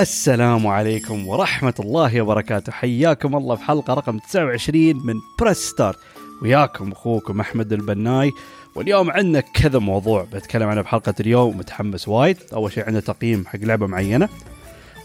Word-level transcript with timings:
السلام 0.00 0.66
عليكم 0.66 1.28
ورحمة 1.28 1.74
الله 1.80 2.22
وبركاته. 2.22 2.72
حياكم 2.72 3.36
الله 3.36 3.56
في 3.56 3.62
حلقة 3.62 3.94
رقم 3.94 4.18
29 4.18 5.06
من 5.06 5.14
Press 5.40 5.56
Start 5.56 5.98
وياكم 6.42 6.92
أخوكم 6.92 7.40
أحمد 7.40 7.72
البناي. 7.72 8.32
واليوم 8.74 9.10
عندنا 9.10 9.40
كذا 9.40 9.78
موضوع 9.78 10.26
بتكلم 10.32 10.68
عنه 10.68 10.80
بحلقة 10.80 11.14
اليوم 11.20 11.58
متحمس 11.58 12.08
وايد. 12.08 12.36
أول 12.52 12.72
شيء 12.72 12.84
عندنا 12.84 13.00
تقييم 13.00 13.46
حق 13.46 13.58
لعبة 13.58 13.86
معينة. 13.86 14.28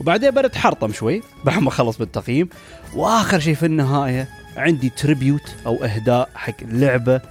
وبعدين 0.01 0.31
بنتحرطم 0.31 0.91
شوي 0.91 1.21
بعد 1.45 1.59
ما 1.61 1.69
اخلص 1.69 1.97
بالتقييم. 1.97 2.49
وآخر 2.93 3.39
شيء 3.39 3.55
في 3.55 3.65
النهاية 3.65 4.29
عندي 4.57 4.89
tribute 4.89 5.55
أو 5.65 5.83
إهداء 5.83 6.29
حق 6.35 6.63
لعبة 6.63 7.21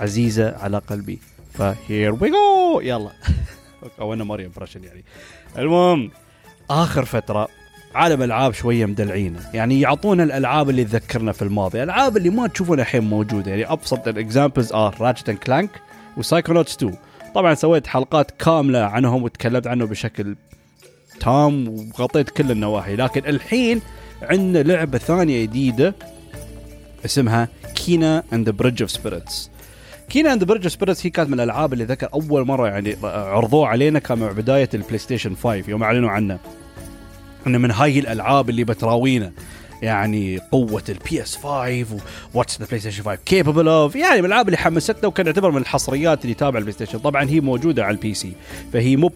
عزيزة 0.00 0.56
على 0.56 0.78
قلبي. 0.78 1.18
ف 1.52 1.64
here 1.64 2.14
we 2.14 2.30
go 2.30 2.80
يلا. 2.80 3.10
أو 4.00 4.14
أنا 4.14 4.24
ماريو 4.24 4.46
impression 4.46 4.84
يعني. 4.84 5.04
المهم 5.58 6.10
آخر 6.70 7.04
فترة 7.04 7.48
عالم 7.94 8.22
ألعاب 8.22 8.52
شوية 8.54 8.86
مدلعينه 8.86 9.40
يعني 9.54 9.80
يعطونا 9.80 10.22
الألعاب 10.22 10.70
اللي 10.70 10.84
تذكرنا 10.84 11.32
في 11.32 11.42
الماضي. 11.42 11.78
الالعاب 11.78 12.16
اللي 12.16 12.30
ما 12.30 12.46
تشوفونها 12.46 12.82
الحين 12.82 13.04
موجودة. 13.04 13.50
يعني 13.50 13.72
أبسط 13.72 14.08
ال 14.08 14.15
examples 14.15 14.72
are 14.72 14.96
Ratchet 15.00 15.30
Clank 15.30 15.70
و 16.16 16.21
Psychonauts 16.21 16.74
2 16.76 16.96
طبعا 17.34 17.54
سويت 17.54 17.86
حلقات 17.86 18.30
كاملة 18.30 18.78
عنهم 18.78 19.22
وتكلمت 19.22 19.66
عنه 19.66 19.86
بشكل 19.86 20.36
تام 21.20 21.68
وغطيت 21.68 22.30
كل 22.30 22.50
النواحي. 22.50 22.96
لكن 22.96 23.26
الحين 23.26 23.80
عندنا 24.22 24.62
لعبة 24.62 24.98
ثانية 24.98 25.42
جديدة 25.42 25.94
اسمها 27.04 27.48
Kena 27.74 28.22
and 28.32 28.50
Bridge 28.50 28.82
of 28.82 28.90
Spirits 28.90 29.50
Kena 30.08 30.32
and 30.32 30.44
Bridge 30.44 30.64
of 30.64 30.72
Spirits 30.72 31.06
هي 31.06 31.10
كانت 31.10 31.28
من 31.28 31.34
الألعاب 31.34 31.72
اللي 31.72 31.84
ذكر 31.84 32.08
أول 32.14 32.46
مرة 32.46 32.68
يعني 32.68 32.96
عرضوه 33.04 33.68
علينا 33.68 33.98
كان 33.98 34.18
مع 34.18 34.32
بداية 34.32 34.68
ال 34.74 34.98
PlayStation 34.98 35.34
5 35.36 35.62
يوم 35.68 35.82
أعلنوا 35.82 36.10
عنه. 36.10 36.38
إنه 37.46 37.58
من 37.58 37.70
هاي 37.70 37.98
الألعاب 37.98 38.50
اللي 38.50 38.64
بتراوينا. 38.64 39.32
يعني 39.82 40.38
قوة 40.38 40.82
ال 40.88 40.97
PS5 40.97 41.22
what's 41.22 41.26
the 41.26 41.28
PlayStation 41.28 41.36
5 41.36 41.86
capable 42.34 43.68
of 43.68 43.96
يعني 43.96 44.18
من 44.18 44.26
الألعاب 44.26 44.46
اللي 44.46 44.56
حمستنا 44.56 45.06
وكان 45.06 45.26
يعتبر 45.26 45.50
من 45.50 45.56
الحصريات 45.60 46.22
اللي 46.22 46.34
تابع 46.34 46.58
ال 46.58 46.72
PlayStation 46.72 46.98
طبعا 46.98 47.28
هي 47.30 47.40
موجودة 47.40 47.84
على 47.84 47.94
ال 47.94 48.14
PC 48.14 48.32
فهي 48.72 48.96
مو 48.96 49.12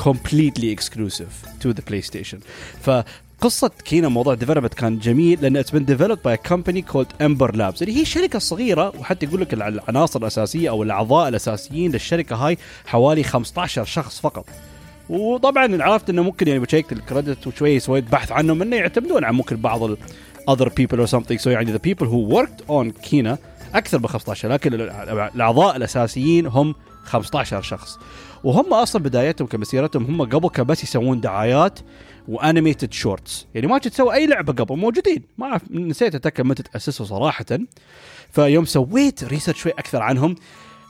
completely 0.00 0.76
exclusive 0.76 1.32
to 1.62 1.72
the 1.72 1.82
PlayStation. 1.90 2.38
فقصة 3.40 3.70
Kena 3.84 4.08
موضوع 4.08 4.34
development 4.34 4.74
كان 4.74 4.98
جميل 4.98 5.62
it's 5.62 5.68
been 5.70 5.84
developed 5.84 6.22
by 6.22 6.32
a 6.32 6.48
company 6.48 6.82
called 6.92 7.08
Ember 7.20 7.52
Labs. 7.52 7.82
اللي 7.82 7.96
هي 7.96 8.04
شركة 8.04 8.38
صغيرة 8.38 8.92
وحتى 8.98 9.26
يقول 9.26 9.40
لك 9.40 9.54
العناصر 9.54 10.20
الأساسية 10.20 10.70
أو 10.70 10.82
الأعضاء 10.82 11.28
الأساسيين 11.28 11.92
للشركة 11.92 12.36
هاي 12.36 12.58
حوالي 12.86 13.22
15 13.22 13.84
شخص 13.84 14.20
فقط. 14.20 14.46
وطبعا 15.08 15.82
عرفت 15.82 16.10
إنه 16.10 16.22
ممكن 16.22 16.48
يعني 16.48 16.60
بشيكت 16.60 16.92
ال 16.92 16.99
credits 16.99 17.46
وشوي 17.46 17.80
سويت 17.80 18.04
بحث 18.12 18.32
عنهم 18.32 18.62
انه 18.62 18.76
يعتمدون 18.76 19.24
على 19.24 19.34
ممكن 19.34 19.56
بعض 19.56 19.82
ال 19.82 19.96
other 20.50 20.68
people 20.68 20.96
or 20.96 21.10
something. 21.10 21.38
So 21.42 21.46
يعني 21.46 21.78
the 21.78 21.80
people 21.80 22.06
who 22.06 22.34
worked 22.36 22.70
on 22.70 23.00
كينا 23.02 23.38
أكثر 23.74 23.98
من 23.98 24.06
15 24.06 24.48
لكن 24.48 24.74
الأعضاء 24.74 25.76
الأساسيين 25.76 26.46
هم 26.46 26.74
15 27.04 27.62
شخص. 27.62 27.98
وهم 28.46 28.74
أصلا 28.74 29.02
بدايتهم 29.02 29.48
كمسيرتهم 29.48 30.04
هم 30.04 30.22
قبل 30.22 30.48
كان 30.48 30.66
بس 30.66 30.82
يسوون 30.82 31.20
دعايات 31.20 31.78
و 32.28 32.35
animated 32.35 32.92
shorts 32.92 33.46
يعني 33.54 33.66
ما 33.66 33.78
تسوي 33.78 34.14
أي 34.14 34.26
لعبة 34.26 34.52
قبل 34.52 34.76
موجودين. 34.76 35.22
ما 35.38 35.46
اعرف 35.46 35.62
نسيت 35.70 36.14
أتأكد 36.14 36.44
متى 36.44 36.62
تأسسوا 36.62 37.06
صراحة. 37.06 37.44
فيوم 38.30 38.64
سويت 38.64 39.24
research 39.24 39.58
شوي 39.58 39.72
أكثر 39.72 40.02
عنهم 40.02 40.34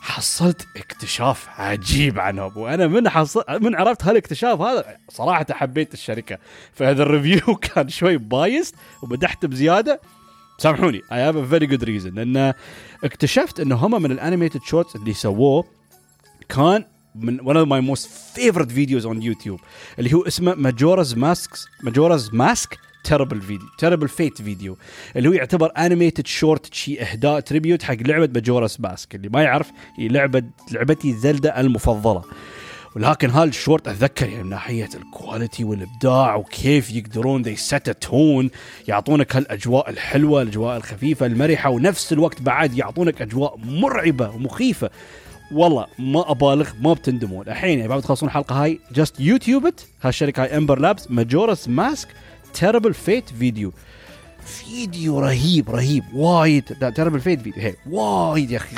حصلت 0.01 0.67
اكتشاف 0.77 1.49
عجيب 1.49 2.19
عنهم. 2.19 2.53
وأنا 2.57 2.87
من 2.87 3.09
حصل 3.09 3.45
من 3.61 3.75
عرفت 3.75 4.05
هالاكتشاف 4.05 4.61
هذا 4.61 4.97
صراحة 5.09 5.47
حبيت 5.51 5.95
الشركة. 5.95 6.39
فهذا 6.73 7.03
ال 7.03 7.10
review 7.10 7.55
كان 7.75 7.89
شوي 7.89 8.17
biased 8.17 8.75
ومدحت 9.03 9.47
بزيادة. 9.47 10.01
سامحوني 10.59 11.03
I 11.13 11.21
have 11.21 11.37
a 11.37 11.45
very 11.47 11.67
good 11.67 11.85
reason 11.85 12.15
لأن 12.15 12.55
اكتشفت 13.05 13.61
إنه 13.61 13.77
هم 13.77 14.03
من 14.03 14.11
ال 14.13 14.18
animated 14.18 14.61
shorts 14.63 14.97
اللي 14.97 15.13
سووه 15.15 15.65
كان 16.49 16.85
من 17.21 17.41
one 17.41 17.57
of 17.57 17.69
my 17.69 17.81
most 17.91 18.07
favorite 18.39 18.71
videos 18.71 19.05
on 19.05 19.23
YouTube 19.23 19.61
اللي 19.99 20.15
هو 20.15 20.23
اسمه 20.23 20.55
Majora's 20.55 21.15
Mask 21.15 21.67
Majora's 21.83 22.31
Mask 22.33 22.79
Terrible 23.05 23.41
video 23.41 23.69
Terrible 23.79 24.09
Fate 24.09 24.43
video 24.43 24.77
اللي 25.17 25.29
هو 25.29 25.33
يعتبر 25.33 25.73
animated 25.77 26.27
short 26.27 26.75
شي 26.75 27.03
إهداء 27.03 27.41
tribute 27.41 27.83
حق 27.83 27.95
لعبة 27.95 28.29
Majora's 28.35 28.77
Mask 28.81 29.15
اللي 29.15 29.29
ما 29.29 29.43
يعرف 29.43 29.71
هي 29.99 30.09
لعبة 30.09 30.43
لعبتي 30.73 31.13
زلدة 31.13 31.61
المفضلة. 31.61 32.23
ولكن 32.97 33.31
هالشورت 33.31 33.89
أتذكر 33.89 34.29
يعني 34.29 34.43
من 34.43 34.51
ناحية 34.51 34.89
ال 34.95 35.03
quality 35.03 35.65
والإبداع 35.65 36.35
وكيف 36.37 36.91
يقدرون 36.91 37.43
they 37.43 37.57
set 37.57 37.91
tone 37.91 38.51
يعطونك 38.89 39.37
هالأجواء 39.37 39.91
الحلوة 39.91 40.43
الأجواء 40.43 40.77
الخفيفة 40.77 41.27
المرحة 41.27 41.71
ونفس 41.71 42.13
الوقت 42.13 42.43
بعد 42.43 42.79
يعطونك 42.79 43.23
أجواء 43.23 43.59
مرعبة 43.65 44.29
ومخيفة. 44.29 44.91
والله 45.53 45.87
ما 45.99 46.31
أبالغ 46.31 46.71
ما 46.81 46.93
بتندمون. 46.93 47.49
الحين 47.49 47.79
يعني 47.79 47.89
بعد 47.89 48.03
تخلصون 48.03 48.29
الحلقة 48.29 48.65
هاي 48.65 48.81
just 48.95 49.21
YouTube 49.21 49.67
it 49.67 49.81
هالشركة 50.03 50.43
هاي 50.43 50.57
Ember 50.57 50.79
Labs 50.79 51.11
Majora's 51.11 51.69
Mask 51.69 52.09
Terrible 52.55 52.95
Fate 52.95 53.29
video 53.29 53.73
فيديو 54.41 55.19
رهيب 55.19 55.71
رهيب 55.71 56.05
وايد. 56.15 56.65
Terrible 56.95 57.21
Fate 57.21 57.41
video 57.41 57.63
هي 57.63 57.75
وايد 57.91 58.51
يا 58.51 58.57
أخي. 58.57 58.77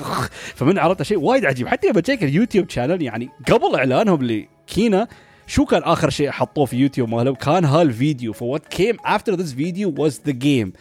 فمن 0.54 0.78
عرفت 0.78 1.02
شيء 1.02 1.18
وايد 1.18 1.44
عجيب. 1.44 1.68
حتى 1.68 1.88
لما 1.88 2.00
تشيك 2.00 2.22
اليوتيوب 2.22 2.70
channel 2.70 3.02
يعني 3.02 3.28
قبل 3.50 3.74
إعلانهم 3.74 4.22
لكينا 4.22 5.08
شو 5.46 5.64
كان 5.64 5.82
آخر 5.82 6.10
شيء 6.10 6.30
حطوه 6.30 6.64
في 6.64 6.76
يوتيوب 6.76 7.08
مالهم 7.08 7.34
كان 7.34 7.64
هالفيديو. 7.64 8.32
ف 8.32 8.39
what 8.39 8.66
came 8.66 8.96
after 9.04 9.34
this 9.34 9.52
video 9.54 9.94
was 9.98 10.20
the 10.26 10.32
game 10.32 10.72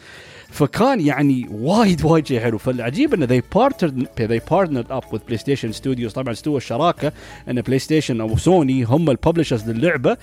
فكان 0.52 1.00
يعني 1.00 1.48
وايد 1.52 2.06
وايد 2.06 2.28
شيء 2.28 2.40
حلو. 2.40 2.58
فالعجيب 2.58 3.14
انه 3.14 3.28
they 3.28 3.42
partnered 3.58 4.06
they 4.20 4.42
partnered 4.52 4.92
up 4.92 5.06
with 5.14 5.20
PlayStation 5.32 5.82
Studios. 5.82 6.14
طبعا 6.14 6.34
استوى 6.34 6.58
الشراكه 6.58 7.12
إن 7.50 7.62
بلاي 7.62 7.80
ستيشن 7.80 8.22
أو 8.22 8.38
سوني 8.38 8.84
هم 8.84 9.10
ال 9.10 9.15
publishers 9.15 9.70
للعبة. 9.70 10.18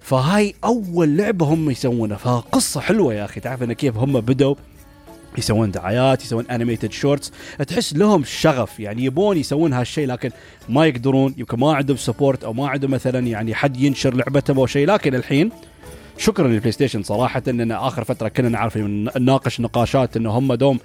فهاي 0.00 0.54
أول 0.64 1.16
لعبة 1.16 1.46
هم 1.46 1.70
يسوونها. 1.70 2.16
فقصة 2.16 2.80
حلوة 2.80 3.14
يا 3.14 3.24
أخي. 3.24 3.40
تعرف 3.40 3.62
انه 3.62 3.72
كيف 3.72 3.96
هم 3.96 4.20
بدوا 4.20 4.54
يسوون 5.38 5.70
دعايات 5.70 6.24
يسوون 6.24 6.46
animated 6.46 6.92
shorts 6.92 7.32
تحس 7.66 7.94
لهم 7.94 8.24
شغف. 8.24 8.80
يعني 8.80 9.04
يبون 9.04 9.36
يسوون 9.36 9.72
هالشيء 9.72 10.06
لكن 10.06 10.30
ما 10.68 10.86
يقدرون. 10.86 11.34
يمكن 11.36 11.58
ما 11.58 11.74
عندهم 11.74 11.96
support 11.96 12.44
أو 12.44 12.52
ما 12.52 12.68
عندهم 12.68 12.90
مثلا 12.90 13.26
يعني 13.26 13.54
حد 13.54 13.76
ينشر 13.76 14.14
لعبتهم 14.14 14.58
أو 14.58 14.66
شيء. 14.66 14.86
لكن 14.86 15.14
الحين 15.14 15.50
شكرا 16.18 16.48
للبلاي 16.48 16.72
ستيشن 16.72 17.02
صراحة 17.02 17.42
اننا 17.48 17.88
آخر 17.88 18.04
فترة 18.04 18.28
كنا 18.28 18.48
نعرف 18.48 18.76
نناقش 18.76 19.60
نقاشات 19.60 20.16
انه 20.16 20.30
هم 20.30 20.54
دوم 20.54 20.78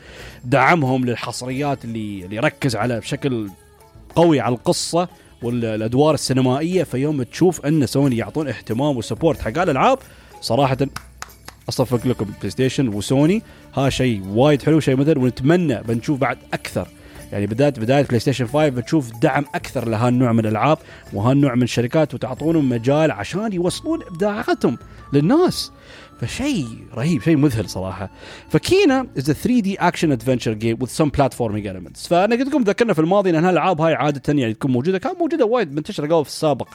دعمهم 0.45 1.05
للحصريات 1.05 1.85
اللي 1.85 2.25
اللي 2.25 2.35
يركز 2.35 2.75
على 2.75 2.99
بشكل 2.99 3.49
قوي 4.15 4.39
على 4.39 4.55
القصة 4.55 5.07
والأدوار 5.43 6.13
السينمائية. 6.13 6.83
فيوم 6.83 7.23
تشوف 7.23 7.65
إن 7.65 7.85
سوني 7.85 8.17
يعطون 8.17 8.47
اهتمام 8.47 8.97
و 8.97 9.03
support 9.03 9.41
حق 9.41 9.57
الالعاب 9.61 9.99
صراحة 10.41 10.77
أصفق 11.69 12.07
لكم 12.07 12.25
بلاي 12.39 12.49
ستيشن 12.49 12.87
وسوني. 12.87 13.41
ها 13.73 13.89
شيء 13.89 14.23
وايد 14.27 14.61
حلو 14.61 14.79
شيء 14.79 14.95
مثل 14.95 15.17
ونتمنى 15.17 15.81
بنشوف 15.81 16.19
بعد 16.19 16.37
أكثر 16.53 16.87
يعني 17.31 17.45
بدايه 17.47 17.69
بداية 17.69 18.01
بلاي 18.03 18.19
ستيشن 18.19 18.45
5 18.45 18.69
بتشوف 18.69 19.11
دعم 19.19 19.45
أكثر 19.55 19.87
لهالنوع 19.87 20.31
من 20.31 20.39
الألعاب 20.39 20.77
وهالنوع 21.13 21.55
من 21.55 21.63
الشركات 21.63 22.13
وتعطونهم 22.13 22.69
مجال 22.69 23.11
عشان 23.11 23.53
يوصلون 23.53 24.01
إبداعاتهم 24.03 24.77
للناس. 25.13 25.71
فشيء 26.21 26.67
رهيب 26.95 27.21
شيء 27.21 27.37
مذهل 27.37 27.69
صراحة. 27.69 28.09
فكينا 28.49 29.07
is 29.17 29.31
3D 29.31 29.75
action 29.75 30.11
adventure 30.11 30.53
game 30.53 30.77
with 30.81 30.87
some 30.87 31.09
platforming 31.09 31.67
elements. 31.67 32.07
فأنا 32.07 32.35
قلت 32.35 32.47
لكم 32.47 32.63
ذكرنا 32.63 32.93
في 32.93 32.99
الماضي 32.99 33.29
إن 33.29 33.35
هالالعاب 33.35 33.81
هاي 33.81 33.93
عادة 33.93 34.33
يعني 34.33 34.53
تكون 34.53 34.71
موجودة؟ 34.71 34.97
كان 34.97 35.15
موجودة 35.19 35.45
وايد 35.45 35.73
منتشرة 35.73 36.05
قبل 36.15 36.25
في 36.25 36.29
السابق 36.29 36.67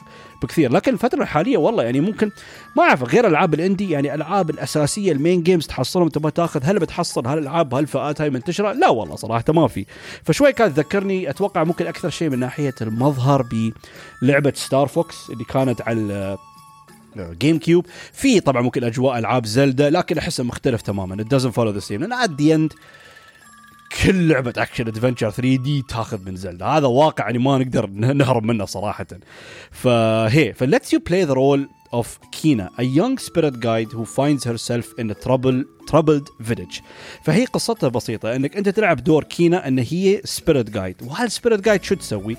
بكثير. 0.43 0.71
لكن 0.71 0.93
الفترة 0.93 1.21
الحالية 1.21 1.57
والله 1.57 1.83
يعني 1.83 1.99
ممكن 1.99 2.31
ما 2.77 2.83
أعرف 2.83 3.03
غير 3.03 3.27
ألعاب 3.27 3.53
ال 3.53 3.59
indie 3.59 3.89
يعني 3.89 4.07
الالعاب 4.13 4.49
الأساسية 4.49 5.11
ال 5.11 5.17
main 5.17 5.43
games 5.43 5.67
تحصلهم 5.67 6.09
تبغى 6.09 6.31
تاخذ. 6.31 6.61
هل 6.63 6.79
بتحصل 6.79 7.27
هالالعاب 7.27 7.73
هالفئات 7.73 8.21
هاي 8.21 8.29
منتشرة؟ 8.29 8.71
لا 8.71 8.89
والله 8.89 9.15
صراحة 9.15 9.43
ما 9.49 9.67
في. 9.67 9.85
فشوي 10.23 10.53
كانت 10.53 10.75
تذكرني 10.75 11.29
أتوقع 11.29 11.63
ممكن 11.63 11.87
أكثر 11.87 12.09
شيء 12.09 12.29
من 12.29 12.39
ناحية 12.39 12.75
المظهر 12.81 13.45
بلعبة 14.21 14.53
Star 14.55 14.87
Fox 14.87 15.29
اللي 15.29 15.43
كانت 15.43 15.81
على 15.81 16.37
GameCube 17.39 17.85
في 18.13 18.39
طبعا 18.39 18.61
ممكن 18.61 18.83
أجواء 18.83 19.17
ألعاب 19.17 19.45
زلدا 19.45 19.89
لكن 19.89 20.17
احسه 20.17 20.43
مختلف 20.43 20.81
تماما. 20.81 21.23
It 21.23 21.27
doesn't 21.27 21.51
follow 21.51 21.81
the 21.81 21.87
same 21.87 21.91
لأن 21.91 22.13
at 22.13 22.29
the 22.29 22.57
end 22.57 22.77
كل 24.03 24.27
لعبة 24.27 24.53
action 24.57 24.87
adventure 24.87 25.31
3D 25.31 25.83
تاخذ 25.89 26.25
من 26.25 26.35
زلدا 26.35 26.65
هذا 26.65 26.87
واقع 26.87 27.25
يعني 27.25 27.37
ما 27.37 27.57
نقدر 27.57 27.87
نهرب 27.89 28.43
منه 28.43 28.65
صراحة. 28.65 29.07
فهي 29.71 30.53
ف 30.53 30.61
lets 30.61 30.93
you 30.93 30.99
play 30.99 31.23
the 31.23 31.33
role 31.33 31.69
of 31.95 32.07
Kena, 32.35 32.67
a 32.77 32.83
young 32.83 33.17
spirit 33.17 33.55
guide 33.61 33.91
who 33.93 34.03
finds 34.05 34.43
herself 34.43 34.85
in 34.99 35.09
a 35.09 35.15
trouble, 35.25 35.63
troubled 35.89 36.27
village. 36.41 36.81
فهي 37.23 37.45
قصتها 37.45 37.89
بسيطة 37.89 38.35
إنك 38.35 38.57
أنت 38.57 38.69
تلعب 38.69 39.03
دور 39.03 39.23
كينا 39.23 39.67
إن 39.67 39.79
هي 39.79 40.21
spirit 40.21 40.69
guide، 40.69 41.07
وهال 41.07 41.25
spirit 41.25 41.61
guide 41.61 41.83
شو 41.83 41.95
تسوي؟ 41.95 42.37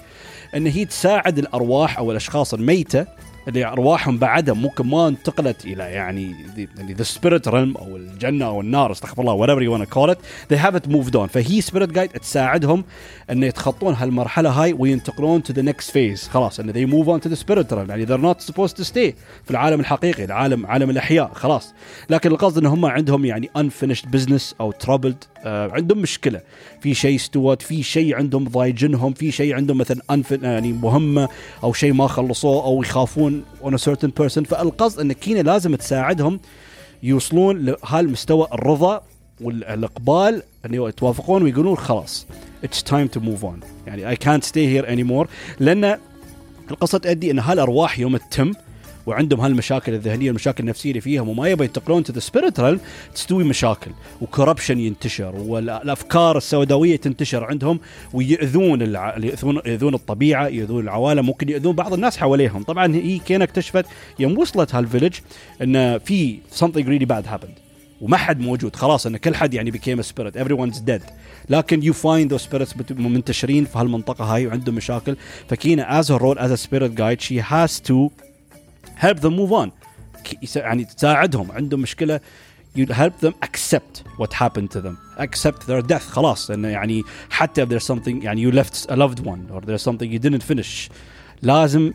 إن 0.55 0.67
هي 0.67 0.85
تساعد 0.85 1.39
الأرواح 1.39 1.99
أو 1.99 2.11
الأشخاص 2.11 2.55
الميتة 2.55 3.07
اللي 3.49 3.65
أرواحهم 3.65 4.19
بعدها 4.19 4.55
ممكن 4.55 4.87
ما 4.87 5.09
انتقلت 5.09 5.65
إلى 5.65 5.83
يعني 5.83 6.35
the 6.81 7.03
spirit 7.03 7.49
realm 7.49 7.77
أو 7.77 7.97
الجنة 7.97 8.47
أو 8.47 8.61
النار 8.61 8.93
استغفر 8.93 9.23
الله 9.23 9.47
whatever 9.47 9.63
you 9.63 9.79
want 9.79 9.89
to 9.89 9.95
call 9.95 10.11
it. 10.11 10.19
They 10.53 10.91
moved 10.91 11.15
on. 11.17 11.27
فهي 11.27 11.61
spirit 11.61 11.91
guide 11.91 12.11
تساعدهم 12.11 12.85
إن 13.31 13.43
يتخطون 13.43 13.95
هالمرحلة 13.95 14.51
هاي 14.51 14.73
وينتقلون 14.73 15.43
to 15.43 15.53
the 15.53 15.63
next 15.63 15.91
phase. 15.91 16.29
خلاص 16.31 16.61
إن 16.61 16.73
they 16.73 16.91
move 16.93 17.09
on 17.09 17.29
to 17.29 17.33
the 17.33 17.37
spirit 17.37 17.73
realm. 17.73 17.89
يعني 17.89 18.07
they're 18.07 18.35
not 18.35 18.43
supposed 18.53 18.77
to 18.77 18.85
stay 18.85 19.15
في 19.45 19.51
العالم 19.51 19.81
الحقيقي 19.81 20.25
العالم 20.25 20.67
عالم 20.67 20.91
الأحياء. 20.91 21.31
خلاص. 21.35 21.75
لكن 22.11 22.31
القصد 22.31 22.59
إن 22.59 22.67
هم 22.67 22.87
عندهم 22.87 23.25
يعني 23.25 23.51
unfinished 23.59 24.07
business 24.17 24.55
أو 24.61 24.73
troubled 24.73 25.27
آه 25.45 25.71
عندهم 25.73 25.99
مشكلة. 25.99 26.41
في 26.81 26.95
شيء 26.95 27.17
استوت 27.17 27.63
في 27.63 27.83
شيء 27.83 28.15
عندهم 28.17 28.45
ضايجنهم 28.45 29.13
في 29.13 29.33
شيء 29.33 29.55
عندهم 29.55 29.79
مثلا 29.79 30.03
يعني 30.43 30.73
مهمة 30.73 31.29
أو 31.65 31.73
شيء 31.73 31.93
ما 31.93 32.07
خلصوه 32.07 32.65
أو 32.65 32.83
يخافون 32.83 33.38
on 33.63 33.75
a 33.75 33.79
certain 33.79 34.11
person 34.23 34.43
فالقصد 34.45 35.01
إن 35.01 35.13
كينا 35.13 35.41
لازم 35.41 35.75
تساعدهم 35.75 36.41
يوصلون 37.03 37.65
لهالمستوى 37.65 38.47
الرضا 38.53 39.03
والإقبال 39.41 40.43
إن 40.67 40.75
يتوافقون 40.75 41.43
ويقولون 41.43 41.77
خلاص 41.77 42.27
it's 42.65 42.83
time 42.83 43.07
to 43.07 43.21
move 43.21 43.45
on 43.45 43.61
يعني 43.87 44.09
اي 44.09 44.17
كانت 44.17 44.45
ستي 44.45 44.69
هير 44.69 44.93
اني 44.93 45.03
مور 45.03 45.29
لأن 45.61 45.99
القصة 46.71 46.99
تؤدي 46.99 47.31
إن 47.31 47.39
هالأرواح 47.39 47.99
يوم 47.99 48.17
تتم 48.17 48.53
وعندهم 49.09 49.41
هالمشاكل 49.41 49.95
الذهنية 49.95 50.27
والمشاكل 50.27 50.65
النفسية 50.65 50.91
اللي 50.91 51.01
فيهم 51.01 51.29
وما 51.29 51.49
يبغى 51.49 51.65
ينتقلون 51.65 52.05
to 52.05 52.13
the 52.13 52.21
spirit 52.21 52.61
تستوي 53.15 53.45
مشاكل 53.45 53.91
و 54.21 54.26
corruption 54.26 54.79
ينتشر 54.79 55.35
والأفكار 55.37 56.37
السوداوية 56.37 56.97
تنتشر 56.97 57.45
عندهم 57.45 57.81
ويؤذون 58.13 58.83
الع... 58.83 59.19
يؤذون 59.19 59.61
يؤذون 59.67 59.95
الطبيعة 59.95 60.49
يؤذون 60.49 60.85
العوالم 60.85 61.27
ممكن 61.27 61.49
يؤذون 61.49 61.75
بعض 61.75 61.93
الناس 61.93 62.17
حواليهم. 62.17 62.63
طبعا 62.63 62.95
هي 62.95 63.19
كينا 63.19 63.43
اكتشفت 63.43 63.87
يوم 64.19 64.39
وصلت 64.39 64.75
هال 64.75 64.84
village 64.84 65.15
إن 65.63 65.99
في 65.99 66.39
something 66.61 66.85
really 66.85 67.07
bad 67.07 67.27
happened 67.27 67.59
وما 68.01 68.17
حد 68.17 68.41
موجود 68.41 68.77
خلاص 68.77 69.07
إن 69.07 69.17
كل 69.17 69.35
حد 69.35 69.55
يعني 69.55 69.73
became 69.73 69.99
a 70.01 70.05
spirit 70.05 70.37
everyone's 70.37 70.79
dead. 70.79 71.11
لكن 71.51 71.83
you 71.83 71.95
find 71.95 72.37
those 72.37 72.43
spirits 72.43 72.93
منتشرين 72.93 73.65
في 73.65 73.79
هالمنطقة 73.79 74.25
هاي 74.25 74.47
وعندهم 74.47 74.75
مشاكل. 74.75 75.17
فكينا 75.49 76.03
role 76.03 76.39
as 76.39 76.51
a 76.51 76.67
spirit 76.67 76.95
guide 76.95 77.21
she 77.21 77.39
has 77.51 77.81
to 77.89 78.28
help 78.98 79.20
them 79.20 79.36
move 79.38 79.52
on 79.52 79.70
يعني 80.56 80.86
تساعدهم 80.86 81.52
عندهم 81.52 81.80
مشكله 81.80 82.20
you 82.78 82.86
help 82.94 83.20
them 83.22 83.34
accept 83.46 84.04
what 84.18 84.34
happened 84.34 84.72
to 84.72 84.82
them 84.82 84.98
accept 85.18 85.68
their 85.68 85.82
death 85.82 86.10
خلاص 86.10 86.52
انه 86.52 86.68
يعني 86.68 87.04
حتى 87.30 87.66
if 87.66 87.70
there's 87.70 87.96
something 87.96 88.24
يعني 88.24 88.52
you 88.52 88.56
left 88.56 88.90
a 88.90 88.96
loved 88.96 89.20
one 89.20 89.52
or 89.54 89.62
there's 89.62 89.84
something 89.92 90.12
you 90.12 90.20
didn't 90.20 90.44
finish 90.54 90.92
لازم 91.42 91.94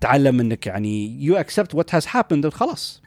تعلم 0.00 0.40
انك 0.40 0.66
يعني 0.66 1.18
you 1.28 1.44
accept 1.44 1.76
what 1.76 1.90
has 1.90 2.04
happened 2.04 2.48
خلاص 2.48 3.02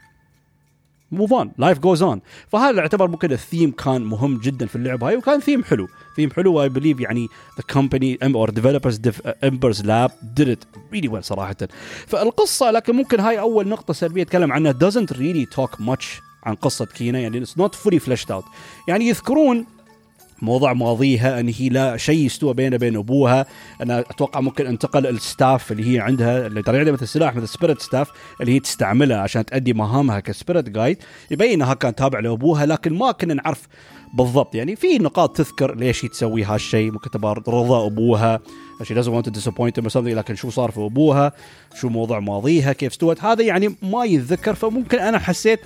move 1.14 1.32
on 1.32 1.52
life 1.58 1.78
goes 1.78 2.02
on 2.02 2.20
فهذا 2.48 2.76
يعتبر 2.76 3.08
ممكن 3.08 3.32
الثيم 3.32 3.70
كان 3.70 4.04
مهم 4.04 4.38
جدا 4.38 4.66
في 4.66 4.76
اللعبة 4.76 5.08
هاي 5.08 5.16
وكان 5.16 5.40
ثيم 5.40 5.64
حلو. 5.64 5.88
ثيم 6.16 6.30
حلو 6.30 6.62
I 6.62 6.68
believe 6.68 7.00
يعني 7.00 7.28
the 7.56 7.64
company 7.72 8.18
or 8.22 8.50
developers 8.50 9.00
Ember 9.44 9.82
Lab 9.82 10.10
did 10.22 10.48
it 10.48 10.64
really 10.92 11.08
well 11.08 11.24
صراحة. 11.24 11.56
فالقصة 12.06 12.70
لكن 12.70 12.94
ممكن 12.94 13.20
هاي 13.20 13.40
أول 13.40 13.68
نقطة 13.68 13.94
سلبية 13.94 14.22
أتكلم 14.22 14.52
عنها 14.52 14.72
doesn't 14.72 15.14
really 15.16 15.56
talk 15.56 15.78
much 15.80 16.04
عن 16.44 16.54
قصة 16.54 16.84
كينا 16.84 17.18
يعني 17.18 17.38
it's 17.38 17.58
not 17.58 17.74
fully 17.74 17.98
fleshed 17.98 18.32
out 18.32 18.44
يعني 18.88 19.08
يذكرون 19.08 19.66
موضوع 20.44 20.72
ماضيها 20.72 21.40
إن 21.40 21.48
هي 21.48 21.68
لا 21.68 21.96
شيء 21.96 22.26
استوى 22.26 22.54
بينها 22.54 22.76
وبين 22.76 22.96
أبوها. 22.96 23.46
أنا 23.82 24.00
أتوقع 24.00 24.40
ممكن 24.40 24.66
انتقل 24.66 25.06
ال 25.06 25.17
staff 25.17 25.72
اللي 25.72 25.94
هي 25.94 26.00
عندها 26.00 26.46
اللي 26.46 26.62
ترى 26.62 26.92
مثل 26.92 27.02
السلاح 27.02 27.36
مثل 27.36 27.48
spirit 27.48 27.82
staff 27.82 28.10
اللي 28.40 28.52
هي 28.52 28.60
تستعملها 28.60 29.16
عشان 29.16 29.44
تؤدي 29.44 29.72
مهامها 29.72 30.20
ك 30.20 30.27
spirit 30.27 30.68
guide 30.68 30.98
يبين 31.30 31.50
انها 31.50 31.74
كانت 31.74 31.98
تابعه 31.98 32.20
لأبوها 32.20 32.66
لكن 32.66 32.98
ما 32.98 33.12
كنا 33.12 33.34
نعرف 33.34 33.68
بالضبط. 34.14 34.54
يعني 34.54 34.76
في 34.76 34.98
نقاط 34.98 35.36
تذكر 35.36 35.74
ليش 35.74 36.04
هي 36.04 36.08
تسوي 36.08 36.44
هالشيء. 36.44 36.92
ممكن 36.92 37.10
تبغى 37.10 37.32
رضا 37.48 37.86
أبوها. 37.86 38.40
She 38.82 38.94
doesn't 38.94 39.12
want 39.12 39.24
to 39.24 39.30
disappoint 39.30 39.82
him 39.82 39.96
لكن 39.96 40.34
شو 40.34 40.50
صار 40.50 40.70
في 40.70 40.80
أبوها؟ 40.80 41.32
شو 41.80 41.88
موضوع 41.88 42.20
ماضيها؟ 42.20 42.72
كيف 42.72 42.92
استوت؟ 42.92 43.24
هذا 43.24 43.42
يعني 43.42 43.76
ما 43.82 44.04
يتذكر 44.04 44.54
فممكن 44.54 44.98
أنا 44.98 45.18
حسيت 45.18 45.60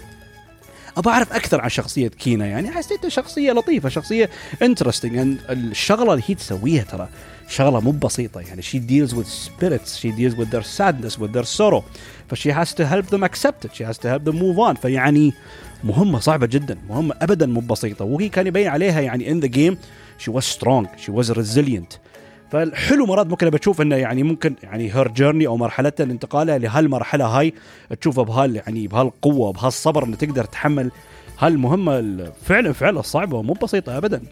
ابى 0.99 1.11
أعرف 1.11 1.33
أكثر 1.33 1.61
عن 1.61 1.69
شخصية 1.69 2.09
كينا 2.09 2.47
يعني 2.47 2.71
حسيتها 2.71 3.09
شخصية 3.09 3.53
لطيفة 3.53 3.89
شخصية 3.89 4.31
interesting 4.63 5.39
الشغلة 5.51 6.13
اللي 6.13 6.25
هي 6.27 6.35
تسويها 6.35 6.83
ترى 6.83 7.09
شغلة 7.49 7.81
مو 7.81 7.91
بسيطة 7.91 8.41
يعني 8.41 8.63
she 8.63 8.77
deals 8.77 9.13
with 9.15 9.27
spirits 9.27 9.97
she 9.97 10.11
deals 10.11 10.37
with 10.37 10.51
their 10.51 10.63
sadness 10.63 11.19
with 11.19 11.33
their 11.33 11.59
sorrow 11.59 11.83
ف 12.29 12.38
she 12.38 12.65
to 12.65 12.85
help 12.85 13.07
them 13.11 13.23
accept 13.23 13.65
it 13.65 13.75
she 13.75 13.85
has 13.85 13.99
to 13.99 14.09
help 14.09 14.25
them 14.25 14.39
move 14.39 14.59
on 14.59 14.81
فيعني 14.81 15.33
مهمة 15.85 16.19
صعبة 16.19 16.47
جدا 16.47 16.79
مهمة 16.89 17.15
أبدا 17.23 17.47
مو 17.47 17.61
بسيطة 17.61 18.05
وهي 18.05 18.29
كان 18.29 18.47
يبين 18.47 18.69
عليها 18.69 19.01
يعني 19.01 19.35
in 19.35 19.45
the 19.45 19.49
game 19.49 19.77
she 20.25 20.33
was 20.33 20.45
strong 20.45 20.87
she 21.07 21.11
was 21.11 21.31
resilient. 21.31 21.99
فالحلو 22.53 23.07
مرات 23.07 23.27
ممكن 23.27 23.51
بتشوف 23.51 23.81
إنه 23.81 23.97
يعني 23.97 24.23
ممكن 24.23 24.55
يعني 24.63 24.95
her 24.95 25.09
journey 25.09 25.47
أو 25.47 25.57
مرحلتها 25.57 26.05
الانتقالها 26.05 26.59
لهالمرحله 26.59 27.27
هاي 27.27 27.55
تشوفها 28.01 28.25
بهال 28.25 28.57
يعني 28.57 28.89
بهالقوة 28.89 29.53
بهالصبر 29.53 30.05
انه 30.05 30.17
تقدر 30.17 30.45
تحمل 30.45 30.91
هالمهمة 31.39 32.25
فعلا 32.43 32.73
فعلا 32.73 33.03
صعبه 33.03 33.43
مو 33.43 33.53
بسيطة 33.53 33.97
ابدا. 33.97 34.23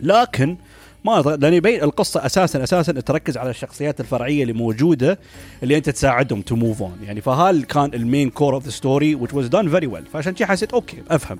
لكن 0.00 0.56
ما 1.04 1.36
لأن 1.40 1.54
يبين 1.54 1.82
القصة 1.82 2.26
أساسا 2.26 2.62
أساسا 2.62 2.92
تركز 2.92 3.36
على 3.36 3.50
الشخصيات 3.50 4.00
الفرعية 4.00 4.42
اللي 4.42 4.52
موجودة 4.52 5.18
اللي 5.62 5.76
أنت 5.76 5.90
تساعدهم 5.90 6.42
to 6.42 6.56
move 6.56 6.82
on 6.82 6.96
يعني 7.06 7.20
فهال 7.20 7.66
كان 7.66 7.90
ال 7.94 8.01
main 8.01 8.30
core 8.30 8.54
of 8.54 8.64
the 8.64 8.70
story 8.70 9.18
which 9.18 9.30
was 9.30 9.48
done 9.48 9.68
very 9.74 9.86
well. 9.94 10.10
فعشان 10.12 10.34
كذا 10.34 10.46
حسيت 10.46 10.72
okay 10.72 11.02
أفهم. 11.10 11.38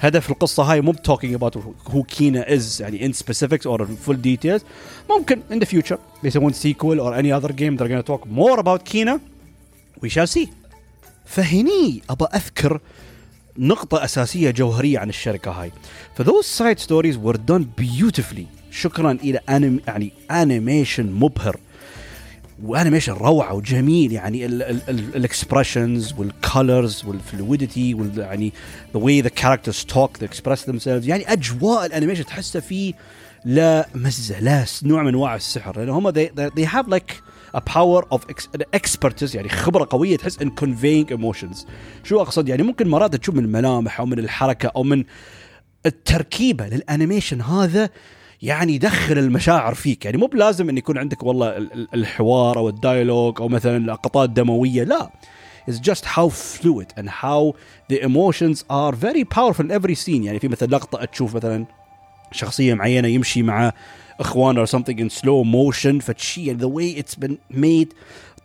هدف 0.00 0.30
القصة 0.30 0.62
هاي 0.62 0.80
مو 0.80 0.92
talking 0.92 1.34
about 1.34 1.56
who 1.88 2.02
Kena 2.02 2.54
is 2.54 2.82
يعني 2.82 3.06
in 3.06 3.12
specifics 3.12 3.66
or 3.66 3.86
full 3.86 4.22
details 4.22 4.62
ممكن 5.10 5.40
in 5.52 5.58
the 5.58 5.64
future 5.64 5.98
بيسوون 6.22 6.52
sequel 6.52 6.98
or 6.98 7.18
any 7.18 7.36
other 7.36 7.52
game 7.52 7.78
they're 7.78 7.90
gonna 7.90 8.12
talk 8.12 8.24
more 8.24 8.62
about 8.62 8.82
Kena 8.82 9.20
we 10.02 10.08
shall 10.08 10.28
see 10.28 10.48
فهني 11.26 12.02
ابى 12.10 12.24
أذكر 12.24 12.80
نقطة 13.58 14.04
أساسية 14.04 14.50
جوهرية 14.50 14.98
عن 14.98 15.08
الشركة 15.08 15.50
هاي. 15.50 15.72
ف 16.16 16.21
those 16.21 16.44
side 16.44 16.78
stories 16.78 17.16
were 17.16 17.36
done 17.36 17.64
beautifully. 17.82 18.44
شكرا 18.70 19.12
إلى 19.12 19.40
انه 19.48 19.80
يعني 19.86 20.12
animation 20.30 21.12
مبهر. 21.12 21.56
و 22.64 22.69
animation 22.69 23.12
روعة 23.12 23.54
وجميل 23.54 24.12
يعني 24.12 24.46
ال 24.86 24.97
expressions 24.97 26.14
وال 26.18 26.40
colors 26.40 27.04
وال 27.06 27.27
fluidity 27.27 28.10
يعني 28.16 28.52
the 28.94 29.00
way 29.00 29.20
the 29.20 29.28
characters 29.28 29.84
talk 29.84 30.18
they 30.18 30.24
express 30.24 30.70
them 30.70 31.00
يعني 31.10 31.32
أجواء 31.32 31.86
ال 31.86 31.90
animation 31.90 32.24
تحسه 32.24 32.60
فيه 32.60 32.94
لا 33.44 33.88
مزة 33.94 34.40
لا 34.40 34.64
نوع 34.82 35.02
من 35.02 35.08
أنواع 35.08 35.36
السحر 35.36 35.78
لأن 35.78 35.88
هم 35.88 36.10
they, 36.10 36.64
have 36.64 36.88
like 36.88 37.12
a 37.54 37.60
power 37.60 38.04
of 38.14 38.20
expertise 38.76 39.34
يعني 39.34 39.48
خبرة 39.48 39.86
قوية 39.90 40.16
تحس 40.16 40.38
in 40.38 40.48
conveying 40.60 41.16
emotions. 41.16 41.66
شو 42.04 42.20
أقصد؟ 42.20 42.48
يعني 42.48 42.62
ممكن 42.62 42.88
مرات 42.88 43.16
تشوف 43.16 43.34
من 43.34 43.44
الملامح 43.44 44.00
أو 44.00 44.06
من 44.06 44.18
الحركة 44.18 44.72
أو 44.76 44.82
من 44.82 45.04
التركيبة 45.86 46.66
لل 46.68 46.81
animation 46.81 47.40
هذا 47.40 47.90
يعني 48.42 48.74
يدخل 48.74 49.18
المشاعر 49.18 49.74
فيك. 49.74 50.04
يعني 50.04 50.16
مو 50.16 50.26
بلازم 50.26 50.68
إن 50.68 50.78
يكون 50.78 50.98
عندك 50.98 51.22
والله 51.22 51.56
الحوار 51.94 52.58
أو 52.58 52.68
ال 52.68 52.76
dialogue 52.76 53.40
أو 53.40 53.48
مثلا 53.48 53.86
لقطات 53.86 54.30
دمويه 54.30 54.84
لا. 54.84 55.10
It's 55.70 55.78
just 55.90 56.04
how 56.04 56.28
fluid 56.28 56.88
and 56.96 57.08
how 57.08 57.54
the 57.92 57.98
emotions 58.00 58.64
are 58.70 58.92
very 58.92 59.24
powerful 59.24 59.64
in 59.64 59.70
every 59.70 59.94
scene. 59.94 60.24
يعني 60.24 60.38
في 60.38 60.48
مثلا 60.48 60.68
لقطة 60.68 61.04
تشوف 61.04 61.36
مثلا 61.36 61.66
شخصية 62.32 62.74
معينة 62.74 63.08
يمشي 63.08 63.42
مع 63.42 63.72
إخوانه 64.20 64.64
or 64.64 64.68
something 64.68 64.98
in 64.98 65.08
slow 65.20 65.44
motion 65.44 66.00
فتشي 66.00 66.46
يعني 66.46 66.58
the 66.62 66.68
way 66.68 67.02
it's 67.02 67.24
been 67.24 67.56
made 67.56 67.94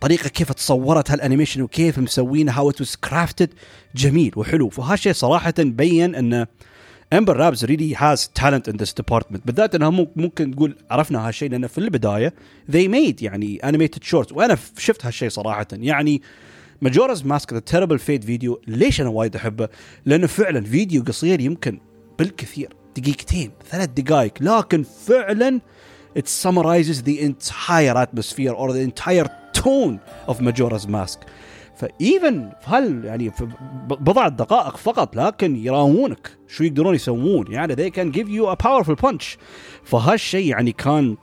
طريقة 0.01 0.29
كيف 0.29 0.51
تصورت 0.51 1.11
هال 1.11 1.21
animation 1.21 1.61
وكيف 1.61 1.99
مسوينها 1.99 2.63
how 2.63 2.73
it 2.73 2.85
was 2.85 3.09
crafted 3.09 3.47
جميل 3.95 4.31
وحلو. 4.35 4.69
فهالشيء 4.69 5.13
صراحة 5.13 5.53
بين 5.57 6.15
انه 6.15 6.47
Ember 7.13 7.37
Lab's 7.37 7.65
really 7.65 7.95
has 7.95 8.31
talent 8.35 8.69
in 8.69 8.77
this 8.77 8.93
department 8.93 9.41
بالذات 9.45 9.75
إنها 9.75 9.89
ممكن 10.15 10.55
تقول 10.55 10.75
عرفنا 10.91 11.27
هالشيء 11.27 11.49
لأن 11.49 11.67
في 11.67 11.77
البداية 11.77 12.33
they 12.71 12.87
made 12.87 13.21
يعني 13.21 13.57
animated 13.57 14.03
short 14.03 14.31
وأنا 14.31 14.57
شفت 14.77 15.05
هالشيء 15.05 15.29
صراحة. 15.29 15.67
يعني 15.71 16.21
Majora's 16.81 17.23
Mask 17.23 17.53
the 17.53 17.59
Terrible 17.59 17.99
Fate 17.99 18.23
video 18.23 18.61
ليش 18.67 19.01
أنا 19.01 19.09
وايد 19.09 19.35
أحبه؟ 19.35 19.69
لأنه 20.05 20.27
فعلا 20.27 20.63
فيديو 20.63 21.03
قصير 21.03 21.39
يمكن 21.39 21.79
بالكثير 22.19 22.73
دقيقتين 22.97 23.51
ثلاث 23.69 23.89
دقائق. 23.89 24.33
لكن 24.41 24.83
فعلا 24.83 25.61
it 26.19 26.27
summarizes 26.27 27.01
the 27.01 27.19
entire 27.19 27.95
atmosphere 27.95 28.53
or 28.53 28.71
the 28.71 28.83
entire 28.89 29.27
tone 29.63 29.99
of 30.27 30.41
Majora's 30.41 30.87
Mask. 30.87 31.19
فإيفن 31.75 32.49
هل 32.63 33.05
يعني 33.05 33.31
في 33.31 33.47
بضع 33.89 34.27
دقائق 34.27 34.77
فقط 34.77 35.15
لكن 35.15 35.55
يراوونك 35.55 36.31
شو 36.47 36.63
يقدرون 36.63 36.95
يسوون. 36.95 37.51
يعني 37.51 37.75
they 37.75 37.91
can 37.91 38.15
give 38.17 38.27
you 38.27 38.55
a 38.55 38.67
powerful 38.67 38.95
punch. 39.05 39.37
فهالشيء 39.83 40.49
يعني 40.49 40.71
كان 40.71 41.17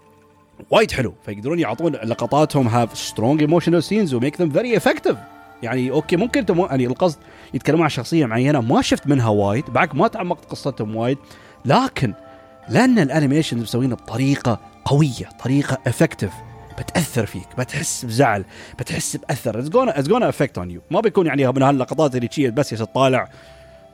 وايد 0.70 0.90
حلو. 0.90 1.14
فيقدرون 1.24 1.58
يعطون 1.58 1.92
لقطاتهم 1.92 2.68
have 2.68 2.90
strong 2.90 3.40
emotional 3.40 3.82
scenes 3.88 4.14
و 4.14 4.20
make 4.20 4.34
them 4.34 4.52
very 4.54 4.80
effective. 4.80 5.16
يعني 5.62 5.90
أوكي 5.90 6.16
ممكن 6.16 6.40
انت 6.40 6.50
مو 6.50 6.66
يعني 6.66 6.86
القصد 6.86 7.18
يتكلمون 7.54 7.82
عن 7.82 7.88
شخصية 7.88 8.26
معينة 8.26 8.60
ما 8.60 8.82
شفت 8.82 9.06
منها 9.06 9.28
وايد 9.28 9.64
بعد 9.70 9.96
ما 9.96 10.08
تعمقت 10.08 10.44
قصتهم 10.44 10.96
وايد 10.96 11.18
لكن 11.64 12.14
لأن 12.68 12.98
ال 12.98 13.04
animation 13.04 13.58
مسوينه 13.58 13.94
بطريقة 13.94 14.60
قوية 14.84 15.28
طريقة 15.44 15.78
effective 15.86 16.32
بتأثر 16.82 17.26
فيك 17.26 17.48
بتحس 17.58 18.04
بزعل 18.04 18.44
بتحس 18.78 19.16
بأثر. 19.16 19.58
it's 19.58 19.68
gonna 19.68 19.98
it's 19.98 20.08
gonna 20.08 20.28
affect 20.28 20.58
on 20.58 20.70
you 20.70 20.80
ما 20.90 21.00
بيكون 21.00 21.26
يعني 21.26 21.52
من 21.52 21.62
هاللقطات 21.62 22.16
اللي 22.16 22.28
بس 22.50 22.68
تطالع 22.68 23.28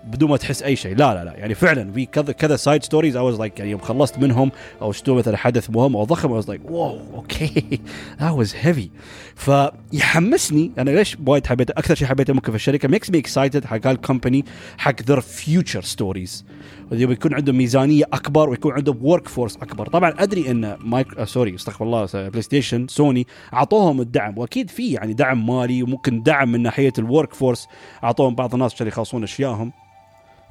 بدون 0.08 0.30
ما 0.30 0.36
تحس 0.36 0.62
أي 0.62 0.76
شيء. 0.76 0.96
لا 0.96 1.14
لا 1.14 1.24
لا. 1.24 1.34
يعني 1.36 1.54
فعلا 1.54 1.92
في 1.92 2.06
كذا 2.06 2.32
كذا 2.32 2.56
side 2.56 2.84
stories 2.84 3.16
I 3.16 3.22
was 3.22 3.38
like 3.38 3.58
يعني 3.58 3.70
يوم 3.70 3.80
خلصت 3.80 4.18
منهم 4.18 4.50
أو 4.82 4.92
شفتوا 4.92 5.14
مثلا 5.18 5.36
حدث 5.36 5.70
مهم 5.70 5.96
أو 5.96 6.04
ضخم 6.04 6.28
I 6.28 6.34
was 6.34 6.48
like 6.48 6.60
wow 6.70 6.98
okay. 7.14 7.80
that 8.20 8.32
was 8.32 8.54
heavy 8.60 8.90
فيحمسني. 9.36 10.72
أنا 10.78 10.90
ليش 10.90 11.16
وايد 11.26 11.46
حبيت 11.46 11.70
أكثر 11.70 11.94
شيء 11.94 12.08
حبيته 12.08 12.32
ممكن 12.32 12.52
في 12.52 12.56
الشركة. 12.56 12.88
makes 12.88 13.10
me 13.10 13.18
excited 13.18 13.64
حق 13.64 13.86
هال 13.86 13.99
company 13.99 14.44
حق 14.78 15.02
their 15.02 15.20
future 15.20 15.82
stories 15.82 16.44
يكون 16.92 17.34
عندهم 17.34 17.56
ميزانية 17.56 18.04
أكبر 18.12 18.50
ويكون 18.50 18.72
عندهم 18.72 18.98
workforce 19.02 19.56
أكبر. 19.56 19.86
طبعا 19.86 20.14
أدري 20.18 20.50
إن 20.50 20.76
مايك 20.80 21.18
آه 21.18 21.24
سوري 21.24 21.54
استغفر 21.54 21.84
الله 21.84 22.28
PlayStation 22.28 22.86
Sony 22.88 23.26
أعطوهم 23.54 24.00
الدعم. 24.00 24.38
وأكيد 24.38 24.70
في 24.70 24.92
يعني 24.92 25.12
دعم 25.12 25.46
مالي 25.46 25.82
وممكن 25.82 26.22
دعم 26.22 26.52
من 26.52 26.62
ناحية 26.62 26.92
ال 26.98 27.34
workforce 27.34 27.68
أعطوهم 28.04 28.34
بعض 28.34 28.54
الناس 28.54 28.74
عشان 28.74 28.86
يخلصون 28.86 29.22
أشيائهم. 29.22 29.72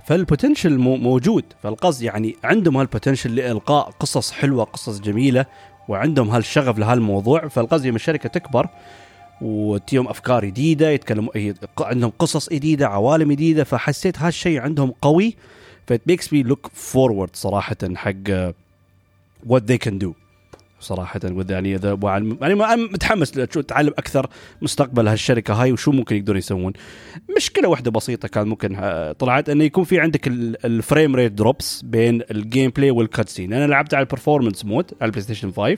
فال 0.07 0.20
potential 0.20 0.77
موجود. 0.77 1.43
فالقصد 1.63 2.01
يعني 2.01 2.35
عندهم 2.43 2.77
هال 2.77 2.88
potential 2.88 3.35
لإلقاء 3.35 3.89
قصص 3.99 4.31
حلوة 4.31 4.63
قصص 4.63 4.99
جميلة 4.99 5.45
وعندهم 5.87 6.29
هالشغف 6.29 6.79
لهالموضوع. 6.79 7.47
فالقصد 7.47 7.85
يوم 7.85 7.95
الشركة 7.95 8.29
تكبر 8.29 8.67
وتيهم 9.41 10.07
أفكار 10.07 10.45
جديدة 10.45 10.89
يتكلموا 10.89 11.31
عندهم 11.79 12.11
قصص 12.19 12.49
جديدة 12.49 12.87
عوالم 12.87 13.31
جديدة. 13.31 13.63
فحسيت 13.63 14.19
هالشيء 14.19 14.61
عندهم 14.61 14.93
قوي. 15.01 15.35
ف 15.91 15.95
it 15.95 16.01
makes 16.11 16.25
me 16.25 16.43
look 16.51 16.69
forward 16.93 17.29
صراحة 17.33 17.77
حق 17.95 18.51
what 19.47 19.61
they 19.67 19.77
can 19.77 20.26
do 20.79 20.83
صراحة 20.83 21.19
يعني 21.49 21.75
إذا 21.75 21.97
يعني 22.03 22.55
متحمس 22.75 23.37
اتعلم 23.37 23.93
أكثر 23.97 24.27
مستقبل 24.61 25.07
هالشركة 25.07 25.53
هاي 25.53 25.71
وشو 25.71 25.91
ممكن 25.91 26.15
يقدرون 26.15 26.37
يسوون. 26.37 26.73
مشكلة 27.35 27.69
واحدة 27.69 27.91
بسيطة 27.91 28.27
كان 28.27 28.47
ممكن 28.47 28.75
آه، 28.75 29.11
طلعت 29.11 29.49
انه 29.49 29.63
يكون 29.63 29.83
في 29.83 29.99
عندك 29.99 30.27
ال 30.65 30.74
frame 30.74 31.15
rate 31.15 31.31
drops 31.31 31.81
بين 31.81 32.21
ال 32.31 32.69
gameplay 32.69 32.91
وال 32.91 33.29
cutscene، 33.29 33.53
أنا 33.53 33.67
لعبت 33.67 33.93
على 33.93 34.03
ال 34.03 34.08
performance 34.08 34.65
mode 34.65 34.91
على 35.01 35.07
ال 35.07 35.23
PlayStation 35.23 35.51
5 35.51 35.77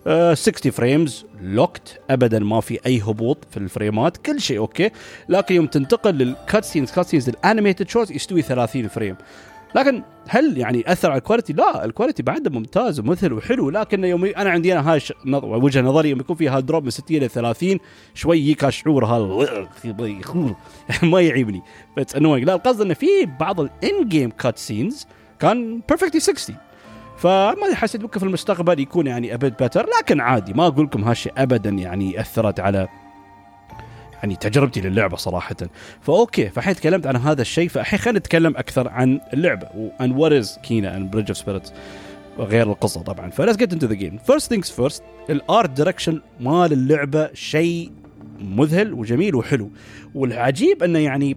Uh, 0.00 0.34
60 0.34 0.72
frames 0.72 1.24
locked 1.42 2.00
ابدا 2.10 2.38
ما 2.38 2.60
في 2.60 2.86
أي 2.86 3.00
هبوط 3.00 3.38
في 3.50 3.56
ال 3.56 3.63
frame 3.63 4.01
ات. 4.01 4.16
كل 4.16 4.40
شيء 4.40 4.58
okay. 4.58 4.90
لكن 5.28 5.54
يوم 5.54 5.66
تنتقل 5.66 6.14
لل 6.14 6.64
cutscenes 6.64 6.90
cutscenes 6.90 7.06
ال 7.06 7.28
animated 7.28 7.88
shows 7.88 8.12
يستوي 8.12 8.42
30 8.42 8.88
frame 8.88 9.16
لكن 9.74 10.02
هل 10.28 10.58
يعني 10.58 10.92
أثر 10.92 11.10
على 11.10 11.18
ال 11.18 11.22
quality؟ 11.22 11.52
لا 11.52 11.84
ال 11.84 11.89
quality 11.89 12.22
بعده 12.22 12.50
ممتاز 12.50 13.00
ومثل 13.00 13.32
وحلو 13.32 13.70
لكن 13.70 14.04
يوم 14.04 14.24
أنا 14.24 14.50
عندي 14.50 14.72
أنا 14.72 14.92
هاي 14.92 15.00
وجهة 15.42 15.80
نظري 15.80 16.10
يوم 16.10 16.20
يكون 16.20 16.36
في 16.36 16.48
هال 16.48 16.60
drop 16.60 16.84
من 16.84 16.90
60 16.90 17.16
إلى 17.16 17.28
30 17.28 17.78
شوي 18.14 18.38
يجيك 18.38 18.64
هالشعور 18.64 19.04
هذا 19.04 19.68
ما 21.02 21.20
يعيبني 21.20 21.62
بس 21.96 22.16
لا 22.16 22.54
القصد 22.54 22.80
إنه 22.80 22.94
في 22.94 23.06
بعض 23.40 23.60
ال 23.60 24.08
in-game 24.08 24.30
cutscenes 24.30 25.06
كان 25.38 25.82
perfectly 25.88 26.20
60 26.20 26.56
فما 27.16 27.74
حسيت 27.74 28.02
ممكن 28.02 28.20
في 28.20 28.26
المستقبل 28.26 28.80
يكون 28.80 29.06
يعني 29.06 29.34
a 29.34 29.41
bit 29.41 29.62
better 29.62 29.86
لكن 29.98 30.20
عادي 30.20 30.52
ما 30.52 30.66
أقول 30.66 30.84
لكم 30.84 31.04
هالشيء 31.04 31.32
ابدا 31.36 31.70
يعني 31.70 32.20
أثرت 32.20 32.60
على 32.60 32.88
يعني 34.22 34.36
تجربتي 34.36 34.80
للعبة 34.80 35.16
صراحة. 35.16 35.56
ف 36.00 36.10
okay 36.10 36.48
فحين 36.48 36.74
تكلمت 36.74 37.06
عن 37.06 37.16
هذا 37.16 37.42
الشيء 37.42 37.68
فالحين 37.68 37.98
خلينا 37.98 38.18
نتكلم 38.18 38.56
أكثر 38.56 38.88
عن 38.88 39.20
اللعبة 39.32 39.68
وان 39.76 40.12
what 40.12 40.32
is 40.32 40.58
Kena 40.62 40.96
and 40.96 41.10
Bridge 41.10 41.28
of 41.28 41.38
Spirits 41.38 41.72
غير 42.38 42.70
القصة 42.70 43.02
طبعا. 43.02 43.30
ف 43.30 43.34
let's 43.34 43.56
get 43.56 43.72
into 43.72 43.86
the 43.86 43.94
game 43.94 44.18
first 44.18 44.48
things 44.50 44.70
first 44.70 45.02
ال 45.30 45.40
art 45.40 45.70
direction 45.70 46.20
مال 46.40 46.72
اللعبة 46.72 47.30
شيء 47.34 47.92
مذهل 48.40 48.92
وجميل 48.92 49.34
وحلو. 49.34 49.70
والعجيب 50.14 50.82
إنه 50.82 50.98
يعني 50.98 51.36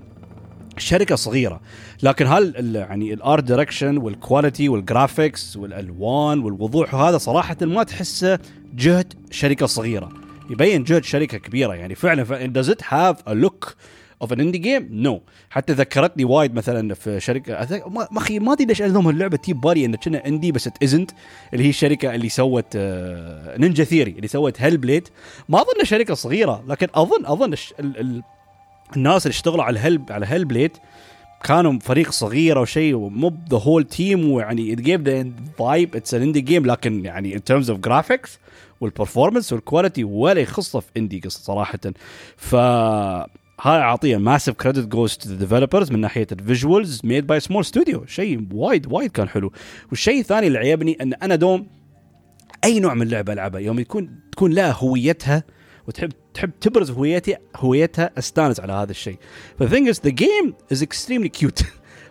شركة 0.78 1.16
صغيرة. 1.16 1.62
لكن 2.04 2.28
هل 2.28 2.76
يعني 2.76 3.14
ال 3.14 3.21
art 3.21 3.44
direction 3.44 3.98
وال 3.98 4.14
quality 4.14 4.70
وال 4.70 4.87
graphics 4.87 5.58
والألوان 5.58 6.40
والوضوح 6.40 6.94
وهذا 6.94 7.18
صراحة 7.18 7.58
ما 7.62 7.84
تحسه 7.84 8.40
جهد 8.76 9.14
شركة 9.32 9.66
صغيرة. 9.66 10.23
يبين 10.50 10.84
جهد 10.84 11.04
شركة 11.04 11.38
كبيرة 11.38 11.74
يعني 11.74 11.96
فعلا 11.96 12.54
does 12.54 12.68
it 12.68 12.82
have 12.82 13.18
a 13.28 13.36
look 13.46 13.76
of 14.24 14.32
an 14.32 14.40
indie 14.40 14.64
game؟ 14.64 14.84
no. 14.90 15.22
حتى 15.50 15.74
ذكرتني 15.74 16.26
وايد 16.26 16.54
مثلا 16.54 16.94
في 16.94 17.20
شركة 17.20 17.82
ما 17.88 18.08
أخي 18.18 18.40
ما 18.40 18.54
أدري 18.54 18.66
ليش 18.66 18.82
عندهم 18.82 19.10
اللعبه 19.10 19.38
تي 19.38 19.62
ببالي 19.62 19.86
انه 19.86 19.98
كنا 19.98 20.28
indie 20.28 20.52
بس 20.52 20.68
it 20.68 20.84
isn't 20.84 21.12
اللي 21.54 21.66
هي 21.66 21.70
الشركة 21.70 22.16
اللي 22.16 22.30
سوت 22.30 22.78
Ninja 23.58 23.84
Theory 23.84 24.12
اللي 24.12 24.28
سوت 24.28 24.62
Hellblade 24.62 25.08
ما 25.50 25.62
أظن 25.62 25.84
شركة 25.84 26.14
صغيرة 26.14 26.64
لكن 26.68 26.88
أظن 26.96 27.26
أظن 27.26 27.54
ال 27.54 28.00
ال 28.00 28.24
الناس 28.96 29.26
اللي 29.26 29.34
اشتغلوا 29.34 29.64
على 29.64 29.80
Hell 29.80 30.02
على 30.10 30.26
Hellblade 30.26 30.72
كانوا 31.44 31.80
فريق 31.80 32.12
صغير 32.12 32.58
أو 32.58 32.66
شيء 32.66 32.96
مو 32.96 33.34
the 33.50 33.58
whole 33.58 33.84
team 33.84 34.32
ويعني 34.32 34.74
it 34.74 34.82
give 34.82 35.02
the 35.02 35.26
vibe 35.60 35.96
it's 35.96 36.14
an 36.14 36.22
indie 36.22 36.42
game 36.42 36.66
لكن 36.66 37.06
يعني 37.06 37.36
in 37.36 37.44
terms 37.44 37.70
of 37.70 37.80
graphics 37.80 38.40
وال 38.84 38.95
performance 38.95 39.54
وال 39.54 39.65
quality 39.65 40.04
ولا 40.04 40.42
يخصه 40.42 40.80
في 40.80 40.88
indie 40.98 41.22
صراحة. 41.28 41.80
ف 42.38 42.56
هاي 43.62 43.80
أعطيه 43.80 44.18
massive 44.18 44.56
credit 44.56 44.88
goes 44.88 45.18
to 45.18 45.34
developers 45.34 45.92
من 45.92 46.00
ناحية 46.00 46.28
ال 46.32 46.40
visuals 46.40 47.02
made 47.04 47.28
by 47.28 47.40
small 47.40 47.66
studio 47.66 48.06
شيء 48.06 48.48
وايد 48.54 48.94
وايد 48.94 49.12
كان 49.12 49.30
حلو. 49.30 49.52
والشيء 49.90 50.20
الثاني 50.20 50.48
اللي 50.48 50.58
عيبني 50.58 50.98
إن 51.02 51.14
أنا 51.14 51.36
دوم 51.36 51.68
أي 52.64 52.80
نوع 52.80 52.94
من 52.94 53.08
لعبه 53.08 53.34
ألعبها. 53.34 53.62
يوم 53.62 53.80
يكون 53.80 54.20
تكون 54.32 54.54
لها 54.54 54.72
هويتها 54.72 55.44
وتحب 55.88 56.12
تحب 56.34 56.52
تبرز 56.62 56.92
هويتي 56.92 57.36
هويتها 57.56 58.12
أستانس 58.18 58.60
على 58.60 58.74
هذا 58.74 58.92
الشيء. 58.92 59.18
فال 59.60 59.68
thing 59.68 59.90
is 59.90 60.02
the 60.04 60.10
game 60.10 60.54
is 60.72 60.84
extremely 60.84 61.30
cute 61.30 61.64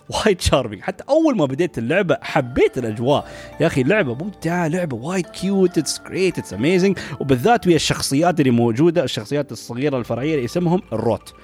وايد 0.09 0.41
charming 0.41 0.83
حتى 0.83 1.05
أول 1.09 1.37
ما 1.37 1.47
بديت 1.47 1.79
اللعبة 1.79 2.19
حبيت 2.23 2.79
الأجواء. 2.79 3.29
يا 3.61 3.67
أخي 3.67 3.81
اللعبه 3.81 4.15
ممتعة 4.15 4.69
لعبة 4.69 4.97
وايد 4.97 5.27
cute 5.27 5.79
it's 5.79 6.01
great 6.01 6.39
it's 6.39 6.55
amazing 6.55 6.99
وبالذات 7.21 7.67
ويا 7.67 7.77
الشخصيات 7.77 8.41
اللي 8.41 8.51
موجودة 8.51 9.05
الشخصيات 9.05 9.53
الصغيرة 9.53 9.99
الفرعية 9.99 10.35
اللي 10.35 10.45
اسمهم 10.45 10.83
ال 10.93 11.01
Rot. 11.01 11.35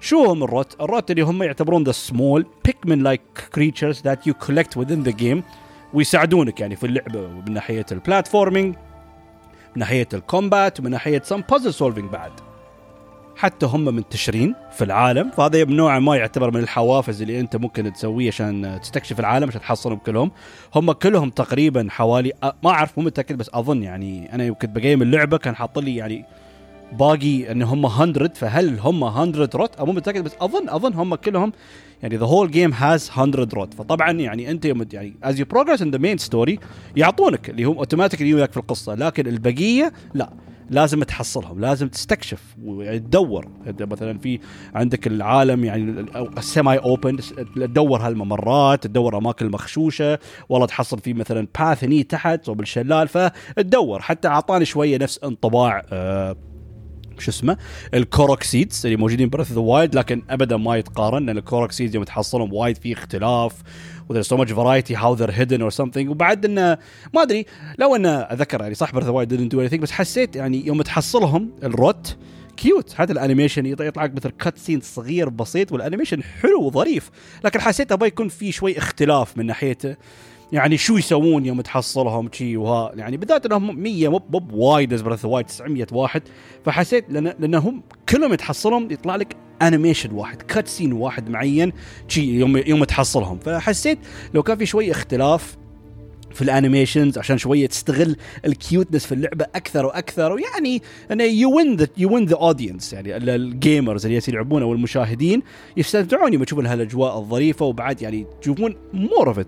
شو 0.00 0.24
هم 0.24 0.44
ال 0.44 0.50
Rot؟ 0.50 0.76
ال 0.80 0.87
Rot 0.87 1.10
اللي 1.10 1.22
هم 1.22 1.42
يعتبرون 1.42 1.84
the 1.84 1.92
small 1.92 2.46
Pikmin 2.64 3.02
like 3.02 3.20
creatures 3.54 4.02
that 4.02 4.26
you 4.26 4.34
collect 4.34 4.78
within 4.78 4.92
ذا 4.92 5.10
جيم 5.10 5.42
ويساعدونك 5.94 6.60
يعني 6.60 6.76
في 6.76 6.86
اللعبة. 6.86 7.28
من 7.28 7.52
ناحية 7.52 7.86
ال 7.92 7.99
platforming 7.99 8.74
من 9.76 9.80
ناحية 9.80 10.08
ال 10.14 10.23
combat 10.23 10.80
ومن 10.80 10.90
ناحية 10.90 11.22
some 11.24 11.40
puzzle 11.50 11.74
solving 11.74 12.10
بعد. 12.10 12.45
حتى 13.36 13.66
هم 13.66 13.84
منتشرين 13.84 14.54
في 14.72 14.84
العالم. 14.84 15.30
فهذا 15.30 15.64
نوعا 15.64 15.98
ما 15.98 16.16
يعتبر 16.16 16.50
من 16.50 16.60
الحوافز 16.60 17.22
اللي 17.22 17.40
أنت 17.40 17.56
ممكن 17.56 17.92
تسويه 17.92 18.28
عشان 18.28 18.78
تستكشف 18.82 19.20
العالم 19.20 19.48
عشان 19.48 19.60
تحصلهم 19.60 19.98
كلهم. 19.98 20.30
هم 20.74 20.92
كلهم 20.92 21.30
تقريبا 21.30 21.86
حوالي 21.90 22.32
ما 22.42 22.70
أعرف 22.70 22.98
مو 22.98 23.04
متأكد 23.04 23.38
بس 23.38 23.50
أظن 23.54 23.82
يعني 23.82 24.34
أنا 24.34 24.50
كنت 24.50 24.70
بقيم 24.70 25.02
اللعبة 25.02 25.36
كان 25.36 25.56
حاط 25.56 25.78
لي 25.78 25.96
يعني 25.96 26.24
باقي 26.92 27.52
إن 27.52 27.62
هم 27.62 27.82
100 27.82 28.28
فهل 28.34 28.78
هم 28.78 29.00
100 29.00 29.32
Rot 29.54 29.80
مو 29.80 29.92
متأكد 29.92 30.24
بس 30.24 30.32
اظن 30.40 30.68
أظن 30.68 30.94
هم 30.94 31.14
كلهم 31.14 31.52
يعني 32.02 32.16
the 32.16 32.26
whole 32.26 32.50
game 32.50 32.72
has 32.72 33.10
100 33.16 33.30
Rot 33.34 33.74
فطبعا 33.74 34.10
يعني 34.10 34.50
أنت 34.50 34.64
يعني 34.64 35.14
as 35.22 35.40
you 35.40 35.46
progress 35.46 35.82
in 35.82 35.90
the 35.90 35.98
main 35.98 36.18
story 36.18 36.58
يعطونك 36.96 37.50
اللي 37.50 37.64
هم 37.64 37.78
automatically 37.78 38.34
وياك 38.34 38.52
في 38.52 38.56
القصة 38.56 38.94
لكن 38.94 39.26
البقية 39.26 39.92
لا. 40.14 40.30
لازم 40.70 41.02
تحصلهم 41.02 41.60
لازم 41.60 41.88
تستكشف 41.88 42.56
وتدور. 42.64 43.48
مثلا 43.80 44.18
في 44.18 44.40
عندك 44.74 45.06
العالم 45.06 45.64
يعني 45.64 46.06
ال 46.38 46.46
semi 46.46 46.78
open 46.78 47.16
تدور 47.56 48.00
هالممرات 48.00 48.86
تدور 48.86 49.18
أماكن 49.18 49.50
مخشوشه 49.50 50.18
والله 50.48 50.66
تحصل 50.66 50.98
في 50.98 51.14
مثلا 51.14 51.48
path 51.58 51.84
هني 51.84 52.02
تحت 52.02 52.48
وبالشلال 52.48 53.08
فتدور 53.08 54.02
حتى 54.02 54.28
أعطاني 54.28 54.64
شوية 54.64 54.98
نفس 54.98 55.24
انطباع 55.24 55.86
آه 55.92 56.36
شو 57.20 57.30
اسمه 57.30 57.56
ال 57.94 58.02
Korok 58.02 58.44
seeds 58.44 58.86
اللي 58.86 58.96
موجودين 58.96 59.28
Breath 59.28 59.52
the 59.52 59.60
Wild 59.60 59.94
لكن 59.94 60.22
ابدا 60.30 60.56
ما 60.56 60.76
يتقارن 60.76 61.26
لأن 61.26 61.38
ال 61.38 61.43
Korok 61.43 61.68
seeds 61.68 61.94
يوم 61.94 62.04
تحصلهم 62.04 62.52
وايد 62.52 62.76
في 62.76 62.92
اختلاف 62.92 63.52
و 64.08 64.10
there's 64.10 64.22
so 64.22 64.36
much 64.36 64.52
variety 64.52 64.96
how 64.96 65.14
they're 65.14 65.30
hidden 65.30 65.62
or 65.62 65.70
something 65.70 66.10
وبعد 66.10 66.44
إنه 66.44 66.78
ما 67.14 67.22
أدري 67.22 67.46
لو 67.78 67.96
إنه 67.96 68.08
اذكر 68.08 68.60
يعني 68.60 68.74
صح 68.74 68.92
Breath 68.92 69.08
didn't 69.08 69.52
do 69.52 69.70
anything 69.70 69.80
بس 69.80 69.90
حسيت 69.90 70.36
يعني 70.36 70.66
يوم 70.66 70.82
تحصلهم 70.82 71.50
ال 71.62 71.75
Rot 71.75 72.16
cute 72.56 72.92
حتى 72.92 73.12
ال 73.12 73.17
animation 73.17 73.66
يطلع 73.66 74.04
لك 74.04 74.14
مثل 74.14 74.30
cutscene 74.30 74.80
صغير 74.80 75.28
بسيط 75.28 75.72
وال 75.72 75.81
animation 75.81 76.22
حلو 76.22 76.62
وظريف 76.62 77.10
لكن 77.44 77.60
حسيت 77.60 77.92
أبغى 77.92 78.08
يكون 78.08 78.28
في 78.28 78.52
شوي 78.52 78.78
اختلاف 78.78 79.38
من 79.38 79.46
ناحيته. 79.46 79.96
يعني 80.52 80.76
شو 80.76 80.96
يسوون 80.96 81.46
يوم 81.46 81.60
تحصلهم 81.60 82.28
شي 82.32 82.56
وها؟ 82.56 82.92
يعني 82.94 83.16
بالذات 83.16 83.46
إنهم 83.46 83.80
100 83.80 84.08
مو 84.08 84.18
بوايد 84.18 84.94
Breath 84.94 85.24
Wild 85.24 85.46
900 85.46 85.86
واحد. 85.92 86.22
فحسيت 86.64 87.04
لأن 87.10 87.24
لأنهم 87.24 87.82
كلهم 88.08 88.34
تحصلهم 88.34 88.90
يطلع 88.90 89.16
لك 89.16 89.36
انيميشن 89.62 90.12
واحد 90.12 90.42
كات 90.42 90.68
سين 90.68 90.92
واحد 90.92 91.28
معين 91.28 91.72
شي 92.08 92.20
يوم 92.20 92.56
يوم 92.56 92.84
تحصلهم. 92.84 93.38
فحسيت 93.38 93.98
لو 94.34 94.42
كان 94.42 94.58
في 94.58 94.66
شوية 94.66 94.90
اختلاف 94.90 95.56
في 96.36 96.42
الانيميشنز 96.42 97.18
عشان 97.18 97.38
شوية 97.38 97.66
تستغل 97.66 98.16
الكيوتنس 98.44 99.06
في 99.06 99.12
اللعبة 99.12 99.46
أكثر 99.54 99.86
وأكثر 99.86 100.32
ويعني 100.32 100.82
انه 101.12 101.24
يو 101.24 101.56
وين 101.56 101.76
ذا 101.76 101.88
يو 101.96 102.14
وين 102.14 102.24
ذا 102.24 102.36
اودينس 102.36 102.92
يعني 102.92 103.16
الجيمرز 103.16 104.06
اللي 104.06 104.20
يلعبون 104.28 104.62
أو 104.62 104.72
المشاهدين 104.72 105.42
يستمتعون 105.76 106.32
يوم 106.32 106.42
يشوفون 106.42 106.66
هالأجواء 106.66 107.18
الظريفة 107.18 107.66
وبعد 107.66 108.02
يعني 108.02 108.26
تشوفون 108.40 108.76
مور 108.92 109.28
اوف 109.28 109.38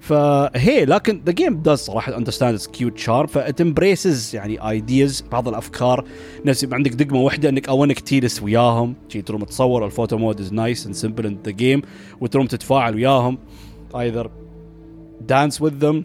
فهي 0.00 0.84
لكن 0.84 1.22
ذا 1.26 1.32
جيم 1.32 1.62
داز 1.62 1.78
صراحة 1.78 2.16
اندرستاند 2.16 2.54
اتس 2.54 2.66
كيوت 2.66 2.98
شارب 2.98 3.28
فات 3.28 3.60
امبريسز 3.60 4.34
يعني 4.34 4.70
ايدياز 4.70 5.24
بعض 5.32 5.48
الأفكار. 5.48 6.04
نفس 6.44 6.66
عندك 6.72 6.90
دقمة 6.90 7.20
واحدة 7.20 7.48
إنك 7.48 7.68
أو 7.68 7.84
انك 7.84 8.00
تجلس 8.00 8.42
وياهم 8.42 8.94
تروم 9.26 9.44
تصور 9.44 9.86
ال 9.86 9.91
photo 9.91 10.18
mode 10.18 10.40
is 10.40 10.52
nice 10.52 10.86
and 10.86 10.94
simple 10.94 11.26
in 11.26 11.38
the 11.44 11.50
game 11.50 11.82
وتروم 12.20 12.46
تتفاعل 12.46 12.94
وياهم 12.94 13.38
either 13.94 14.30
dance 15.20 15.62
with 15.62 15.74
them 15.74 16.04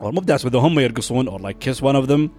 أو 0.00 0.12
مو 0.12 0.20
ب 0.20 0.24
dance 0.24 0.44
with 0.44 0.56
هم 0.56 0.80
يرقصون 0.80 1.28
أو 1.28 1.38
like 1.38 1.58
kiss 1.58 1.82
one 1.82 1.96
of 1.96 2.04
them 2.04 2.30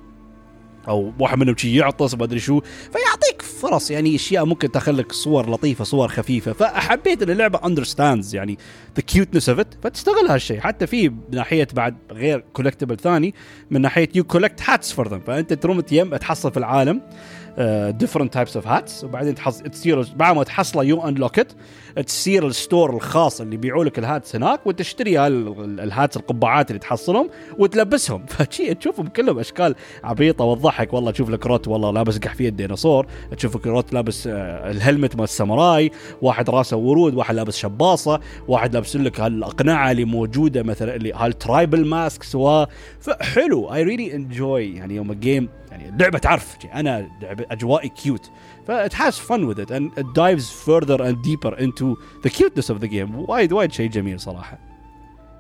أو 0.88 1.14
واحد 1.20 1.38
منهم 1.38 1.58
شي 1.58 1.76
يعطس 1.76 2.16
ما 2.16 2.24
أدري 2.24 2.40
شو. 2.40 2.60
فيعطيك 2.62 3.15
فرص 3.62 3.92
يعني 3.92 4.16
أشياء 4.16 4.46
ممكن 4.46 4.72
تاخذ 4.72 4.92
لك 4.92 5.12
صور 5.12 5.50
لطيفة 5.50 5.84
صور 5.84 6.08
خفيفة. 6.08 6.54
فحبيت 6.54 7.24
إن 7.24 7.30
اللعبة 7.30 7.60
understands 7.66 8.36
يعني 8.36 8.58
the 8.96 9.02
cuteness 9.02 9.50
of 9.50 9.60
it 9.60 9.74
فتستغل 9.84 10.28
هالشيء. 10.30 10.60
حتى 10.60 10.88
في 10.88 11.12
ناحية 11.32 11.68
بعد 11.74 11.98
غير 12.12 12.44
collectible 12.54 12.98
ثاني 12.98 13.34
من 13.72 13.82
ناحية 13.82 14.10
you 14.16 14.24
collect 14.24 14.62
hats 14.70 14.92
for 14.92 15.08
them 15.08 15.20
فأنت 15.20 15.54
تروم 15.54 15.80
تيم 15.80 16.16
تحصل 16.16 16.52
في 16.52 16.58
العالم. 16.58 17.02
different 17.90 18.34
types 18.34 18.56
of 18.56 18.68
hats 18.68 19.04
وبعدين 19.04 19.36
تحص 19.36 19.62
تصير 19.62 20.08
بعد 20.16 20.36
ما 20.36 20.44
تحصله 20.44 20.84
you 20.84 21.08
unlock 21.08 21.40
it 21.40 21.52
تصير 22.06 22.48
ال 22.48 22.56
store 22.56 22.96
الخاص 22.96 23.42
اللي 23.42 23.56
يبيعوا 23.56 23.84
لك 23.84 24.00
ال 24.00 24.07
hats 24.07 24.36
هناك 24.36 24.68
وتشتري 24.68 25.28
ال 25.28 25.46
hats 25.46 26.18
القبعات 26.18 26.70
اللي 26.72 26.80
تحصلهم 26.80 27.30
وتلبسهم. 27.60 28.26
فشي 28.36 28.74
تشوفهم 28.74 29.08
كلهم 29.08 29.40
أشكال 29.40 29.76
عبيطة 30.04 30.44
وتضحك 30.44 30.94
والله 30.94 31.12
تشوف 31.12 31.30
لك 31.30 31.46
Rot 31.46 31.68
والله 31.68 31.92
لابس 31.92 32.18
قحفية 32.18 32.50
الديناصور 32.50 33.08
تشوف 33.38 33.68
Rot 33.68 33.94
لابس 33.94 34.28
آه، 34.28 34.72
ال 34.72 34.78
helmet 34.78 35.16
مال 35.16 35.24
الساموراي 35.24 35.92
واحد 36.22 36.50
راسه 36.50 36.78
ورود 36.78 37.14
واحد 37.14 37.36
لابس 37.36 37.58
شباصة 37.58 38.20
واحد 38.48 38.74
لابس 38.74 38.96
لك 38.96 39.20
هالأقنعة 39.20 39.92
اللي 39.92 40.06
موجودة 40.06 40.64
مثلا 40.64 40.96
اللي 40.96 41.14
هال 41.14 41.32
tribal 41.32 41.86
masks 41.86 42.38
فحلو. 43.00 43.74
I 43.74 43.84
really 43.84 44.16
enjoy 44.16 44.76
يعني 44.76 44.96
يوم 44.96 45.12
ال 45.12 45.19
game 45.19 45.50
يعني 45.76 45.90
اللعبه 45.90 46.20
تعرف 46.20 46.58
أنا 46.74 47.10
أجوائي 47.24 47.90
cute 47.90 48.32
فات 48.68 48.96
has 48.96 49.14
fun 49.14 49.44
with 49.44 49.60
it 49.60 49.72
and 49.72 49.92
dives 50.20 50.44
further 50.44 51.00
and 51.00 51.16
deeper 51.28 51.56
into 51.60 51.98
the 52.24 52.30
cuteness 52.30 52.70
of 52.70 52.80
the 52.82 52.88
game. 52.88 53.16
وايد 53.16 53.54
وايد 53.54 53.72
شيء 53.72 53.90
جميل 53.90 54.20
صراحة. 54.20 54.60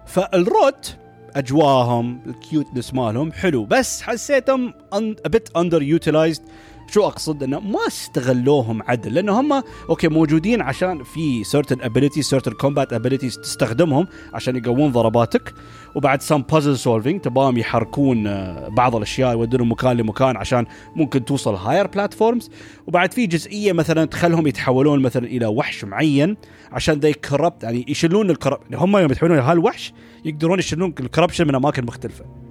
فال 0.06 0.43
Rot 0.43 0.98
أجواهم 1.36 2.22
ال 2.28 2.35
cuteness 2.35 2.94
مالهم 2.94 3.32
حلو 3.32 3.66
بس 3.66 4.02
حسيتهم 4.02 4.74
a 5.28 5.30
bit 5.30 5.50
underutilized. 5.58 6.42
شو 6.92 7.08
أقصد؟ 7.08 7.44
إنه 7.44 7.60
ما 7.60 7.88
استغلوهم 7.88 8.82
عدل 8.84 9.14
لأن 9.14 9.30
هم 9.30 9.64
okay 9.90 10.08
موجودين 10.08 10.62
عشان 10.62 11.04
في 11.04 11.44
certain 11.44 11.78
abilities 11.78 12.38
certain 12.38 12.54
combat 12.54 12.98
abilities 12.98 13.42
تستخدمهم 13.42 14.08
عشان 14.34 14.56
يقوون 14.56 14.92
ضرباتك 14.92 15.54
وبعد 15.96 16.22
some 16.24 16.54
puzzle 16.54 16.84
solving 16.84 17.22
تباهم 17.22 17.58
يحركون 17.58 18.28
آه، 18.28 18.68
بعض 18.68 18.96
الأشياء 18.96 19.32
يودون 19.32 19.70
مكان 19.70 19.98
لمكان 19.98 20.38
عشان 20.38 20.66
ممكن 20.96 21.26
توصل 21.26 21.56
higher 21.56 21.88
platforms 21.88 22.50
وبعد 22.88 23.14
في 23.14 23.28
جزئية 23.28 23.74
مثلا 23.74 24.06
تخلهم 24.06 24.48
يتحولون 24.48 25.02
مثلا 25.02 25.28
إلى 25.28 25.46
وحش 25.46 25.84
معين 25.84 26.38
عشان 26.72 27.00
the 27.00 27.14
corrupt 27.14 27.64
يعني 27.64 27.86
يشيلون 27.88 28.30
ال 28.30 28.34
corrup 28.34 28.60
يعني 28.70 28.84
هم 28.84 28.98
يوم 28.98 29.12
يتحولون 29.12 29.40
إلى 29.40 29.72
يقدرون 30.26 30.60
يشيلون 30.60 30.94
ال 31.00 31.04
corruption 31.04 31.48
من 31.48 31.56
أماكن 31.56 31.86
مختلفة. 31.86 32.45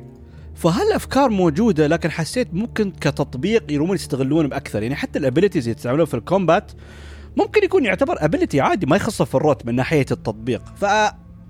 فهالافكار 0.54 1.30
موجودة 1.30 1.86
لكن 1.86 2.10
حسيت 2.10 2.54
ممكن 2.54 2.90
كتطبيق 2.90 3.72
يرومون 3.72 3.94
يستغلون 3.94 4.48
بأكثر؟ 4.48 4.82
يعني 4.82 4.94
حتى 4.94 5.18
ال 5.18 5.23
abilities 5.23 5.64
اللي 5.64 5.74
تستعملون 5.74 6.06
في 6.06 6.14
ال 6.14 6.23
combat 6.23 6.72
ممكن 7.36 7.64
يكون 7.64 7.84
يعتبر 7.84 8.16
أبيلتي 8.24 8.60
عادي 8.60 8.86
ما 8.86 8.96
يخصه 8.96 9.24
في 9.24 9.34
الروت 9.34 9.66
من 9.66 9.74
ناحية 9.74 10.06
التطبيق. 10.10 10.62
ف 10.76 10.84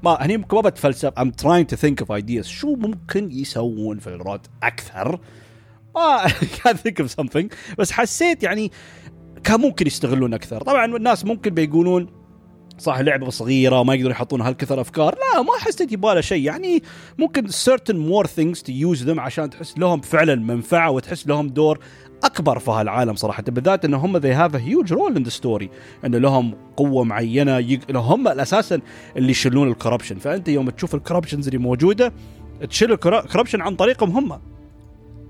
ما 0.03 0.17
هني 0.21 0.37
ما 0.37 0.61
بتفلسف 0.61 1.13
I'm 1.21 1.31
trying 1.43 1.75
to 1.75 1.77
think 1.77 2.05
of 2.05 2.23
ideas. 2.23 2.47
شو 2.47 2.75
ممكن 2.77 3.33
يسوون 3.33 3.99
في 3.99 4.07
الروت 4.07 4.47
أكثر؟ 4.63 5.21
ما 5.95 6.27
can't 6.57 6.77
think 6.77 7.05
of 7.05 7.09
something. 7.23 7.47
بس 7.79 7.93
حسيت 7.93 8.43
يعني 8.43 8.73
كان 9.45 9.61
ممكن 9.61 9.87
يستغلون 9.87 10.35
أكثر. 10.35 10.61
طبعا 10.63 10.97
الناس 10.97 11.25
ممكن 11.25 11.51
بيقولون 11.51 12.24
صح 12.79 13.01
لعبة 13.01 13.31
صغيرة 13.31 13.83
ما 13.83 13.95
يقدرون 13.95 14.11
يحطون 14.11 14.41
هالكثر 14.41 14.81
أفكار. 14.81 15.15
لا 15.15 15.43
ما 15.43 15.53
حسيت 15.61 15.93
يباله 15.93 16.21
شيء. 16.21 16.45
يعني 16.45 16.83
ممكن 17.19 17.49
certain 17.49 17.95
more 18.11 18.27
things 18.27 18.59
to 18.63 18.71
use 18.71 19.07
them 19.07 19.19
عشان 19.19 19.51
تحس 19.51 19.79
لهم 19.79 20.01
فعلا 20.01 20.35
منفعة 20.35 20.91
وتحس 20.91 21.27
لهم 21.27 21.49
دور 21.49 21.79
أكبر 22.25 22.59
في 22.59 22.71
هالعالم 22.71 23.15
صراحة. 23.15 23.43
بالذات 23.43 23.85
إن 23.85 23.95
هم 23.95 24.21
they 24.21 24.35
have 24.35 24.55
a 24.55 24.59
huge 24.59 24.91
role 24.91 25.19
in 25.19 25.25
the 25.25 25.43
story. 25.43 25.67
ان 26.05 26.15
لهم 26.15 26.55
قوة 26.77 27.05
معينة 27.05 27.59
يق... 27.59 27.81
هم 27.91 28.29
أساسا 28.29 28.81
اللي 29.17 29.31
يشيلون 29.31 29.69
ال 29.69 29.73
corruption 29.73 30.19
فأنت 30.19 30.49
يوم 30.49 30.71
تشوف 30.71 30.95
ال 30.95 30.99
corruptions 30.99 31.47
اللي 31.47 31.59
موجودة 31.59 32.13
تشيل 32.71 32.93
ال 32.93 32.99
corruption 32.99 33.61
عن 33.61 33.77
طريقهم 33.77 34.11
هم. 34.11 34.41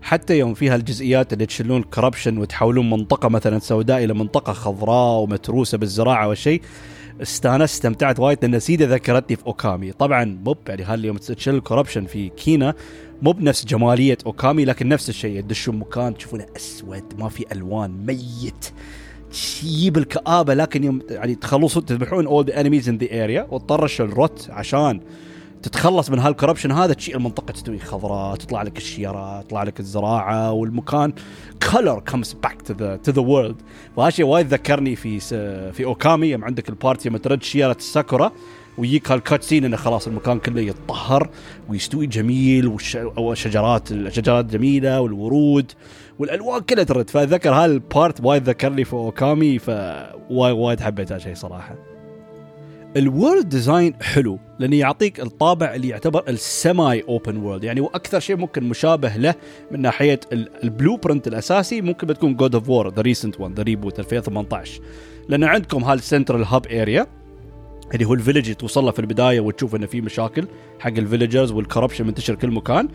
حتى 0.03 0.39
يوم 0.39 0.55
فيها 0.55 0.77
الجزئيات 0.77 1.33
اللي 1.33 1.47
تشيلون 1.47 1.81
ال 1.81 1.86
corruption 1.86 2.39
وتحولون 2.39 2.91
منطقة 2.91 3.29
مثلا 3.29 3.59
سوداء 3.59 4.05
إلى 4.05 4.15
منطقة 4.15 4.53
خضراء 4.53 5.21
ومتروسة 5.23 5.79
بالزراعة 5.79 6.29
والشيء 6.29 6.63
استانست 7.23 7.75
استمتعت 7.75 8.21
وايد 8.21 8.39
لأن 8.43 8.61
سيدا 8.61 8.87
ذكرتني 8.87 9.37
في 9.37 9.47
أوكامي. 9.47 9.93
طبعا 9.93 10.25
مو 10.45 10.57
يعني 10.69 10.83
هاليوم 10.83 11.17
يوم 11.29 11.37
تشيل 11.37 11.55
ال 11.55 11.60
corruption 11.60 12.07
في 12.07 12.29
كينا؟ 12.29 12.75
مو 13.23 13.33
بنفس 13.33 13.65
جمالية 13.65 14.19
أوكامي 14.27 14.65
لكن 14.65 14.89
نفس 14.89 15.09
الشيء. 15.09 15.41
تدشون 15.41 15.77
مكان 15.77 16.15
تشوفونه 16.17 16.47
أسود 16.57 17.05
ما 17.19 17.29
في 17.29 17.45
ألوان 17.53 18.07
ميت. 18.07 18.73
تجيب 19.33 19.99
الكآبة 19.99 20.55
لكن 20.55 20.85
يوم 20.85 21.03
يعني 21.11 21.35
تخلصون 21.35 21.85
تذبحون 21.85 22.27
all 22.27 22.45
the 22.45 22.61
enemies 22.61 22.89
in 22.89 22.99
the 22.99 23.25
area 23.25 23.47
وتطرش 23.51 24.01
ال 24.01 24.12
Rot 24.12 24.47
عشان 24.51 25.01
تتخلص 25.65 26.11
من 26.11 26.19
هال 26.19 26.28
corruption 26.28 26.73
هذا 26.73 26.93
تشيل 26.93 27.17
المنطقة 27.17 27.53
تستوي 27.53 27.79
خضراء 27.79 28.37
تطلع 28.37 28.63
لك 28.63 28.77
الشيره 28.77 29.43
تطلع 29.43 29.63
لك 29.63 29.81
الزراعة 29.81 30.53
والمكان 30.53 31.13
color 31.73 32.01
comes 32.01 32.33
back 32.33 32.63
to 32.63 32.75
the 32.75 32.97
to 32.97 33.13
the 33.13 33.23
world 33.23 33.57
فهالشيء 33.97 34.27
وايد 34.27 34.47
ذكرني 34.47 34.97
في 34.97 35.21
في 35.73 35.85
أوكامي 35.85 36.27
يوم 36.27 36.45
عندك 36.45 36.69
ال 36.69 36.75
part 36.75 37.02
ي 37.02 37.09
لما 37.09 37.19
ترد 37.19 37.43
شيره 37.43 37.73
الساكورا 37.73 38.33
ويجيك 38.79 39.11
هال 39.11 39.43
cutscene 39.43 39.65
إنه 39.65 39.77
خلاص 39.77 40.07
المكان 40.07 40.39
كله 40.39 40.61
يتطهر 40.61 41.31
ويستوي 41.69 42.07
جميل 42.07 42.77
والشجرات 43.17 43.93
الشجرات 43.93 44.45
جميلة 44.45 45.01
والورود 45.01 45.73
والالوان 46.19 46.61
كلها 46.61 46.85
ترد 46.85 47.11
فأتذكر 47.11 47.55
هال 47.55 47.78
part 47.78 48.25
وايد 48.25 48.49
ذكرني 48.49 48.85
في 48.85 48.93
أوكامي 48.93 49.59
فوايد 49.59 50.57
وايد 50.57 50.81
حبيت 50.81 51.13
هالشيء 51.13 51.35
صراحة. 51.35 51.94
ال 52.97 53.06
world 53.06 53.49
design 53.49 53.95
حلو 54.03 54.39
لأنه 54.59 54.77
يعطيك 54.77 55.21
الطابع 55.21 55.75
اللي 55.75 55.89
يعتبر 55.89 56.25
ال 56.29 56.44
semi 56.44 57.05
open 57.09 57.37
world 57.37 57.65
يعني 57.65 57.81
وأكثر 57.81 58.21
شيء 58.21 58.37
ممكن 58.37 58.65
مشابه 58.65 59.17
له 59.17 59.35
من 59.71 59.83
ناحية 59.83 60.21
ال 60.33 60.97
blueprint 60.97 61.29
الأساسي 61.29 61.81
ممكن 61.81 62.07
بتكون 62.07 62.37
God 62.37 62.55
of 62.55 62.69
War 62.69 62.95
the 62.95 63.03
recent 63.03 63.41
one 63.41 63.55
the 63.55 63.63
reboot 63.63 63.99
2018 63.99 64.81
لأن 65.29 65.45
عندكم 65.45 65.85
هال 65.85 65.98
central 65.98 66.45
hub 66.45 66.67
area 66.67 67.07
اللي 67.95 68.05
هو 68.05 68.15
ال 68.15 68.19
village 68.20 68.53
توصل 68.53 68.85
له 68.85 68.91
في 68.91 68.99
البداية 68.99 69.41
وتشوف 69.41 69.75
إنه 69.75 69.87
في 69.87 70.01
مشاكل 70.01 70.47
حق 70.79 70.91
ال 70.91 70.97
villagers 70.97 71.53
وال 71.53 71.62
corruption 71.62 72.07
منتشر 72.07 72.35
كل 72.35 72.51
مكان. 72.51 72.89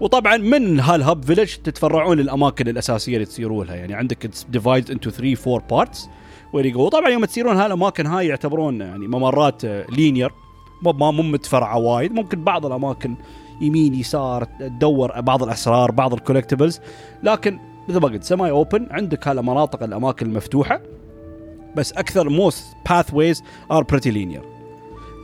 وطبعا 0.00 0.36
من 0.36 0.80
هال 0.80 0.98
hub 0.98 1.24
village 1.24 1.54
تتفرعون 1.54 2.16
للأماكن 2.16 2.68
الأساسية 2.68 3.14
اللي 3.14 3.26
تصيروا 3.26 3.64
لها. 3.64 3.74
يعني 3.74 3.94
عندك 3.94 4.30
divided 4.48 4.90
into 4.90 5.10
3 5.10 5.54
4 5.54 5.68
parts 5.68 6.08
where 6.52 6.66
you 6.66 6.80
وطبعا 6.80 7.08
يوم 7.08 7.24
تسيرون 7.24 7.56
هالاماكن 7.56 8.06
هاي 8.06 8.26
يعتبرون 8.26 8.80
يعني 8.80 9.08
ممرات 9.08 9.64
linear. 9.64 10.32
مو 10.82 10.92
مو 10.92 11.22
متفرعة 11.22 11.78
وايد. 11.78 12.12
ممكن 12.12 12.44
بعض 12.44 12.66
الأماكن 12.66 13.16
يمين 13.60 13.94
يسار 13.94 14.44
تدور 14.44 15.20
بعض 15.20 15.42
الأسرار 15.42 15.90
بعض 15.90 16.14
ال 16.14 16.19
collectibles 16.19 16.80
لكن 17.22 17.58
مثل 17.88 18.00
ما 18.00 18.08
قلت 18.08 18.24
semi 18.24 18.50
open 18.50 18.86
عندك 18.90 19.28
هالمناطق 19.28 19.82
الأماكن 19.82 20.26
المفتوحة. 20.26 20.80
بس 21.76 21.92
أكثر 21.92 22.28
most 22.28 22.64
pathways 22.90 23.42
are 23.72 23.82
pretty 23.82 24.10
linear 24.10 24.42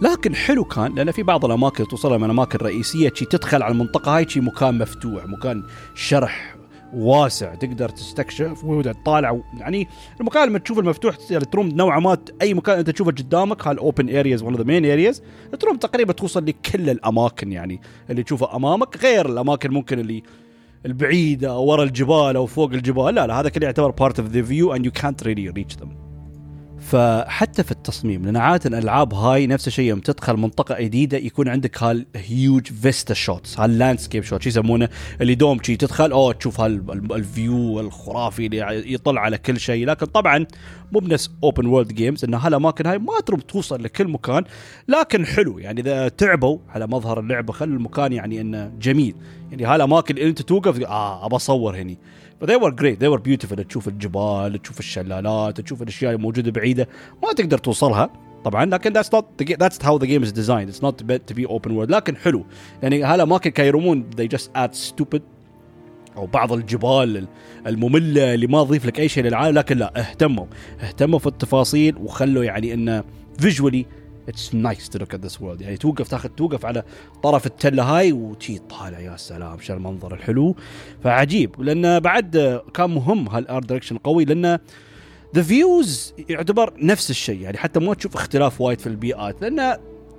لكن 0.03 0.35
حلو 0.35 0.65
كان 0.65 0.95
لأن 0.95 1.11
في 1.11 1.23
بعض 1.23 1.45
الأماكن 1.45 1.89
توصلها 1.89 2.19
من 2.19 2.31
أماكن 2.31 2.59
رئيسية. 2.59 3.09
تدخل 3.09 3.63
على 3.63 3.73
المنطقة 3.73 4.17
هاي 4.17 4.29
شي 4.29 4.41
مكان 4.41 4.79
مفتوح 4.79 5.27
مكان 5.27 5.63
شرح 5.95 6.57
واسع 6.97 7.55
تقدر 7.55 7.89
تستكشف 7.89 8.65
وتطالع 8.65 9.41
يعني 9.61 9.89
المكان 10.21 10.49
لما 10.49 10.59
تشوف 10.59 10.79
المفتوح 10.79 11.17
يعني 11.31 11.45
تروم 11.45 11.69
نوعا 11.69 12.01
ما 12.01 12.19
أي 12.43 12.55
مكان 12.55 12.79
أنت 12.79 12.91
تشوفه 12.91 13.11
قدامك 13.11 13.67
هال 13.67 13.83
open 13.83 14.17
areas 14.17 14.43
one 14.43 14.53
of 14.53 14.61
the 14.61 14.67
main 14.67 14.91
areas 14.91 15.23
تروم 15.61 15.77
تقريبا 15.77 16.13
توصل 16.13 16.45
لكل 16.45 16.91
الأماكن 16.91 17.53
يعني 17.53 17.81
اللي 18.11 18.23
تشوفها 18.23 18.57
أمامك 18.57 18.97
غير 19.03 19.27
الأماكن 19.27 19.71
ممكن 19.71 19.99
اللي 19.99 20.23
البعيدة 20.87 21.59
ورا 21.59 21.83
الجبال 21.83 22.37
أو 22.37 22.47
فوق 22.47 22.73
الجبال. 22.73 23.15
لا 23.15 23.27
لا 23.27 23.41
هذا 23.41 23.49
كله 23.49 23.67
يعتبر 23.67 23.91
بارت 23.91 24.21
اوف 24.21 24.29
ذا 24.29 24.43
فيو 24.43 24.75
اند 24.75 24.87
يو 24.87 24.93
كانت 24.93 25.23
ريلي 25.23 25.49
ريتش 25.49 25.77
ذم 25.77 26.04
فحتى 26.85 27.63
في 27.63 27.71
التصميم 27.71 28.25
لأن 28.25 28.37
عادة 28.37 28.69
الألعاب 28.69 29.15
هاي 29.15 29.47
نفس 29.47 29.67
الشيء 29.67 29.85
يوم 29.85 30.01
تدخل 30.01 30.37
منطقة 30.37 30.81
جديدة 30.81 31.19
يكون 31.19 31.49
عندك 31.49 31.83
هال 31.83 32.11
huge 32.11 32.67
vista 32.67 33.15
shots 33.15 33.61
هال 33.61 33.72
landscape 33.72 34.25
shot 34.25 34.43
شو 34.43 34.49
يسمونه؟ 34.49 34.89
اللي 35.21 35.35
دوم 35.35 35.63
شي 35.63 35.77
تدخل 35.77 36.13
أوه 36.13 36.33
تشوف 36.33 36.61
هال 36.61 37.01
view 37.01 37.81
الخرافي 37.81 38.47
اللي 38.47 38.93
يطل 38.93 39.19
على 39.19 39.39
كل 39.39 39.61
شيء. 39.61 39.87
لكن 39.87 40.07
طبعا 40.07 40.47
مو 40.93 41.01
بنفس 41.01 41.31
open 41.45 41.67
world 41.67 41.93
games 41.93 42.25
إن 42.25 42.35
هالاماكن 42.35 42.87
هاي 42.87 42.99
ما 42.99 43.21
تروم 43.27 43.41
توصل 43.41 43.83
لكل 43.83 44.09
مكان 44.09 44.45
لكن 44.89 45.27
حلو. 45.27 45.59
يعني 45.59 45.81
إذا 45.81 46.09
تعبوا 46.09 46.59
على 46.69 46.87
مظهر 46.87 47.21
اللعبة 47.21 47.53
خلوا 47.53 47.77
المكان 47.77 48.13
يعني 48.13 48.41
إنه 48.41 48.73
جميل. 48.81 49.15
يعني 49.51 49.65
هالاماكن 49.65 50.17
اللي 50.17 50.29
إنت 50.29 50.43
توقف 50.43 50.81
آه 50.81 51.27
أبى 51.27 51.37
أصور 51.37 51.77
هني. 51.77 51.99
ف 52.41 52.44
they 52.44 52.57
were 52.57 52.71
great 52.71 53.01
they 53.01 53.09
were 53.09 53.21
beautiful 53.21 53.65
تشوف 53.65 53.89
الجبال 53.89 54.63
تشوف 54.63 54.81
الشلالات 54.81 55.61
تشوف 55.61 55.83
الأشياء 55.83 56.13
الموجوده 56.13 56.51
بعيدة. 56.51 56.89
ما 57.23 57.33
تقدر 57.33 57.59
توصلها. 57.59 58.11
طبعا 58.45 58.65
لكن 58.65 58.93
that's 58.93 59.15
not 59.15 59.43
that's 59.43 59.85
how 59.85 59.99
the 59.99 60.07
game 60.07 60.23
is 60.23 60.33
designed 60.33 60.69
it's 60.69 60.83
not 60.83 61.13
to 61.13 61.35
be 61.35 61.47
open 61.47 61.71
world 61.71 61.91
لكن 61.91 62.17
حلو. 62.17 62.45
يعني 62.83 63.03
هالاماكن 63.03 63.51
كانوا 63.51 63.69
يرمون 63.69 64.11
they 64.21 64.37
just 64.37 64.49
add 64.57 64.75
stupid 64.91 65.21
أو 66.17 66.27
بعض 66.27 66.53
الجبال 66.53 67.27
المملة 67.67 68.35
اللي 68.35 68.47
ما 68.47 68.65
تضيف 68.65 68.87
لك 68.87 69.01
أي 69.01 69.09
شيء 69.09 69.25
للعالم. 69.25 69.59
لكن 69.59 69.77
لا 69.77 70.01
اهتموا. 70.01 70.47
اهتموا 70.81 71.19
في 71.19 71.27
التفاصيل 71.27 71.97
وخلوا 71.97 72.45
يعني 72.45 72.75
إنه 72.75 73.05
visually 73.39 73.87
it's 74.29 74.55
nice 74.55 74.89
to 74.89 74.99
look 74.99 75.15
at 75.15 75.25
this 75.25 75.43
world 75.43 75.61
يعني 75.61 75.77
توقف 75.77 76.09
تاخذ 76.09 76.29
توقف 76.29 76.67
على 76.67 76.83
طرف 77.23 77.47
التله 77.47 77.83
هاي 77.83 78.13
وتطالع 78.13 79.01
يا 79.01 79.17
سلام 79.17 79.59
شو 79.61 79.75
المنظر 79.75 80.15
الحلو. 80.15 80.57
فعجيب. 81.05 81.63
لأن 81.63 82.01
بعد 82.01 82.61
كان 82.75 82.91
مهم 82.91 83.29
هال 83.29 83.44
art 83.44 83.67
direction 83.67 83.97
قوي 83.97 84.25
لأن 84.25 84.59
the 85.35 85.43
views 85.43 86.15
يعتبر 86.29 86.73
نفس 86.79 87.11
الشيء. 87.11 87.41
يعني 87.41 87.59
حتى 87.59 87.81
ما 87.81 87.95
تشوف 87.95 88.15
اختلاف 88.15 88.61
وايد 88.61 88.81
في 88.81 88.87
البيئات. 88.87 89.43
لأن 89.43 89.61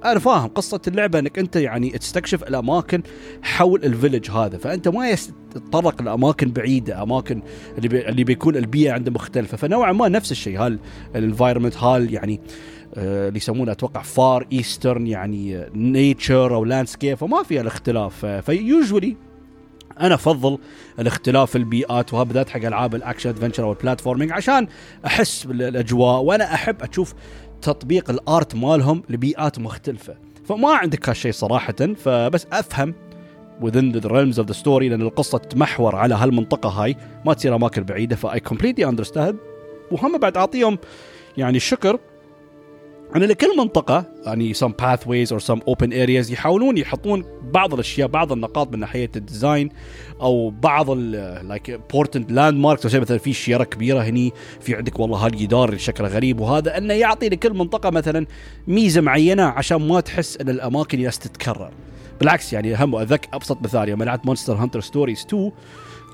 أنا 0.05 0.19
فاهم 0.19 0.47
قصة 0.47 0.81
اللعبة 0.87 1.19
إنك 1.19 1.39
أنت 1.39 1.55
يعني 1.55 1.89
تستكشف 1.89 2.43
الأماكن 2.43 3.03
حول 3.41 3.85
ال 3.85 3.91
village 3.91 4.31
هذا. 4.31 4.57
فأنت 4.57 4.87
ما 4.87 5.15
تتطرق 5.51 6.01
لأماكن 6.01 6.51
بعيدة 6.51 7.03
أماكن 7.03 7.41
اللي 7.77 7.87
بي 7.87 8.09
اللي 8.09 8.23
بيكون 8.23 8.55
البيئة 8.55 8.91
عنده 8.91 9.11
مختلفة. 9.11 9.57
فنوعا 9.57 9.91
ما 9.91 10.07
نفس 10.07 10.31
الشيء. 10.31 10.59
هال 10.59 10.79
ال 11.15 11.20
environment 11.20 11.77
هال 11.77 12.13
يعني 12.13 12.39
آه، 12.43 12.74
اللي 12.97 13.37
يسمونه 13.37 13.71
أتوقع 13.71 14.01
far 14.01 14.47
eastern 14.51 15.07
يعني 15.07 15.65
nature 15.75 16.55
أو 16.55 16.65
landscape 16.65 17.17
فما 17.17 17.43
فيها 17.43 17.61
الاختلاف. 17.61 18.25
ف 18.25 18.37
usually 18.37 19.17
أنا 19.99 20.15
أفضل 20.15 20.57
الاختلاف 20.99 21.55
البيئات 21.55 22.13
وها 22.13 22.23
بالذات 22.23 22.49
حق 22.49 22.65
ألعاب 22.65 22.95
ال 22.95 23.00
action 23.00 23.29
adventure 23.29 23.63
أو 23.63 23.71
ال 23.71 23.76
platforming 23.76 24.31
عشان 24.31 24.67
أحس 25.05 25.43
بالأجواء 25.43 26.21
وأنا 26.21 26.53
أحب 26.53 26.81
أشوف 26.81 27.13
تطبيق 27.61 28.09
ال 28.09 28.21
art 28.21 28.55
مالهم 28.55 29.03
لبيئات 29.09 29.59
مختلفة. 29.59 30.15
فما 30.45 30.73
عندك 30.73 31.09
هالشيء 31.09 31.31
صراحة 31.31 31.75
فبس 31.95 32.47
أفهم 32.51 32.93
within 33.61 33.95
the 33.95 34.09
realms 34.09 34.37
of 34.37 34.47
the 34.47 34.57
story 34.63 34.67
لأن 34.67 35.01
القصة 35.01 35.37
تمحور 35.37 35.95
على 35.95 36.15
هالمنطقة 36.15 36.69
هاي. 36.69 36.95
ما 37.25 37.33
تصير 37.33 37.55
أماكن 37.55 37.83
بعيدة 37.83 38.15
ف 38.15 38.39
I 38.39 38.43
completely 38.43 38.85
understand 38.85 39.37
وهم 39.91 40.17
بعد 40.17 40.37
أعطيهم 40.37 40.77
يعني 41.37 41.57
الشكر. 41.57 41.99
ان 43.15 43.23
لكل 43.23 43.57
منطقة 43.57 44.05
يعني 44.25 44.53
some 44.53 44.73
pathways 44.81 45.29
or 45.29 45.39
some 45.39 45.59
open 45.59 45.89
areas 45.89 46.31
يحاولون 46.31 46.77
يحطون 46.77 47.25
بعض 47.53 47.73
الأشياء 47.73 48.07
بعض 48.07 48.31
النقاط 48.31 48.71
من 48.71 48.79
ناحية 48.79 49.11
ال 49.15 49.23
design 49.23 49.69
أو 50.21 50.49
بعض 50.49 50.89
like 50.89 51.69
important 51.69 52.31
landmarks 52.31 52.87
زي 52.87 52.99
مثلا 52.99 53.17
في 53.17 53.33
شيرة 53.33 53.63
كبيرة 53.63 54.01
هني 54.01 54.33
في 54.61 54.75
عندك 54.75 54.99
والله 54.99 55.25
هالجدار 55.25 55.69
اللي 55.69 55.79
شكله 55.79 56.07
غريب 56.07 56.39
وهذا 56.39 56.77
أنه 56.77 56.93
يعطي 56.93 57.29
لكل 57.29 57.53
منطقة 57.53 57.89
مثلا 57.89 58.25
ميزة 58.67 59.01
معينة 59.01 59.43
عشان 59.43 59.87
ما 59.87 59.99
تحس 59.99 60.37
أن 60.37 60.49
الأماكن 60.49 60.99
يالس 60.99 61.19
تتكرر. 61.19 61.71
بالعكس 62.19 62.53
يعني 62.53 62.75
هم 62.75 62.95
أذكر 62.95 63.29
أبسط 63.33 63.61
مثال 63.61 63.89
يوم 63.89 64.03
لعبت 64.03 64.25
Monster 64.25 64.53
Hunter 64.53 64.81
Stories 64.81 65.25
2 65.27 65.51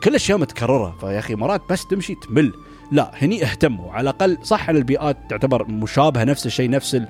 كل 0.04 0.10
الاشياء 0.10 0.38
متكرره 0.38 0.98
فيا 1.00 1.20
أخي 1.20 1.36
مرات 1.36 1.62
بس 1.70 1.88
تمشي 1.88 2.16
تمل. 2.16 2.54
لا 2.92 3.12
هني 3.22 3.44
اهتموا. 3.44 3.92
على 3.92 4.02
الأقل 4.02 4.38
صح 4.44 4.70
البيئات 4.70 5.18
تعتبر 5.30 5.66
مشابهة 5.68 6.24
نفس 6.24 6.46
الشيء 6.46 6.70
نفس 6.70 7.02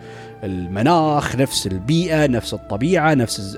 المناخ 0.43 1.35
نفس 1.35 1.67
البيئة 1.67 2.27
نفس 2.27 2.53
الطبيعة 2.53 3.13
نفس 3.13 3.57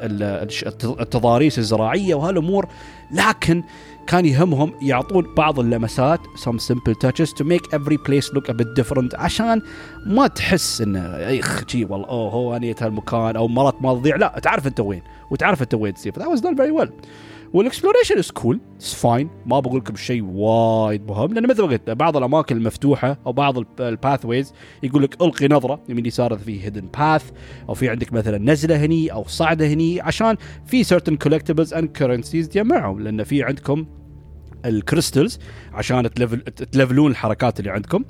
التضاريس 0.83 1.59
الزراعية 1.59 2.15
وهالأمور. 2.15 2.67
لكن 3.12 3.63
كان 4.07 4.25
يهمهم 4.25 4.73
يعطون 4.81 5.33
بعض 5.38 5.59
اللمسات 5.59 6.19
simple 6.45 6.93
touches 7.05 7.29
to 7.33 7.43
make 7.43 7.73
every 7.73 7.97
place 7.97 8.33
look 8.33 8.49
a 8.49 8.53
bit 8.53 8.67
different 8.75 9.15
عشان 9.15 9.62
ما 10.05 10.27
تحس 10.27 10.81
إنه 10.81 11.27
ايخ 11.27 11.63
شي 11.67 11.86
والله 11.86 12.07
أوه 12.07 12.31
هو 12.31 12.55
أنا 12.56 12.67
ييت 12.67 12.84
هالمكان 12.83 13.36
أو 13.36 13.47
مرات 13.47 13.81
ما 13.81 13.93
تضيع. 13.93 14.15
لا 14.15 14.39
تعرف 14.43 14.67
أنت 14.67 14.79
وين 14.79 15.01
وتعرف 15.29 15.62
أنت 15.62 15.73
وين 15.73 15.93
تصير 15.93 16.13
that 16.13 16.38
was 16.38 16.41
done 16.41 16.55
very 16.55 16.81
well. 16.81 16.89
وال 17.54 17.63
exploration 17.63 18.17
is 18.17 18.32
cool 18.32 18.60
it's 18.76 18.93
fine 18.93 19.30
ما 19.46 19.60
بقول 19.60 19.80
لكم 19.80 19.96
شيء 19.96 20.24
وايد 20.24 21.08
مهم. 21.08 21.34
لأن 21.34 21.48
مثل 21.50 21.62
ما 21.62 21.68
قلت 21.68 21.89
بعض 21.89 22.18
الأماكن 22.18 22.58
المفتوحة 22.58 23.18
أو 23.26 23.34
بعض 23.34 23.82
ال 23.82 24.26
pathways 24.26 24.54
يقول 24.84 25.04
لك 25.04 25.22
ألقي 25.22 25.48
نظرة 25.48 25.84
يمين 25.89 26.06
يسار 26.06 26.38
في 26.38 26.63
hidden 26.63 26.88
path 26.99 27.32
أو 27.70 27.74
في 27.74 27.89
عندك 27.89 28.13
مثلا 28.13 28.38
نزلة 28.38 28.86
هني 28.86 29.12
أو 29.12 29.24
صعدة 29.28 29.68
هني 29.68 30.02
عشان 30.02 30.38
في 30.66 30.84
certain 30.84 31.13
collectibles 31.28 31.70
and 31.70 31.86
currencies 32.02 32.48
تجمعهم. 32.48 33.00
لأن 33.00 33.24
في 33.24 33.44
عندكم 33.44 33.86
ال 34.65 34.74
crystals 34.74 35.39
عشان 35.74 36.13
تلفل 36.13 36.42
تلفلون 36.42 37.12
الحركات 37.12 37.60
اللي 37.60 37.72
عندكم. 37.72 38.04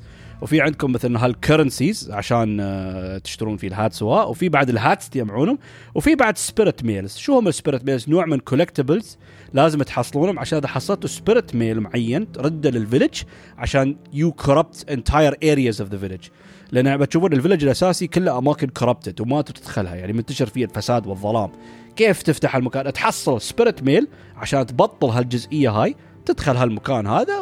وفي 0.43 0.61
عندكم 0.61 0.91
مثلا 0.91 1.25
هال 1.25 1.39
currencies 1.39 2.11
عشان 2.11 2.59
آه، 2.61 3.17
تشترون 3.17 3.57
فيه 3.57 3.67
ال 3.67 3.72
hats 3.72 3.93
سواء 3.93 4.29
وفي 4.29 4.49
بعد 4.49 4.69
ال 4.69 4.77
hats 4.77 5.09
تجمعونهم 5.09 5.59
وفي 5.95 6.15
بعد 6.15 6.37
spirit 6.37 6.83
mails 6.83 7.17
شو 7.17 7.37
هم 7.37 7.47
ال 7.47 7.53
spirit 7.53 7.85
mails 7.85 8.09
نوع 8.09 8.25
من 8.25 8.39
collectibles 8.39 9.17
لازم 9.53 9.83
تحصلونهم 9.83 10.39
عشان 10.39 10.57
إذا 10.57 10.67
حصلتوا 10.67 11.09
spirit 11.09 11.55
mail 11.55 11.79
معين 11.79 12.31
ترده 12.31 12.69
لل 12.69 12.81
village 12.81 13.21
عشان 13.57 13.95
uncorrupt 14.13 14.85
entire 14.89 15.37
areas 15.43 15.81
of 15.81 15.91
the 15.91 15.97
village 15.97 16.27
لأن 16.71 16.97
بتشوفون 16.97 17.33
ال 17.33 17.37
village 17.37 17.63
الأساسي 17.63 18.07
كله 18.07 18.37
أماكن 18.37 18.67
corrupted 18.67 19.21
وما 19.21 19.41
تدخلها 19.41 19.95
يعني 19.95 20.13
منتشر 20.13 20.45
فيه 20.45 20.65
الفساد 20.65 21.07
والظلام. 21.07 21.49
كيف 21.95 22.21
تفتح 22.21 22.55
المكان؟ 22.55 22.93
تحصل 22.93 23.41
spirit 23.41 23.83
mail 23.83 24.07
عشان 24.35 24.65
تبطل 24.65 25.07
هالجزئية 25.07 25.69
هاي 25.69 25.95
تدخل 26.25 26.57
هالمكان 26.57 27.07
هذا 27.07 27.39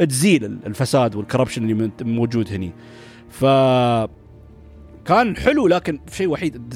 وتزيل 0.00 0.44
الفساد 0.44 1.16
وال 1.16 1.25
corruption 1.25 1.70
اللي 1.70 1.90
موجود 2.02 2.52
هني. 2.52 2.72
ف 3.30 3.44
كان 5.04 5.36
حلو 5.36 5.66
لكن 5.66 6.00
شيء 6.12 6.28
وحيد 6.28 6.68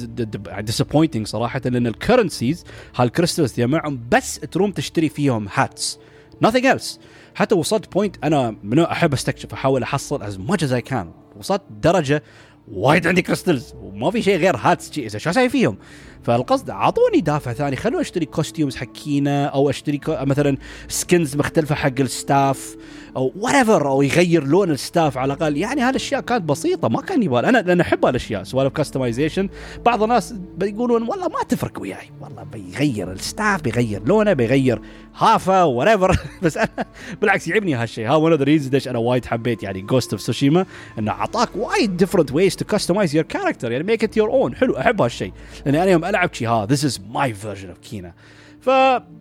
disappointing 0.59 1.27
صراحة 1.27 1.61
لأن 1.65 1.87
ال 1.87 1.94
currencies 1.94 2.65
هال 2.95 3.08
crystals 3.08 3.59
يجمعهم 3.59 3.99
بس 4.11 4.39
تروم 4.39 4.71
تشتري 4.71 5.09
فيهم 5.09 5.47
hats 5.53 5.99
nothing 6.45 6.63
else. 6.63 6.99
حتى 7.35 7.55
وصلت 7.55 7.93
point 7.93 8.15
أنا 8.23 8.55
من 8.63 8.79
أحب 8.79 9.13
أستكشف 9.13 9.53
أحاول 9.53 9.83
أحصل 9.83 10.23
as 10.23 10.39
much 10.39 10.63
as 10.63 10.73
I 10.73 10.81
can 10.81 11.11
وصلت 11.37 11.61
درجة 11.81 12.23
وايد 12.71 13.07
عندي 13.07 13.21
crystals 13.21 13.73
وما 13.81 14.11
في 14.11 14.21
شيء 14.21 14.37
غير 14.37 14.55
hats 14.57 15.17
شو 15.17 15.29
أسوي 15.29 15.49
فيهم؟ 15.49 15.77
فالقصد 16.23 16.69
أعطوني 16.69 17.21
دافع 17.21 17.53
ثاني 17.53 17.75
خلوني 17.75 18.01
أشتري 18.01 18.25
costumes 18.25 18.75
حق 18.75 18.85
كينا 18.85 19.45
أو 19.45 19.69
أشتري 19.69 19.99
مثلا 20.07 20.57
skins 20.87 21.35
مختلفة 21.35 21.75
حق 21.75 21.99
ال 21.99 22.12
staff 22.12 22.75
أو 23.15 23.33
what 23.35 23.69
أو 23.69 24.01
يغير 24.01 24.43
لون 24.43 24.71
ال 24.71 24.79
staff 24.79 25.17
على 25.17 25.33
الأقل. 25.33 25.57
يعني 25.57 25.81
هالأشياء 25.81 26.21
كانت 26.21 26.43
بسيطة 26.43 26.89
ما 26.89 27.01
كان 27.01 27.23
يبغى 27.23 27.39
أنا 27.49 27.57
لأن 27.57 27.81
أحب 27.81 28.05
هالأشياء 28.05 28.43
سوالف 28.43 28.73
customization 28.73 29.49
بعض 29.85 30.03
الناس 30.03 30.33
بيقولون 30.57 31.03
والله 31.03 31.27
ما 31.27 31.43
تفرق 31.49 31.81
وياي. 31.81 32.09
والله 32.21 32.43
بيغير 32.43 33.11
ال 33.11 33.19
staff 33.19 33.61
بيغير 33.61 34.01
لونه 34.05 34.33
بيغير 34.33 34.81
هافا 35.17 35.63
وات 35.63 35.91
بس 36.43 36.57
أنا 36.57 36.85
بالعكس 37.21 37.47
يعجبني 37.47 37.75
هالشيء 37.75 38.07
ها 38.07 38.15
one 38.15 38.31
of 38.31 38.39
the 38.39 38.45
reasons 38.45 38.73
ليش 38.73 38.87
أنا 38.87 38.99
وايد 38.99 39.25
حبيت 39.25 39.63
يعني 39.63 39.81
Ghost 39.81 40.13
of 40.13 40.21
Tsushima 40.21 40.65
إنه 40.99 41.11
أعطاك 41.11 41.49
وايد 41.55 41.97
different 41.97 42.31
ways 42.31 42.55
to 42.55 42.65
customize 42.65 43.15
your 43.15 43.25
character 43.25 43.71
يعني 43.71 43.83
make 43.83 44.03
it 44.03 44.17
your 44.17 44.29
own 44.29 44.55
حلو 44.55 44.77
أحب 44.77 45.01
هالشيء 45.01 45.33
لأن 45.65 45.75
أنا 45.75 45.91
يوم 45.91 46.05
العب 46.11 46.33
شي 46.33 46.45
ها 46.45 46.65
this 46.65 46.85
is 46.85 46.99
my 47.09 47.33
version 47.33 47.69
of 47.69 47.77
Kena 47.77 48.13
ف 48.61 48.67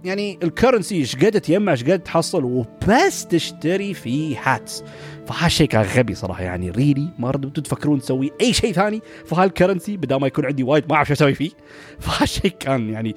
يعني 0.04 0.38
ال 0.42 0.48
currency 0.48 0.94
إيش 0.94 1.16
قد 1.16 1.40
تجمع 1.40 1.72
إيش 1.72 1.84
قد 1.84 1.98
تحصل 1.98 2.44
وبس 2.44 3.26
تشتري 3.26 3.94
في 3.94 4.36
hats 4.36 4.84
فهالشيء 5.26 5.66
كان 5.66 5.82
غبي 5.82 6.14
صراحة 6.14 6.42
يعني 6.42 6.70
really 6.70 7.08
ما 7.18 7.30
ردتوا 7.30 7.62
تفكرون 7.62 8.00
تسوي 8.00 8.32
أي 8.40 8.52
شيء 8.52 8.72
ثاني؟ 8.72 9.00
في 9.24 9.34
هال 9.34 9.47
currency 9.47 9.96
بدل 9.96 10.16
ما 10.16 10.26
يكون 10.26 10.46
عندي 10.46 10.62
وايد 10.62 10.84
ما 10.88 10.94
أعرف 10.94 11.08
شو 11.08 11.14
أسوي 11.14 11.34
فيه. 11.34 11.50
فهالشيء 12.00 12.50
كان 12.50 12.90
يعني 12.90 13.14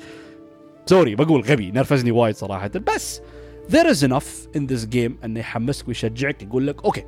sorry 0.86 1.15
بقول 1.16 1.42
غبي 1.42 1.72
نرفزني 1.72 2.12
وايد 2.12 2.36
صراحة. 2.36 2.68
بس 2.68 3.22
there 3.70 3.94
is 3.94 4.04
enough 4.04 4.58
in 4.58 4.62
this 4.74 4.86
game 4.96 5.12
إنه 5.24 5.40
يحمسك 5.40 5.88
ويشجعك 5.88 6.44
يقول 6.44 6.68
لك 6.68 6.86
okay 6.86 7.04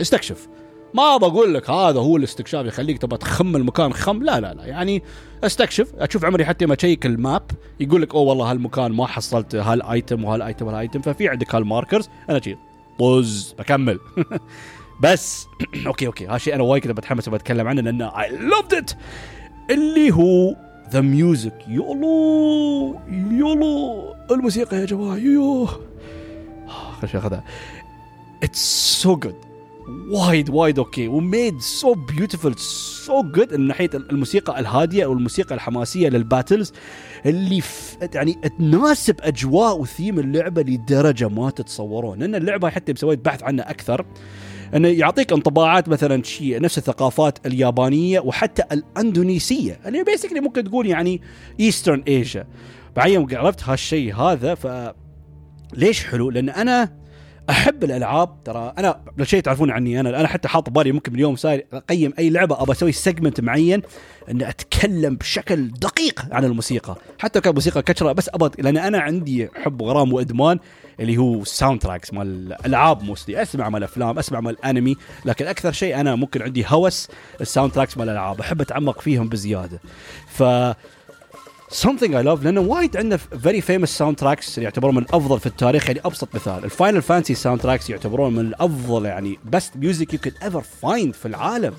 استكشف. 0.00 0.48
ما 0.94 1.16
بقول 1.16 1.54
لك 1.54 1.70
هذا 1.70 2.00
هو 2.00 2.16
الاستكشاف 2.16 2.66
يخليك 2.66 2.98
تبغى 2.98 3.18
تخم 3.18 3.56
المكان 3.56 3.92
خم. 3.92 4.22
لا 4.22 4.40
لا 4.40 4.54
لا. 4.54 4.64
يعني 4.64 5.02
استكشف 5.44 5.94
أشوف 5.94 6.24
عمري 6.24 6.44
حتى 6.44 6.66
ما 6.66 6.74
اشيك 6.78 7.06
ال 7.06 7.15
map 7.15 7.42
يقول 7.80 8.02
لك 8.02 8.14
أوه 8.14 8.22
والله 8.22 8.50
هالمكان 8.50 8.92
ما 8.92 9.06
حصلت 9.06 9.54
هال 9.54 9.77
item 9.77 10.24
وهال 10.24 10.42
item 10.42 10.66
وهال 10.66 10.81
item 10.81 11.00
ففي 11.00 11.28
عندك 11.28 11.54
هال 11.54 11.66
markers 11.66 12.08
أنا 12.30 12.40
شي 12.40 12.56
طز 12.98 13.54
بكمل. 13.58 13.98
بس 15.02 15.46
okay 15.86 16.06
okay 16.06 16.26
هالشيء 16.26 16.54
أنا 16.54 16.62
وايد 16.62 16.82
كذا 16.82 16.92
بتحمس 16.92 17.28
بتكلم 17.28 17.68
عنه 17.68 17.82
لأنه 17.82 18.20
I 18.20 18.30
loved 18.30 18.74
it 18.74 18.90
اللي 19.70 20.10
هو 20.12 20.56
the 20.90 21.00
music 21.00 21.64
يولو 21.68 23.00
يولو 23.10 24.14
الموسيقى 24.30 24.76
يا 24.76 24.84
جماعة 24.84 25.16
يو 25.16 25.66
خليني 26.66 27.18
أخذها. 27.18 27.44
it's 28.42 29.02
so 29.02 29.16
good 29.16 29.47
وايد 30.10 30.50
وايد 30.50 30.78
أوكي. 30.78 31.08
وميد 31.08 31.60
سو 31.60 31.94
بيوتيفول 31.94 32.54
سو 32.58 33.22
جود 33.22 33.54
من 33.54 33.66
ناحية 33.66 33.90
الموسيقى 33.94 34.60
الهادية 34.60 35.06
والموسيقى 35.06 35.54
الحماسية 35.54 36.08
لل 36.08 36.22
battles 36.22 36.72
اللي 37.26 37.60
ف... 37.60 37.96
يعني 38.14 38.32
تناسب 38.58 39.16
أجواء 39.20 39.80
وثيم 39.80 40.18
اللعبة 40.18 40.62
لدرجة 40.62 41.28
ما 41.28 41.50
تتصورون. 41.50 42.18
لأن 42.18 42.34
اللعبة 42.34 42.70
حتى 42.70 42.94
سويت 42.96 43.24
بحث 43.24 43.42
عنها 43.42 43.70
أكثر. 43.70 44.06
انه 44.74 44.88
يعطيك 44.88 45.32
انطباعات 45.32 45.88
مثلا 45.88 46.22
شيء 46.22 46.60
نفس 46.60 46.78
الثقافات 46.78 47.46
اليابانية 47.46 48.20
وحتى 48.20 48.62
الأندونيسية. 48.72 49.80
اللي 49.86 50.04
basically 50.04 50.40
ممكن 50.40 50.64
تقول 50.64 50.86
يعني 50.86 51.20
Eastern 51.60 52.02
Asia 52.08 52.46
بعدين 52.96 53.36
عرفت 53.36 53.62
هالشيء 53.64 54.14
هذا 54.14 54.54
ف 54.54 54.92
ليش 55.74 56.04
حلو؟ 56.04 56.30
لأن 56.30 56.48
أنا 56.48 56.92
أحب 57.50 57.84
الألعاب 57.84 58.44
ترى 58.44 58.72
أنا 58.78 59.00
شيء 59.22 59.40
تعرفون 59.40 59.70
عني 59.70 60.00
أنا 60.00 60.20
أنا 60.20 60.28
حتى 60.28 60.48
حاط 60.48 60.70
بالي 60.70 60.92
ممكن 60.92 61.14
اليوم 61.14 61.36
صاير 61.36 61.66
أقيم 61.72 62.12
أي 62.18 62.30
لعبة 62.30 62.62
ابى 62.62 62.72
أسوي 62.72 62.92
segment 62.92 63.40
معين 63.40 63.82
ان 64.30 64.42
أتكلم 64.42 65.16
بشكل 65.16 65.68
دقيق 65.68 66.26
عن 66.32 66.44
الموسيقى. 66.44 66.96
حتى 67.18 67.40
كان 67.40 67.54
موسيقى 67.54 67.82
كشره 67.82 68.12
بس 68.12 68.30
ابى 68.34 68.62
لأن 68.62 68.76
أنا 68.76 68.98
عندي 68.98 69.48
حب 69.54 69.80
وغرام 69.80 70.12
وإدمان 70.12 70.58
اللي 71.00 71.16
هو 71.16 71.44
soundtracks 71.44 72.12
مال 72.14 72.52
الألعاب 72.52 73.02
mostly 73.02 73.42
أسمع 73.42 73.68
مال 73.68 73.78
الافلام 73.78 74.18
أسمع 74.18 74.40
مال 74.40 74.52
الانمي 74.52 74.96
لكن 75.24 75.46
أكثر 75.46 75.72
شيء 75.72 76.00
أنا 76.00 76.14
ممكن 76.14 76.42
عندي 76.42 76.64
هوس 76.68 77.08
ال 77.40 77.72
soundtracks 77.72 77.96
مال 77.98 78.08
الالعاب 78.08 78.40
أحب 78.40 78.60
أتعمق 78.60 79.00
فيهم 79.00 79.28
بزيادة. 79.28 79.80
ف 80.28 80.42
something 81.70 82.14
I 82.14 82.22
love 82.22 82.44
لأنه 82.44 82.60
وايد 82.60 82.96
عندنا 82.96 83.18
very 83.18 83.60
famous 83.60 83.98
sound 83.98 84.24
tracks 84.24 84.58
يعتبرون 84.58 84.94
من 84.94 85.02
الافضل 85.02 85.40
في 85.40 85.46
التاريخ 85.46 85.86
يعني 85.88 86.00
أبسط 86.04 86.34
مثال 86.34 86.64
ال 86.64 87.02
Final 87.02 87.34
Fantasy 87.34 87.60
soundtracks 87.60 87.90
يعتبرون 87.90 88.32
من 88.32 88.40
الأفضل 88.40 89.04
يعني 89.04 89.38
best 89.56 89.80
music 89.84 90.06
you 90.12 90.18
could 90.26 90.48
ever 90.48 90.60
find 90.82 91.12
في 91.12 91.26
العالم. 91.26 91.74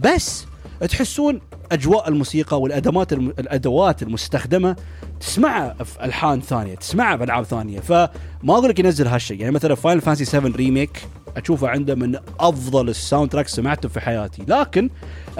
بس 0.00 0.46
تحسون 0.90 1.40
أجواء 1.72 2.08
الموسيقى 2.08 2.60
والادوات 2.60 3.12
الأدوات 3.12 4.02
المستخدمة 4.02 4.76
تسمعها 5.20 5.76
في 5.84 6.04
ألحان 6.04 6.40
ثانية 6.40 6.74
تسمعها 6.74 7.16
في 7.16 7.24
ألعاب 7.24 7.44
ثانية. 7.44 7.80
فما 7.80 8.08
أقول 8.48 8.68
لك 8.68 8.78
ينزل 8.78 9.06
هالشيء 9.06 9.40
يعني 9.40 9.52
مثلا 9.52 9.74
Final 9.74 10.00
Fantasy 10.00 10.24
7 10.24 10.56
Remake 10.56 11.02
أشوفه 11.36 11.68
عنده 11.68 11.94
من 11.94 12.18
أفضل 12.40 12.88
ال 12.88 13.30
soundtracks 13.30 13.54
سمعته 13.54 13.88
في 13.88 14.00
حياتي. 14.00 14.42
لكن 14.48 14.90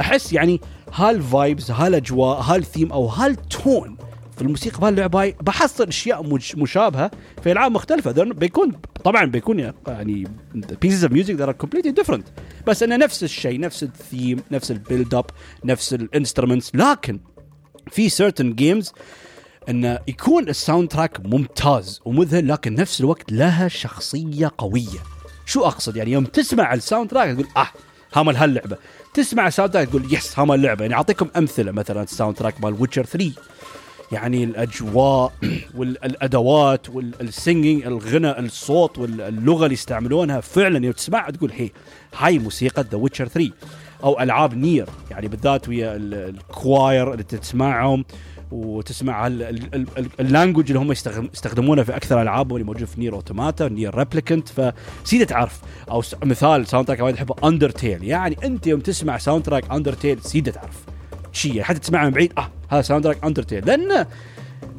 أحس 0.00 0.32
يعني 0.32 0.60
هال 0.92 1.15
vibes 1.15 1.70
هالاجواء 1.70 2.40
هالثيم 2.40 2.92
أو 2.92 3.06
هال 3.06 3.36
tone 3.36 3.96
في 4.36 4.42
الموسيقى 4.42 4.80
بهاللعبه 4.80 5.34
بحصل 5.42 5.88
أشياء 5.88 6.38
مشابهة 6.56 7.10
في 7.42 7.52
ألعاب 7.52 7.72
مختلفة. 7.72 8.24
بيكون 8.24 8.72
طبعا 9.04 9.24
بيكون 9.24 9.72
يعني 9.86 10.28
pieces 10.56 11.02
of 11.02 11.10
music 11.10 11.36
that 11.38 11.48
are 11.48 11.66
completely 11.66 11.92
different. 12.02 12.22
بس 12.66 12.82
انه 12.82 12.96
نفس 12.96 13.24
الشيء 13.24 13.60
نفس 13.60 13.82
الثيم 13.82 14.42
نفس 14.50 14.70
ال 14.70 14.78
build 14.78 15.14
up 15.14 15.24
نفس 15.64 15.94
ال 15.94 16.01
instruments 16.01 16.74
لكن 16.74 17.20
في 17.90 18.10
certain 18.10 18.54
games 18.60 18.92
انه 19.68 19.98
يكون 20.08 20.48
ال 20.48 20.88
soundtrack 20.88 21.26
ممتاز 21.26 22.00
ومذهل 22.04 22.48
لكن 22.48 22.74
نفس 22.74 23.00
الوقت 23.00 23.32
لها 23.32 23.68
شخصية 23.68 24.52
قوية. 24.58 25.15
شو 25.46 25.64
أقصد؟ 25.64 25.96
يعني 25.96 26.12
يوم 26.12 26.24
تسمع 26.24 26.74
ال 26.74 27.10
soundtrack 27.10 27.34
تقول 27.34 27.46
آه 27.56 27.68
ها 28.14 28.22
مال 28.22 28.36
هاللعبه 28.36 28.76
تسمع 29.14 29.46
ال 29.46 29.72
soundtrack 29.72 29.88
تقول 29.88 30.14
yes 30.14 30.38
ها 30.38 30.44
مال 30.44 30.54
اللعبة. 30.54 30.82
يعني 30.82 30.94
أعطيكم 30.94 31.28
أمثلة 31.36 31.72
مثلا 31.72 32.02
ال 32.02 32.36
soundtrack 32.36 32.60
مال 32.60 32.76
Witcher 32.80 33.04
3 33.04 33.32
يعني 34.12 34.44
الأجواء 34.44 35.32
والأدوات 35.78 36.90
وال 36.90 37.12
singing 37.12 37.86
الغنى 37.86 38.38
الصوت 38.38 38.98
واللغة 38.98 39.64
اللي 39.64 39.74
يستعملونها 39.74 40.40
فعلا 40.40 40.84
يوم 40.84 40.92
تسمعها 40.92 41.30
تقول 41.30 41.52
هي 41.52 41.70
هاي 42.18 42.38
موسيقى 42.38 42.84
The 42.92 42.98
Witcher 42.98 43.28
3 43.28 43.50
أو 44.04 44.20
ألعاب 44.20 44.54
Nier 44.54 44.88
يعني 45.10 45.28
بالذات 45.28 45.68
ويا 45.68 45.96
ال 45.96 46.16
choir 46.16 47.12
اللي 47.12 47.22
تسمعهم. 47.22 48.04
وتسمع 48.50 49.26
ال 50.20 50.25
language 50.25 50.66
اللي 50.66 50.78
هم 50.78 50.92
يستخدمونه 50.92 51.82
في 51.82 51.96
أكثر 51.96 52.22
العابهم 52.22 52.56
اللي 52.56 52.66
موجود 52.66 52.84
في 52.84 53.00
Nier 53.00 53.14
Automata 53.14 53.68
Nier 53.68 53.94
Replicant 53.94 54.48
فسيدة 54.48 55.24
تعرف 55.24 55.60
أو 55.90 56.02
مثال 56.24 56.66
soundtrack 56.66 57.00
وايد 57.00 57.14
أحبه 57.14 57.34
Undertale 57.48 58.04
يعني 58.04 58.36
أنت 58.44 58.66
يوم 58.66 58.80
تسمع 58.80 59.18
soundtrack 59.18 59.70
Undertale 59.70 60.22
سيدة 60.22 60.52
تعرف. 60.52 60.84
شيء 61.32 61.62
حتى 61.62 61.78
تسمعها 61.78 62.04
من 62.04 62.10
بعيد 62.10 62.32
آه 62.38 62.50
هذا 62.68 62.82
soundtrack 62.82 63.24
Undertale 63.24 63.66
لأن 63.66 64.06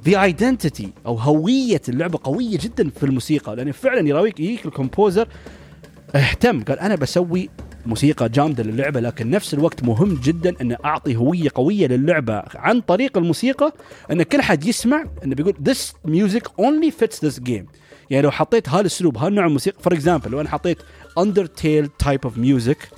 the 0.05 0.23
identity 0.23 0.89
أو 1.05 1.15
هوية 1.15 1.81
اللعبة 1.89 2.19
قوية 2.23 2.57
جدا 2.57 2.89
في 2.89 3.03
الموسيقى. 3.05 3.55
لأن 3.55 3.71
فعلا 3.71 4.07
يراويك 4.07 4.39
يجيك 4.39 4.65
ال 4.65 4.72
composer 4.72 5.27
اهتم 6.15 6.63
قال 6.63 6.79
أنا 6.79 6.95
بسوي 6.95 7.49
موسيقى 7.87 8.29
جامدة 8.29 8.63
للعبة 8.63 8.99
لكن 8.99 9.29
نفس 9.29 9.53
الوقت 9.53 9.83
مهم 9.83 10.19
جدا 10.23 10.55
ان 10.61 10.77
أعطي 10.85 11.15
هوية 11.15 11.49
قوية 11.55 11.87
للعبة 11.87 12.43
عن 12.55 12.81
طريق 12.81 13.17
الموسيقى 13.17 13.73
إن 14.11 14.23
كل 14.23 14.41
حد 14.41 14.65
يسمع 14.65 15.05
إنه 15.23 15.35
بيقول 15.35 15.53
this 15.69 16.09
music 16.09 16.43
only 16.61 16.91
fits 17.01 17.27
this 17.27 17.39
game. 17.49 17.65
يعني 18.09 18.21
لو 18.23 18.31
حطيت 18.31 18.69
هالاسلوب 18.69 19.17
هالنوع 19.17 19.45
الموسيقى 19.45 19.77
for 19.81 19.93
example 19.93 20.31
لو 20.31 20.41
أنا 20.41 20.49
حطيت 20.49 20.77
Undertale 21.17 21.87
type 21.87 22.19
of 22.23 22.37
music 22.37 22.89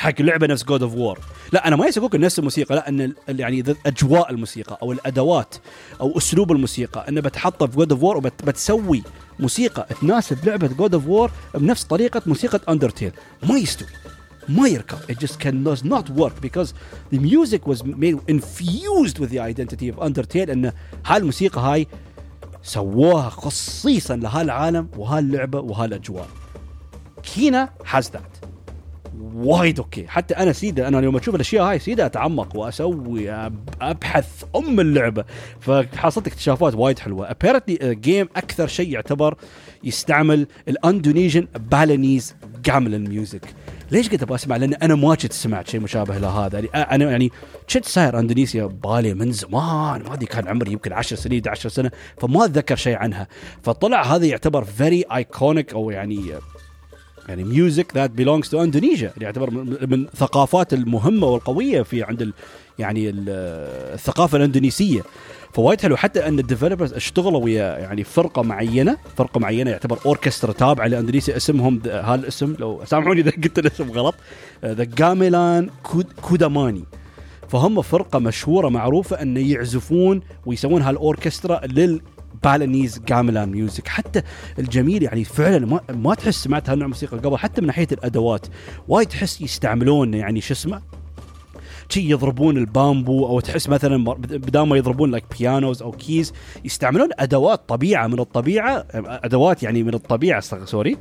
حق 0.00 0.22
لعبة 0.22 0.46
نفس 0.46 0.64
God 0.64 0.82
of 0.82 0.94
War 0.94 1.18
لا 1.52 1.68
أنا 1.68 1.76
ما 1.76 1.90
أقول 1.96 2.20
نفس 2.20 2.38
الموسيقى 2.38 2.74
لا 2.74 2.88
إن 2.88 3.14
يعني 3.28 3.64
أجواء 3.86 4.30
الموسيقى 4.30 4.78
أو 4.82 4.92
الأدوات 4.92 5.54
أو 6.00 6.18
أسلوب 6.18 6.52
الموسيقى 6.52 7.08
انه 7.08 7.20
بتحطه 7.20 7.66
في 7.66 7.76
God 7.76 7.92
of 7.92 8.02
War 8.02 8.16
وبتسوي 8.16 9.02
موسيقى 9.38 9.86
تناسب 10.00 10.44
لعبة 10.44 10.66
God 10.66 10.94
of 10.94 11.06
War 11.06 11.30
بنفس 11.54 11.84
طريقة 11.84 12.22
موسيقى 12.26 12.60
Undertale 12.68 13.12
ما 13.48 13.58
يستوي 13.58 13.88
ما 14.48 14.68
يركب 14.68 14.98
it 14.98 15.16
just 15.26 15.34
can 15.38 15.64
does 15.64 15.84
not 15.84 16.10
work 16.20 16.40
because 16.46 16.72
the 17.12 17.18
music 17.18 17.66
was 17.66 17.84
made 17.84 18.18
infused 18.28 19.18
with 19.18 19.30
the 19.30 19.38
identity 19.38 19.88
of 19.88 19.98
Undertale 19.98 20.50
إن 20.50 20.72
هالموسيقى 21.06 21.60
هاي 21.60 21.86
سووها 22.62 23.28
خصيصا 23.30 24.16
لهالعالم 24.16 24.88
وهاللعبة 24.96 25.60
وهالأجواء. 25.60 26.28
Kena 27.22 27.68
has 27.84 28.04
that. 28.04 28.40
وايد 29.34 29.78
okay. 29.78 30.06
حتى 30.08 30.34
أنا 30.34 30.52
سيدا 30.52 30.88
أنا 30.88 30.98
اليوم 30.98 31.16
أشوف 31.16 31.34
الأشياء 31.34 31.64
هاي 31.64 31.78
سيدا 31.78 32.06
أتعمق 32.06 32.56
وأسوي 32.56 33.50
أبحث 33.80 34.44
عن 34.56 34.80
اللعبة. 34.80 35.24
فحصلت 35.60 36.26
اكتشافات 36.26 36.74
وايد 36.74 36.98
حلوة. 36.98 37.30
apparently 37.30 37.94
game 37.94 38.28
أكثر 38.36 38.66
شيء 38.66 38.92
يعتبر 38.92 39.34
يستعمل 39.84 40.46
ال 40.68 40.75
Indonesian 40.75 41.46
Balinese 41.70 42.34
gamelan 42.64 43.08
music 43.08 43.54
ليش 43.90 44.08
قلت 44.08 44.22
أبغى 44.22 44.34
أسمع؟ 44.34 44.56
لأن 44.56 44.74
أنا 44.74 44.94
ما 44.94 45.14
كنت 45.14 45.32
سمعت 45.32 45.68
شيء 45.68 45.80
مشابه 45.80 46.18
لهذا 46.18 46.58
يعني 46.58 46.68
أنا 46.94 47.10
يعني 47.10 47.30
كنت 47.72 47.84
ساير 47.84 48.18
أندونيسيا 48.18 48.64
بالي 48.66 49.14
من 49.14 49.32
زمان. 49.32 50.02
ما 50.02 50.14
أدري 50.14 50.26
كان 50.26 50.48
عمري 50.48 50.72
يمكن 50.72 50.92
10 50.92 51.16
سنين 51.16 51.42
11 51.46 51.68
سنة 51.68 51.90
فما 52.18 52.44
أتذكر 52.44 52.76
شيء 52.76 52.96
عنها. 52.96 53.28
فطلع 53.62 54.02
هذا 54.02 54.26
يعتبر 54.26 54.64
very 54.64 55.04
iconic 55.14 55.72
أو 55.72 55.90
يعني 55.90 56.32
يعني 57.28 57.44
music 57.44 57.92
that 57.94 58.10
belongs 58.10 58.48
to 58.48 58.62
Indonesia 58.62 59.12
يعتبر 59.20 59.50
من 59.50 60.04
الثقافات 60.04 60.72
المهمة 60.72 61.26
والقوية 61.26 61.82
في 61.82 62.02
عند 62.02 62.22
ال 62.22 62.32
يعني 62.78 63.10
الثقافة 63.94 64.36
الإندونيسية. 64.36 65.02
فوايد 65.52 65.80
حلو. 65.80 65.96
حتى 65.96 66.28
أن 66.28 66.38
ال 66.38 66.43
developers 66.43 66.92
اشتغلوا 66.92 67.44
ويا 67.44 67.78
يعني 67.78 68.04
فرقة 68.04 68.42
معينة. 68.42 68.96
فرقة 69.16 69.40
معينة 69.40 69.70
يعتبر 69.70 69.98
اوركسترا 70.06 70.52
تابعة 70.52 70.86
لإندونيسيا. 70.86 71.36
اسمهم 71.36 71.80
هالاسم 71.86 72.54
لو 72.58 72.82
سامحوني 72.84 73.20
إذا 73.20 73.30
قلت 73.30 73.58
الاسم 73.58 73.90
غلط. 73.90 74.14
The 74.64 74.84
Gamelan 74.84 75.70
Çudamani 76.22 76.84
فهم 77.48 77.82
فرقة 77.82 78.18
مشهورة 78.18 78.68
معروفة 78.68 79.22
انه 79.22 79.52
يعزفون 79.52 80.20
ويسوون 80.46 80.82
هالاوركسترا 80.82 81.66
لل 81.66 82.00
Balinese 82.44 82.98
gamelan 82.98 83.50
music 83.50 83.88
حتى 83.88 84.22
الجميل 84.58 85.02
يعني 85.02 85.24
فعلا 85.24 85.66
ما, 85.66 85.80
ما 85.88 86.14
تحس 86.14 86.34
سمعت 86.34 86.70
هالنوع 86.70 86.88
موسيقى 86.88 87.18
قبل 87.18 87.36
حتى 87.36 87.60
من 87.60 87.66
ناحية 87.66 87.88
الأدوات. 87.92 88.46
وايد 88.88 89.08
تحس 89.08 89.40
يستعملون 89.40 90.14
يعني 90.14 90.40
شو 90.40 90.54
اسمه 90.54 90.82
شي 91.88 92.10
يضربون 92.10 92.56
البامبو 92.56 93.26
أو 93.26 93.40
تحس 93.40 93.68
مثلا 93.68 94.04
بدال 94.14 94.62
ما 94.62 94.76
يضربون 94.76 95.10
لك 95.10 95.24
pianos 95.38 95.82
أو 95.82 95.90
keys 95.90 96.32
يستعملون 96.64 97.08
أدوات 97.18 97.68
طبيعة 97.68 98.06
من 98.06 98.20
الطبيعة 98.20 98.86
أدوات 98.94 99.62
يعني 99.62 99.82
من 99.82 99.94
الطبيعة 99.94 100.40
sorry 100.40 100.96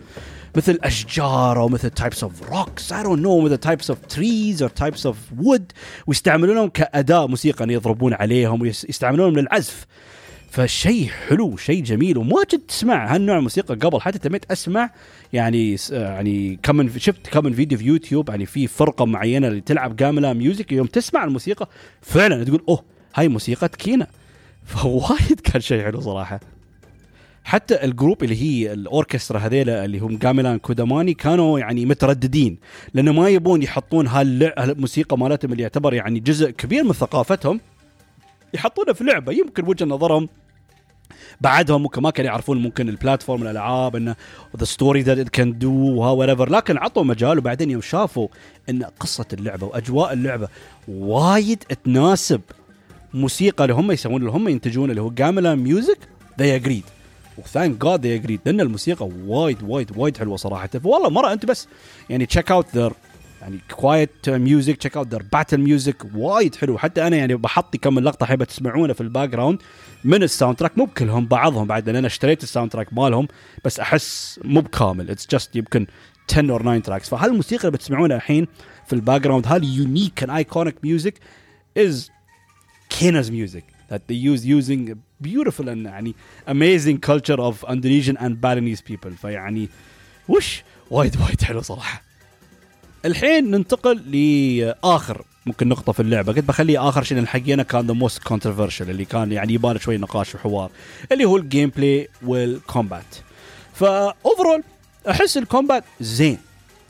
مثل 0.55 0.79
أشجار 0.83 1.59
أو 1.59 1.67
مثل 1.67 1.89
types 1.89 2.23
of 2.23 2.51
rocks 2.51 2.93
I 2.93 3.03
don't 3.03 3.21
know 3.21 3.41
مثل 3.41 3.57
types 3.57 3.89
of 3.89 3.99
trees 4.09 4.63
أو 4.63 4.69
types 4.69 5.05
of 5.05 5.17
wood 5.39 5.71
ويستعملونهم 6.07 6.69
كأداة 6.69 7.27
موسيقى 7.27 7.63
ان 7.63 7.69
يضربون 7.69 8.13
عليهم 8.13 8.61
ويستعملونهم 8.61 9.39
للعزف. 9.39 9.85
فشيء 10.51 11.07
حلو 11.07 11.57
شيء 11.57 11.83
جميل 11.83 12.17
وما 12.17 12.43
كنت 12.43 12.61
تسمع 12.67 13.15
هالنوع 13.15 13.37
الموسيقى 13.37 13.75
قبل 13.75 14.01
حتى 14.01 14.19
تميت 14.19 14.51
أسمع 14.51 14.89
يعني 15.33 15.75
يعني 15.91 16.59
كم 16.63 16.99
شفت 16.99 17.27
كم 17.27 17.53
فيديو 17.53 17.77
في 17.77 17.85
يوتيوب 17.85 18.29
يعني 18.29 18.45
في 18.45 18.67
فرقة 18.67 19.05
معينة 19.05 19.47
اللي 19.47 19.61
تلعب 19.61 19.95
gamelan 19.95 20.33
music 20.33 20.71
يوم 20.71 20.87
تسمع 20.87 21.23
الموسيقى 21.23 21.69
فعلا 22.01 22.43
تقول 22.43 22.63
أوه 22.69 22.83
هاي 23.15 23.27
موسيقى 23.27 23.69
Kena 23.69 24.07
فوايد 24.65 25.39
كان 25.39 25.61
شيء 25.61 25.83
حلو 25.83 26.01
صراحة. 26.01 26.39
حتى 27.43 27.83
ال 27.83 27.90
group 27.90 28.23
اللي 28.23 28.41
هي 28.41 28.73
الأوركسترا 28.73 29.39
هذيلا 29.39 29.85
اللي 29.85 29.99
هم 29.99 30.17
Gamelan 30.17 30.57
Çudamani 30.57 31.13
كانوا 31.13 31.59
يعني 31.59 31.85
مترددين 31.85 32.57
لأنه 32.93 33.11
ما 33.11 33.29
يبون 33.29 33.61
يحطون 33.61 34.07
هالموسيقى 34.07 35.17
مالتهم 35.17 35.51
اللي 35.51 35.63
يعتبر 35.63 35.93
يعني 35.93 36.19
جزء 36.19 36.49
كبير 36.49 36.83
من 36.83 36.93
ثقافتهم 36.93 37.59
يحطونها 38.53 38.93
في 38.93 39.03
لعبة. 39.03 39.31
يمكن 39.33 39.67
وجهة 39.67 39.85
نظرهم 39.85 40.29
بعدهم 41.41 41.83
ممكن 41.83 42.01
ما 42.01 42.09
كانوا 42.09 42.31
يعرفون 42.31 42.61
ممكن 42.61 42.89
ال 42.89 42.95
platform 42.95 43.41
الألعاب 43.41 43.95
إنه 43.95 44.15
the 44.57 44.65
story 44.65 45.01
that 45.01 45.29
can 45.29 45.57
do 45.57 45.71
وها 45.71 46.25
لكن 46.45 46.77
عطوا 46.77 47.03
مجال 47.03 47.37
وبعدين 47.37 47.71
يوم 47.71 47.81
شافوا 47.81 48.27
إن 48.69 48.83
قصة 48.83 49.25
اللعبة 49.33 49.67
وأجواء 49.67 50.13
اللعبة 50.13 50.47
وايد 50.87 51.63
تناسب 51.85 52.41
موسيقى 53.13 53.63
اللي 53.63 53.73
هم 53.73 53.91
يسوون 53.91 54.21
اللي 54.21 54.31
هم 54.31 54.47
ينتجون 54.47 54.89
اللي 54.89 55.01
هو 55.01 55.09
gamelan 55.09 55.55
music 55.55 55.97
they 56.39 56.55
agreed 56.55 56.83
و 57.37 57.45
thank 57.45 57.81
God 57.85 58.05
they 58.05 58.15
agreed 58.15 58.39
لأن 58.45 58.61
الموسيقى 58.61 59.09
وايد 59.25 59.63
وايد 59.63 59.91
وايد 59.97 60.17
حلوة 60.17 60.37
صراحة. 60.37 60.69
والله 60.83 61.09
مرة 61.09 61.33
أنت 61.33 61.45
بس 61.45 61.67
يعني 62.09 62.25
check 62.25 62.51
out 62.51 62.93
يعني 63.41 63.59
quiet 63.71 64.29
music 64.29 64.77
check 64.77 64.97
out 64.97 65.07
their 65.07 65.23
battle 65.33 65.57
music 65.57 66.05
وايد 66.15 66.55
حلو. 66.55 66.77
حتى 66.77 67.07
أنا 67.07 67.15
يعني 67.15 67.35
بحط 67.35 67.77
كم 67.77 67.99
لقطة 67.99 68.25
حابه 68.25 68.45
تسمعونه 68.45 68.93
في 68.93 69.01
ال 69.01 69.29
background 69.29 69.61
من 70.03 70.23
ال 70.23 70.57
soundtrack 70.57 70.77
مو 70.77 70.85
بكلهم 70.85 71.25
بعضهم 71.25 71.67
بعد 71.67 71.85
لأن 71.85 71.95
أنا 71.95 72.07
اشتريت 72.07 72.43
ال 72.43 72.71
soundtrack 72.71 72.93
مالهم 72.93 73.27
بس 73.65 73.79
أحس 73.79 74.39
مو 74.43 74.61
بكامل. 74.61 75.11
it's 75.11 75.27
just 75.31 75.55
يمكن 75.55 75.87
10 76.31 76.51
or 76.51 76.61
9 76.61 76.79
tracks 76.79 77.09
فهالموسيقى 77.09 77.67
اللي 77.67 77.77
بتسمعونها 77.77 78.17
الحين 78.17 78.47
في 78.87 78.93
ال 78.93 79.21
background 79.21 79.47
هال 79.47 79.66
unique 79.66 80.23
and 80.23 80.31
iconic 80.31 80.75
music 80.83 81.13
as 81.77 82.11
Kena's 82.99 83.29
music 83.29 83.63
that 83.91 84.01
they 84.07 84.15
use 84.31 84.43
using 84.45 84.95
beautiful 85.27 85.65
and 85.67 85.85
يعني 85.85 86.15
amazing 86.47 86.97
culture 87.09 87.39
of 87.39 87.55
Indonesian 87.69 88.17
and 88.17 88.33
Balinese 88.41 88.81
people. 88.91 89.09
فيعني 89.21 89.69
وش؟ 90.29 90.63
وايد 90.91 91.17
وايد 91.21 91.41
حلو 91.41 91.61
صراحة. 91.61 92.08
الحين 93.05 93.51
ننتقل 93.51 93.97
لآخر 93.97 95.21
ممكن 95.45 95.67
نقطة 95.67 95.91
في 95.91 95.99
اللعبة. 95.99 96.33
قلت 96.33 96.45
بخليه 96.45 96.89
آخر 96.89 97.03
شيء 97.03 97.17
لأن 97.17 97.27
حقينا 97.27 97.63
كان 97.63 97.87
the 97.87 97.93
most 97.93 98.23
controversial 98.23 98.89
اللي 98.89 99.05
كان 99.05 99.31
يعني 99.31 99.53
يبان 99.53 99.79
شوي 99.79 99.97
نقاش 99.97 100.35
وحوار 100.35 100.71
اللي 101.11 101.25
هو 101.25 101.37
ال 101.37 101.71
gameplay 101.77 102.07
وال 102.25 102.48
combat 102.48 103.15
ف 103.73 103.85
overall 103.85 104.63
أحس 105.09 105.37
ال 105.37 105.44
combat 105.44 105.83
زين 106.01 106.37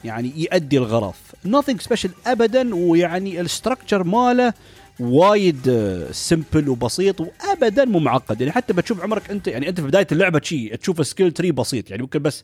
يعني 0.04 0.34
يؤدي 0.36 0.78
الغرض. 0.78 1.14
nothing 1.48 1.78
special 1.90 2.10
أبدا 2.28 2.76
ويعني 2.76 3.42
ال 3.42 3.48
structure 3.48 4.04
ماله 4.04 4.54
وايد 5.00 5.88
simple 6.12 6.70
وبسيط 6.70 7.22
وابدا 7.22 7.86
مو 7.86 8.00
معقد. 8.00 8.42
يعني 8.42 8.54
حتى 8.54 8.74
بتشوف 8.74 9.04
عمرك 9.04 9.32
أنت 9.32 9.48
يعني 9.48 9.70
أنت 9.70 9.82
في 9.82 9.88
بداية 9.88 10.08
اللعبة 10.12 10.42
شيء 10.44 10.76
تشوف 10.76 11.08
skill 11.08 11.32
tree 11.32 11.52
بسيط. 11.52 11.90
يعني 11.90 12.02
ممكن 12.04 12.20
بس 12.20 12.44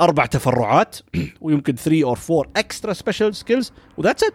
أربع 0.00 0.26
تفرعات 0.26 0.96
ويمكن 1.40 1.74
3 1.74 2.04
or 2.04 2.18
4 2.30 2.52
extra 2.56 2.92
special 2.92 3.36
skills 3.36 3.72
و 3.96 4.00
that's 4.00 4.24
it 4.24 4.34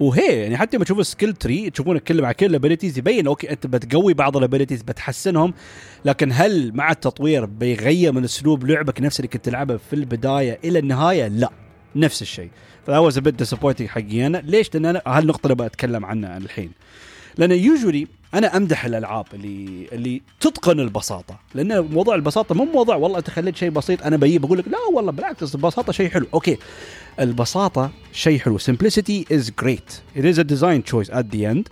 وهي 0.00 0.40
يعني 0.40 0.56
حتى 0.56 0.76
لما 0.76 0.84
تشوف 0.84 0.98
ال 0.98 1.04
skill 1.04 1.32
tree 1.32 1.70
تشوفون 1.70 1.98
كل 1.98 2.22
مع 2.22 2.32
كل 2.32 2.46
ال 2.46 2.51
abilities 2.51 2.98
يبين 2.98 3.26
أوكي 3.26 3.50
أنت 3.50 3.66
بتقوي 3.66 4.14
بعض 4.14 4.36
ال 4.36 4.41
abilities 4.41 4.82
بتحسنهم. 4.82 5.54
لكن 6.04 6.32
هل 6.32 6.72
مع 6.74 6.90
التطوير 6.90 7.44
بيغير 7.44 8.12
من 8.12 8.24
أسلوب 8.24 8.66
لعبك 8.66 9.00
نفس 9.00 9.20
اللي 9.20 9.28
كنت 9.28 9.44
تلعبه 9.44 9.76
في 9.76 9.92
البداية 9.92 10.58
إلى 10.64 10.78
النهاية؟ 10.78 11.28
لا 11.28 11.50
نفس 11.96 12.22
الشيء. 12.22 12.50
ف 12.86 12.88
that 12.88 12.98
was 12.98 13.18
a 13.18 13.20
bit 13.20 13.34
disappointing 13.34 13.88
حقي 13.88 14.26
أنا 14.26 14.42
ليش؟ 14.44 14.74
لأن 14.74 14.86
أنا 14.86 15.02
هالنقطه 15.06 15.52
اللي 15.52 15.68
بتكلم 15.68 16.04
عنها 16.06 16.36
الحين. 16.36 16.72
لأن 17.36 17.50
usually 17.52 18.06
أنا 18.34 18.56
أمدح 18.56 18.84
الألعاب 18.84 19.26
اللي 19.34 19.88
اللي 19.92 20.22
تتقن 20.40 20.80
البساطة. 20.80 21.38
لأن 21.54 21.80
موضوع 21.80 22.14
البساطة 22.14 22.54
مو 22.54 22.64
موضوع 22.64 22.96
والله 22.96 23.18
أنت 23.18 23.30
خليت 23.30 23.56
شيء 23.56 23.70
بسيط 23.70 24.02
أنا 24.02 24.16
بجيب 24.16 24.40
بقول 24.40 24.58
لك 24.58 24.68
لا 24.68 24.78
والله 24.94 25.12
بالعكس 25.12 25.54
البساطة 25.54 25.92
شيء 25.92 26.10
حلو. 26.10 26.26
أوكي. 26.34 26.58
البساطة 27.20 27.90
شيء 28.12 28.38
حلو. 28.38 28.58
Simplicity 28.58 29.24
is 29.32 29.50
great. 29.64 30.18
It 30.18 30.24
is 30.24 30.38
a 30.38 30.44
design 30.44 30.82
choice 30.92 31.10
at 31.12 31.24
the 31.34 31.44
end. 31.54 31.62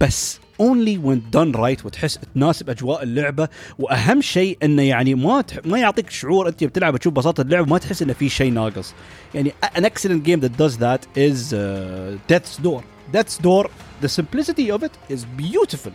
بس 0.00 0.39
only 0.60 0.96
when 0.98 1.20
done 1.36 1.52
right 1.52 1.84
وتحس 1.84 2.18
تناسب 2.34 2.70
أجواء 2.70 3.02
اللعبة. 3.02 3.48
وأهم 3.78 4.20
شيء 4.20 4.58
إنه 4.62 4.82
يعني 4.82 5.14
ما 5.14 5.40
تح... 5.40 5.58
ما 5.64 5.78
يعطيك 5.78 6.10
شعور 6.10 6.48
أنت 6.48 6.64
بتلعب 6.64 6.96
تشوف 6.96 7.12
بساطة 7.12 7.40
اللعبة 7.40 7.66
ما 7.70 7.78
تحس 7.78 8.02
إنه 8.02 8.12
في 8.12 8.28
شيء 8.28 8.52
ناقص. 8.52 8.94
يعني 9.34 9.52
an 9.64 9.84
excellent 9.84 10.24
game 10.24 10.40
that 10.40 10.56
does 10.56 10.76
that 10.78 11.02
is 11.16 11.52
uh, 11.52 12.18
Death's 12.28 12.62
Door. 12.62 12.82
Death's 13.12 13.38
Door 13.38 13.70
the 14.02 14.08
simplicity 14.08 14.70
of 14.70 14.82
it 14.82 14.92
is 15.08 15.24
beautiful. 15.36 15.92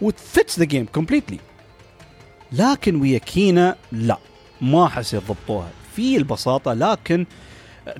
The 0.00 0.66
game 0.66 0.86
completely. 0.86 1.38
لكن 2.52 3.00
ويا 3.00 3.18
Kena 3.18 3.76
لا 3.92 4.18
ما 4.60 4.86
احس 4.86 5.14
يضبطوها 5.14 5.70
في 5.96 6.16
البساطة 6.16 6.72
لكن 6.72 7.26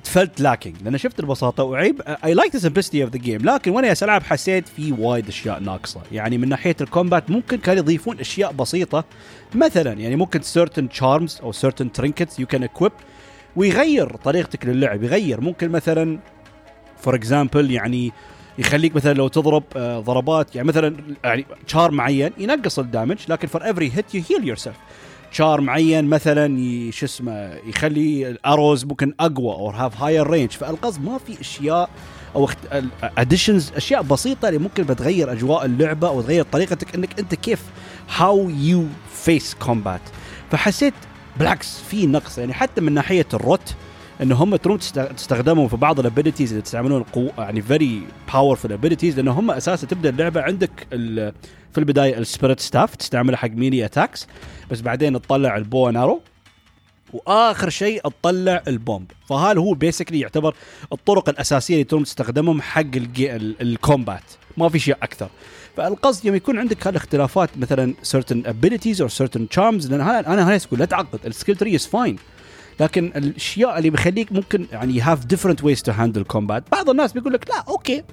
felt 0.03 0.41
lacking 0.41 0.75
لأن 0.83 0.97
شفت 0.97 1.19
البساطة 1.19 1.63
وعيب 1.63 2.01
اي 2.01 2.33
لايك 2.33 2.53
ذا 2.53 2.59
سمبلستي 2.59 3.03
اوف 3.03 3.11
ذا 3.11 3.17
جيم 3.17 3.41
لكن 3.45 3.71
وأنا 3.71 3.93
ألعب 4.01 4.23
حسيت 4.23 4.67
في 4.67 4.91
وايد 4.91 5.27
أشياء 5.27 5.59
ناقصة. 5.59 6.01
يعني 6.11 6.37
من 6.37 6.49
ناحية 6.49 6.75
ال 6.81 6.88
combat 6.88 7.29
ممكن 7.29 7.57
كانوا 7.57 7.83
يضيفون 7.83 8.19
أشياء 8.19 8.51
بسيطة. 8.51 9.05
مثلا 9.55 9.93
يعني 9.93 10.15
ممكن 10.15 10.41
certain 10.41 10.99
charms 10.99 11.41
أو 11.43 11.53
certain 11.53 12.01
trinkets 12.01 12.41
you 12.41 12.45
can 12.55 12.63
equip 12.63 12.91
ويغير 13.55 14.15
طريقتك 14.15 14.65
للعب 14.65 15.03
يغير. 15.03 15.41
ممكن 15.41 15.69
مثلا 15.69 16.19
for 16.97 17.15
example 17.15 17.71
يعني 17.71 18.11
يخليك 18.57 18.95
مثلا 18.95 19.13
لو 19.13 19.27
تضرب 19.27 19.63
آه، 19.75 19.99
ضربات 19.99 20.55
يعني 20.55 20.67
مثلا 20.67 20.95
يعني 21.23 21.45
charm 21.67 21.91
معين 21.91 22.31
ينقص 22.37 22.79
ال 22.79 22.84
damage 22.84 23.17
لكن 23.29 23.47
for 23.47 23.69
every 23.69 23.91
hit 23.95 24.15
you 24.15 24.23
heal 24.29 24.47
yourself 24.47 24.77
charm 25.31 25.61
معين 25.61 26.05
مثلا 26.05 26.91
شو 26.91 27.05
اسمه 27.05 27.53
يخلي 27.65 28.29
ال 28.29 28.37
arrows 28.37 28.85
ممكن 28.85 29.13
أقوى 29.19 29.53
أو 29.53 29.69
have 29.69 30.01
higher 30.01 30.29
range 30.29 30.51
فالقصد 30.51 31.03
ما 31.03 31.17
في 31.17 31.41
أشياء 31.41 31.89
أو 32.35 32.49
additions 33.03 33.71
أشياء 33.75 34.01
بسيطة 34.01 34.47
اللي 34.47 34.59
ممكن 34.59 34.83
بتغير 34.83 35.31
أجواء 35.31 35.65
اللعبة 35.65 36.07
أو 36.07 36.21
تغير 36.21 36.45
طريقتك 36.51 36.95
إنك 36.95 37.19
أنت 37.19 37.35
كيف 37.35 37.61
how 38.17 38.49
you 38.49 38.85
face 39.13 39.53
combat 39.53 40.01
فحسيت 40.51 40.93
بالعكس 41.39 41.79
في 41.89 42.07
نقص. 42.07 42.37
يعني 42.37 42.53
حتى 42.53 42.81
من 42.81 42.93
ناحية 42.93 43.25
ال 43.33 43.43
Rot 43.43 43.75
انه 44.21 44.35
هم 44.35 44.55
تروم 44.55 44.77
تستخدمهم 45.17 45.67
في 45.67 45.77
بعض 45.77 45.99
ال 45.99 46.04
abilities 46.04 46.49
اللي 46.49 46.61
تستعملون 46.61 47.03
قوة 47.03 47.31
يعني 47.37 47.61
very 47.61 48.01
powerful 48.33 48.71
abilities 48.71 49.17
لأنه 49.17 49.31
هم 49.31 49.51
أساسا 49.51 49.87
تبدأ 49.87 50.09
اللعبة 50.09 50.41
عندك 50.41 50.87
في 51.71 51.77
البداية 51.77 52.17
ال 52.17 52.23
spirit 52.23 52.59
staff 52.59 52.95
تستعمله 52.95 53.37
حق 53.37 53.49
mini 53.49 53.85
attacks 53.85 54.27
بس 54.71 54.81
بعدين 54.81 55.21
تطلع 55.21 55.57
ال 55.57 55.65
bow 55.65 55.89
and 55.89 56.01
arrow 56.01 56.21
وآخر 57.13 57.69
شيء 57.69 58.01
تطلع 58.01 58.63
ال 58.67 58.74
bomb. 58.74 59.11
فهذا 59.29 59.59
هو 59.59 59.73
basically 59.73 60.19
يعتبر 60.19 60.55
الطرق 60.93 61.29
الأساسية 61.29 61.73
اللي 61.73 61.83
تروم 61.83 62.03
تستخدمهم 62.03 62.61
حق 62.61 62.81
ال 63.61 63.69
combat. 63.69 64.23
ما 64.57 64.69
في 64.69 64.79
شيء 64.79 64.95
أكثر. 65.01 65.29
فالقصد 65.77 66.25
يوم 66.25 66.35
يكون 66.35 66.59
عندك 66.59 66.87
هالاختلافات 66.87 67.49
مثلا 67.57 67.93
certain 68.03 68.47
abilities 68.47 68.97
or 68.97 69.09
certain 69.09 69.57
charms 69.57 69.89
لأن 69.89 70.01
أنا 70.01 70.51
هاي 70.51 70.59
لا 70.71 70.85
تعقد 70.85 71.19
ال 71.25 71.30
skill 71.30 71.55
tree 71.55 71.75
is 71.75 71.87
fine 71.87 72.15
لكن 72.79 73.11
الأشياء 73.15 73.77
اللي 73.77 73.89
بيخليك 73.89 74.31
ممكن 74.31 74.65
يعني 74.71 75.01
have 75.01 75.25
different 75.25 75.63
ways 75.63 75.81
to 75.81 75.91
handle 75.91 76.23
combat 76.23 76.63
بعض 76.71 76.89
الناس 76.89 77.13
بيقول 77.13 77.33
لك 77.33 77.49
لا 77.49 77.63
أوكي. 77.67 78.03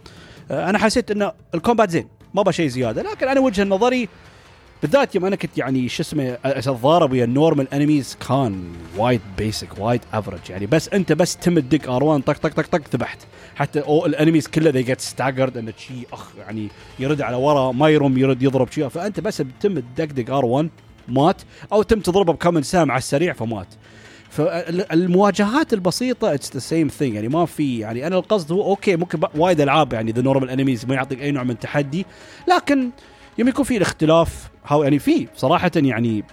أنا 0.50 0.78
حسيت 0.78 1.10
إنه 1.10 1.32
ال 1.54 1.59
combat 1.59 1.90
زين. 1.90 2.08
ما 2.34 2.40
أبغى 2.40 2.52
شيء 2.52 2.68
زيادة 2.68 3.02
لكن 3.02 3.28
أنا 3.28 3.40
وجهة 3.40 3.64
نظري 3.64 4.08
بالذات 4.82 5.14
يوم 5.14 5.24
أنا 5.24 5.36
كنت 5.36 5.58
يعني 5.58 5.88
شو 5.88 6.02
اسمه 6.02 6.38
أتضارب 6.44 7.12
ويا 7.12 7.24
ال 7.24 7.31
normal 7.31 7.74
enemies 7.74 8.16
كان 8.28 8.72
وايد 8.96 9.20
basic 9.38 9.68
وايد 9.78 10.00
average 10.12 10.50
يعني. 10.50 10.66
بس 10.66 10.88
أنت 10.88 11.12
بس 11.12 11.36
تم 11.36 11.58
تدق 11.58 11.90
R 11.90 12.04
1 12.04 12.22
طق 12.22 12.36
طق 12.36 12.48
طق 12.48 12.66
طق 12.66 12.80
ذبحت. 12.94 13.18
حتى 13.56 13.80
أو 13.80 14.06
ال 14.06 14.11
enemies 14.11 14.46
كلها 14.46 14.72
they 14.72 14.82
get 14.82 15.00
staggered 15.00 15.56
انه 15.56 15.72
شيء 15.78 16.06
أخ 16.12 16.26
يعني 16.38 16.68
يرد 16.98 17.22
على 17.22 17.36
ورا 17.36 17.72
ما 17.72 17.88
يرم 17.88 18.18
يرد 18.18 18.42
يضرب 18.42 18.70
شيء 18.70 18.88
فأنت 18.88 19.20
بس 19.20 19.42
تم 19.60 19.80
تدقدق 19.80 20.34
R 20.34 20.44
1 20.44 20.68
مات. 21.08 21.42
أو 21.72 21.82
تم 21.82 22.00
تضربه 22.00 22.32
بكم 22.32 22.62
سهم 22.62 22.90
على 22.90 22.98
السريع 22.98 23.32
فمات. 23.32 23.68
فالمواجهات 24.30 25.72
البسيطة 25.72 26.34
it's 26.34 26.52
the 26.52 26.58
same 26.58 26.88
thing 26.88 27.14
يعني 27.14 27.28
ما 27.28 27.46
في 27.46 27.78
يعني 27.78 28.06
أنا 28.06 28.18
القصد 28.18 28.52
هو 28.52 28.62
أوكي 28.70 28.96
ممكن 28.96 29.20
وايد 29.36 29.60
ألعاب 29.60 29.92
يعني 29.92 30.12
the 30.12 30.22
normal 30.22 30.50
enemies 30.50 30.86
ما 30.86 30.94
يعطيك 30.94 31.22
أي 31.22 31.30
نوع 31.30 31.42
من 31.42 31.50
التحدي 31.50 32.06
لكن 32.48 32.90
يوم 33.38 33.48
يكون 33.48 33.64
في 33.64 33.76
الاختلاف 33.76 34.50
how 34.66 34.82
يعني 34.82 34.98
في 34.98 35.28
صراحة 35.36 35.70
يعني 35.76 36.24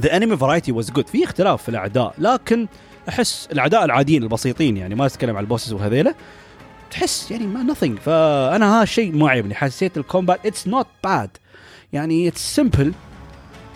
the 0.00 0.16
enemy 0.16 0.36
variety 0.36 0.72
was 0.72 0.90
good 0.90 1.08
في 1.08 1.24
اختلاف 1.24 1.62
في 1.62 1.68
الأعداء 1.68 2.14
لكن 2.18 2.66
أحس 3.08 3.48
الأعداء 3.52 3.84
العاديين 3.84 4.22
البسيطين 4.22 4.76
يعني 4.76 4.94
ما 4.94 5.06
أتكلم 5.06 5.36
عن 5.36 5.42
ال 5.42 5.46
bosses 5.46 5.72
وهذيله 5.72 6.14
تحس 6.90 7.30
يعني 7.30 7.46
ما 7.46 7.74
nothing. 7.74 8.00
فأنا 8.00 8.76
هذا 8.76 8.82
الشيء 8.82 9.16
ما 9.16 9.30
عجبني 9.30 9.54
حسيت 9.54 9.96
ال 9.96 10.03
combat 10.03 10.46
it's 10.46 10.68
not 10.68 10.86
bad 11.04 11.30
يعني 11.92 12.28
it's 12.28 12.56
simple 12.56 12.92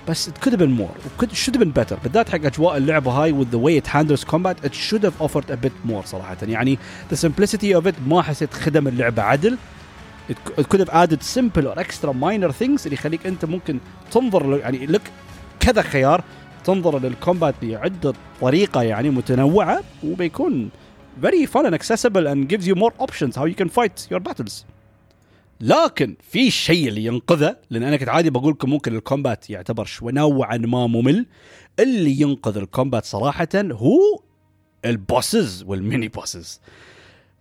بس 0.08 0.28
it 0.28 0.40
could 0.40 0.52
have 0.52 0.60
been 0.60 0.76
more 0.80 1.24
it 1.24 1.34
should 1.34 1.54
have 1.54 1.64
been 1.64 1.82
better 1.82 1.96
بالذات 2.04 2.28
حق 2.28 2.44
اجواء 2.44 2.76
اللعبه 2.76 3.10
هاي 3.10 3.32
with 3.32 3.48
the 3.50 3.58
way 3.58 3.82
it 3.82 3.86
handles 3.86 4.24
combat 4.24 4.56
it 4.64 4.74
should 4.74 5.02
have 5.02 5.20
offered 5.20 5.50
a 5.50 5.66
bit 5.66 5.90
more 5.90 6.04
صراحة 6.04 6.36
يعني 6.42 6.78
the 7.12 7.16
simplicity 7.16 7.80
of 7.80 7.86
it 7.86 7.94
ما 8.06 8.22
حسيت 8.22 8.54
خدم 8.54 8.88
اللعبه 8.88 9.22
عدل 9.22 9.58
it 10.30 10.64
could 10.64 10.80
have 10.80 10.90
added 10.90 11.22
simple 11.22 11.66
or 11.66 11.78
extra 11.78 12.12
minor 12.12 12.52
things 12.52 12.84
اللي 12.84 12.94
يخليك 12.94 13.26
انت 13.26 13.44
ممكن 13.44 13.78
تنظر 14.10 14.58
يعني 14.58 14.86
لك 14.86 15.02
كذا 15.60 15.82
خيار 15.82 16.24
تنظر 16.64 16.98
لل 16.98 17.12
combat 17.12 17.54
بعده 17.62 18.14
طريقه 18.40 18.82
يعني 18.82 19.10
متنوعه 19.10 19.80
وبيكون 20.04 20.70
very 21.22 21.46
fun 21.46 21.66
and 21.66 21.74
accessible 21.74 22.26
and 22.26 22.48
gives 22.48 22.66
you 22.66 22.74
more 22.74 22.92
options 22.98 23.36
how 23.36 23.44
you 23.44 23.54
can 23.54 23.68
fight 23.68 24.06
your 24.10 24.20
battles 24.20 24.64
لكن 25.60 26.16
في 26.22 26.46
الشيء 26.46 26.88
اللي 26.88 27.04
ينقذه 27.04 27.56
لأن 27.70 27.82
أنا 27.82 27.96
كنت 27.96 28.08
عادي 28.08 28.30
بقول 28.30 28.52
لكم 28.52 28.70
ممكن 28.70 28.96
ال 28.96 29.04
combat 29.04 29.50
يعتبر 29.50 29.84
شوي 29.84 30.12
نوعا 30.12 30.56
ما 30.56 30.86
ممل. 30.86 31.26
اللي 31.80 32.20
ينقذ 32.20 32.56
ال 32.56 32.63
combat 32.63 33.04
صراحة 33.04 33.48
هو 33.54 33.98
ال 34.84 34.96
bosses 34.96 35.64
وال 35.66 35.80
mini 35.80 36.08
bosses. 36.08 36.60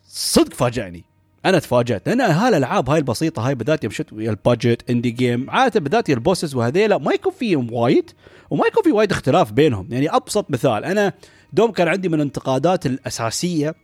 صدق 0.07 0.53
فاجأني. 0.53 1.03
أنا 1.45 1.59
تفاجأت. 1.59 2.07
لأن 2.07 2.21
هالالعاب 2.21 2.89
هاي 2.89 2.99
البسيطة 2.99 3.47
هاي 3.47 3.55
بالذات 3.55 3.83
يوم 3.83 3.93
شفت 3.93 4.13
ال 4.13 4.24
budget 4.24 4.89
indie 4.89 5.11
game 5.11 5.49
عادة 5.49 5.79
بالذات 5.79 6.09
ال 6.09 6.16
bosses 6.16 6.55
وهذيلا 6.55 6.97
ما 6.97 7.13
يكون 7.13 7.33
فيهم 7.33 7.73
وايد 7.73 8.11
وما 8.49 8.67
يكون 8.67 8.83
في 8.83 8.91
وايد 8.91 9.11
اختلاف 9.11 9.51
بينهم. 9.51 9.87
يعني 9.91 10.09
أبسط 10.09 10.51
مثال 10.51 10.85
أنا 10.85 11.13
دوم 11.53 11.71
كان 11.71 11.87
عندي 11.87 12.09
من 12.09 12.15
الانتقادات 12.15 12.85
الأساسية 12.85 13.75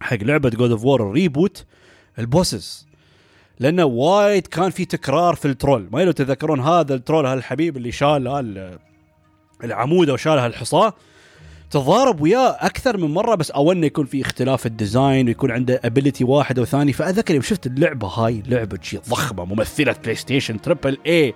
حق 0.00 0.16
لعبة 0.22 0.50
God 0.50 0.70
of 0.70 0.84
War 0.84 1.02
ال 1.08 1.16
reboot 1.16 1.64
ال 2.18 2.27
bosses. 2.27 2.87
لأنه 3.60 3.84
وايد 3.84 4.46
كان 4.46 4.70
في 4.70 4.84
تكرار 4.84 5.34
في 5.34 5.48
ال 5.48 5.54
troll. 5.54 5.88
ما 5.92 6.04
لو 6.04 6.12
تذكرون 6.12 6.60
هذا 6.60 6.94
ال 6.94 6.99
troll 6.99 7.26
هالحبيب 7.26 7.76
اللي 7.76 7.92
شال 7.92 8.78
العمود 9.64 10.08
أو 10.10 10.16
شال 10.16 10.38
هالحصاه 10.38 10.92
تضارب 11.70 12.20
وياه 12.20 12.56
أكثر 12.60 12.96
من 12.96 13.14
مرة 13.14 13.34
بس 13.34 13.50
اول 13.50 13.84
يكون 13.84 14.06
في 14.06 14.20
اختلاف 14.20 14.66
ال 14.66 14.75
design 14.75 15.26
ويكون 15.26 15.50
عنده 15.50 15.80
ability 15.84 16.24
واحد 16.24 16.58
أو 16.58 16.64
ثاني. 16.64 16.92
فأذكر 16.92 17.34
يوم 17.34 17.42
شفت 17.42 17.66
اللعبة 17.66 18.08
هاي 18.08 18.42
لعبة 18.46 18.78
شيء 18.82 19.00
ضخمة 19.08 19.44
ممثلة 19.44 19.94
بلاي 20.02 20.14
ستيشن 20.14 20.60
triple 20.60 20.98
A 21.06 21.34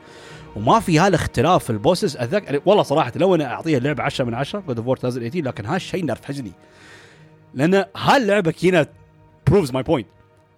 وما 0.57 0.81
في 0.81 0.99
هالاختلاف 0.99 1.64
في 1.64 1.70
ال 1.70 1.76
bosses. 1.76 2.16
اتذكر 2.16 2.61
والله 2.66 2.83
صراحة 2.83 3.12
لو 3.16 3.35
أنا 3.35 3.45
أعطيها 3.45 3.79
اللعبة 3.79 4.03
10 4.03 4.25
من 4.25 4.35
10 4.35 4.61
God 4.61 4.78
of 4.78 4.89
2018 4.89 5.43
لكن 5.43 5.66
هالشيء 5.66 6.05
نرفزني. 6.05 6.53
لأن 7.55 7.85
هاللعبة 7.97 8.51
كينا 8.51 8.87
proves 9.47 9.72
my 9.72 9.83
point 9.83 10.07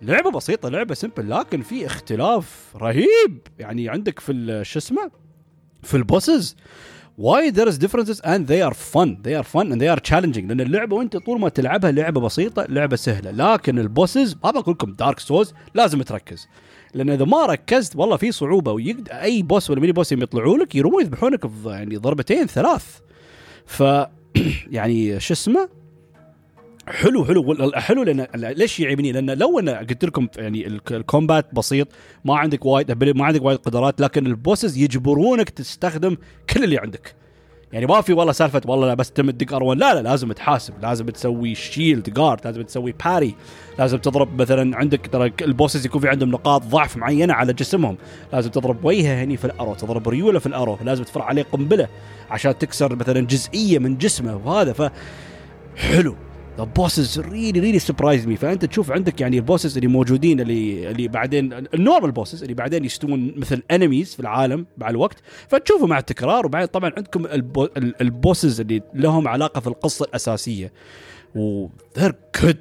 لعبة 0.05 0.31
بسيطة 0.31 0.69
لعبة 0.69 0.95
simple 0.95 1.31
لكن 1.31 1.63
في 1.63 1.87
اختلاف 1.87 2.77
رهيب. 2.77 3.39
يعني 3.59 3.89
عندك 3.89 4.21
في 4.21 4.61
شو 4.65 4.79
اسمه؟ 4.79 5.11
في 5.83 5.97
ال 5.97 6.05
bosses 6.05 6.57
وايد 7.19 7.61
there 7.61 7.73
is 7.73 7.79
differences 7.79 8.21
and 8.21 8.47
they 8.47 8.61
are 8.61 8.75
fun. 8.75 9.23
They 9.23 9.35
are 9.35 9.47
fun 9.55 9.73
and 9.73 9.81
they 9.81 9.89
are 9.89 10.01
challenging. 10.01 10.47
لأن 10.49 10.61
اللعبة 10.61 10.97
وأنت 10.97 11.17
طول 11.17 11.41
ما 11.41 11.49
تلعبها 11.49 11.91
لعبة 11.91 12.21
بسيطة 12.21 12.67
لعبة 12.69 12.97
سهلة. 12.97 13.31
لكن 13.31 13.79
ال 13.79 13.87
bosses 13.87 14.37
ما 14.45 14.51
بقول 14.51 14.75
لكم 14.75 14.93
Dark 14.93 15.19
Souls 15.19 15.55
لازم 15.75 16.03
تركز. 16.03 16.49
لأن 16.95 17.11
إذا 17.11 17.25
ما 17.25 17.47
ركزت 17.47 17.97
والله 17.97 18.17
في 18.17 18.33
صعوبة. 18.33 18.73
ويقد 18.73 19.09
أي 19.09 19.43
boss 19.43 19.71
ولا 19.71 19.81
mini 19.81 19.93
boss 19.93 20.13
يطلعوا 20.13 20.59
لك 20.59 20.75
يرومون 20.75 21.03
يذبحونك 21.03 21.51
يعني 21.67 21.97
ضربتين 21.97 22.47
ثلاث. 22.47 22.99
ف 23.67 23.83
يعني 24.77 25.21
شو 25.21 25.35
اسمه؟ 25.35 25.69
حلو 26.89 27.25
حلو. 27.25 27.73
حلو 27.75 28.03
لأن 28.03 28.27
ليش 28.35 28.81
يعيبني؟ 28.81 29.13
لأن 29.13 29.31
لو 29.31 29.59
أنا 29.59 29.79
قلت 29.79 30.05
لكم 30.05 30.29
يعني 30.37 30.67
ال 30.91 31.00
combat 31.00 31.55
بسيط 31.55 31.89
ما 32.25 32.37
عندك 32.39 32.65
وايد 32.67 33.17
ما 33.17 33.25
عندك 33.25 33.43
وايد 33.43 33.59
قدرات 33.59 34.01
لكن 34.01 34.27
ال 34.27 34.34
bosses 34.34 34.79
يجبرونك 34.79 35.51
تستخدم 35.51 36.17
كل 36.51 36.65
اللي 36.65 36.79
عندك. 36.79 37.15
يعني 37.73 37.87
ما 37.87 38.01
في 38.01 38.13
والله 38.13 38.33
سالفة 38.33 38.61
والله 38.67 38.87
لا 38.87 38.95
بس 38.95 39.11
تم 39.11 39.31
تدق 39.31 39.55
R 39.55 39.75
لا 39.75 39.95
لا 39.95 40.03
لازم 40.03 40.33
تحاسب 40.33 40.75
لازم 40.83 41.07
تسوي 41.07 41.55
shield 41.55 42.11
guard 42.11 42.41
لازم 42.45 42.63
تسوي 42.63 42.95
parry 43.05 43.35
لازم 43.79 43.99
تضرب 43.99 44.43
مثلا 44.43 44.77
عندك 44.77 45.07
ترى 45.07 45.33
ال 45.43 45.49
bosses 45.49 45.87
يكون 45.87 46.01
في 46.01 46.09
عندهم 46.09 46.31
نقاط 46.31 46.63
ضعف 46.63 46.97
معينة 46.97 47.35
على 47.35 47.53
جسمهم. 47.53 47.97
لازم 48.33 48.51
تضرب 48.51 48.85
وجهة 48.85 49.25
هني 49.25 49.37
في 49.37 49.45
ال 49.45 49.50
arrow 49.50 49.75
تضرب 49.75 50.09
ريولة 50.09 50.39
في 50.39 50.47
ال 50.47 50.52
arrow 50.52 50.79
لازم 50.85 51.05
تفرع 51.05 51.25
عليه 51.25 51.43
قنبلة 51.43 51.89
عشان 52.31 52.59
تكسر 52.59 52.97
مثلا 52.97 53.21
جزئية 53.21 53.79
من 53.79 53.99
جسمه 53.99 54.41
وهذا. 54.45 54.73
ف 54.73 54.91
حلو. 55.77 56.17
the 56.59 56.65
bosses 56.65 57.21
really 57.21 57.61
really 57.61 57.79
surprised 57.79 58.27
me 58.27 58.37
فأنت 58.37 58.65
تشوف 58.65 58.91
عندك 58.91 59.21
يعني 59.21 59.37
ال 59.37 59.42
bosses 59.42 59.77
اللي 59.77 59.89
موجودين 59.89 60.41
اللي 60.41 60.91
اللي 60.91 61.09
بعدين 61.09 61.53
ال 61.53 61.61
normal 61.61 62.13
bosses 62.13 62.43
اللي 62.43 62.55
بعدين 62.55 62.85
يستوون 62.85 63.35
مثل 63.37 63.63
enemies 63.71 64.15
في 64.15 64.21
العالم 64.21 64.67
مع 64.79 64.91
الوقت. 64.91 65.17
فتشوفوا 65.49 65.87
مع 65.87 65.99
التكرار 65.99 66.47
وبعدين 66.47 66.69
طبعا 66.69 66.93
عندكم 66.97 67.27
ال 67.27 67.37
bo- 67.37 67.69
ال 67.77 67.89
bosses 67.89 68.61
اللي 68.61 68.83
لهم 68.95 69.29
علاقة 69.29 69.61
في 69.61 69.67
القصة 69.67 70.05
الأساسية. 70.05 70.73
و 71.35 71.69
good 72.43 72.57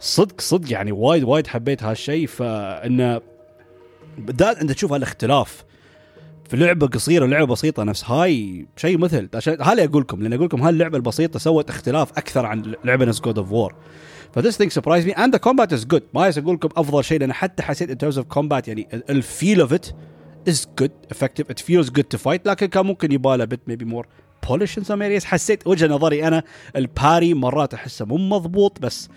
صدق 0.00 0.40
صدق 0.40 0.72
يعني 0.72 0.92
وايد 0.92 1.24
وايد 1.24 1.46
حبيت 1.46 1.82
هالشيء. 1.82 2.26
فانه 2.26 3.20
بالذات 4.18 4.58
انت 4.58 4.72
تشوف 4.72 4.92
هالاختلاف 4.92 5.64
في 6.48 6.56
لعبة 6.56 6.86
قصيرة 6.86 7.26
لعبة 7.26 7.46
بسيطة 7.46 7.82
نفس. 7.82 8.04
هاي 8.04 8.66
شيء 8.76 8.98
مثل. 8.98 9.28
عشان 9.34 9.62
هذا 9.62 9.84
أقول 9.84 10.02
لكم 10.02 10.22
لأن 10.22 10.32
أقول 10.32 10.44
لكم 10.44 10.62
هاللعبه 10.62 10.96
البسيطة 10.96 11.38
سوت 11.38 11.70
اختلاف 11.70 12.10
أكثر 12.18 12.46
عن 12.46 12.74
لعبة 12.84 13.04
نفس 13.04 13.20
God 13.20 13.38
of 13.38 13.52
War 13.52 13.74
ف 14.32 14.37
this 14.37 14.58
thing 14.58 14.70
surprised 14.70 15.06
me 15.06 15.12
and 15.12 15.32
the 15.32 15.38
combat 15.38 15.72
is 15.72 15.84
good 15.84 16.02
ما 16.14 16.32
أقول 16.38 16.54
لكم 16.54 16.68
أفضل 16.76 17.04
شيء 17.04 17.20
لأن 17.20 17.32
حتى 17.32 17.62
حسيت 17.62 17.90
in 17.90 17.98
terms 17.98 18.18
of 18.18 18.26
combat 18.26 18.68
يعني 18.68 18.88
ال 19.10 19.20
feel 19.20 19.60
of 19.60 19.72
it 19.72 19.86
is 20.48 20.68
good 20.78 20.90
effective 21.10 21.50
it 21.50 21.58
feels 21.58 21.90
good 21.90 22.04
to 22.04 22.18
fight 22.18 22.48
لكن 22.48 22.66
كان 22.66 22.86
ممكن 22.86 23.12
يباله 23.12 23.44
bit 23.44 23.60
maybe 23.68 23.84
more 23.84 24.06
polish 24.48 24.78
in 24.78 24.84
some 24.84 25.18
حسيت 25.24 25.66
وجهة 25.66 25.86
نظري 25.86 26.28
أنا 26.28 26.42
ال 26.76 26.86
parry 26.86 27.34
مرات 27.34 27.74
أحسه 27.74 28.04
مو 28.04 28.16
مضبوط 28.16 28.80
بس 28.80 29.08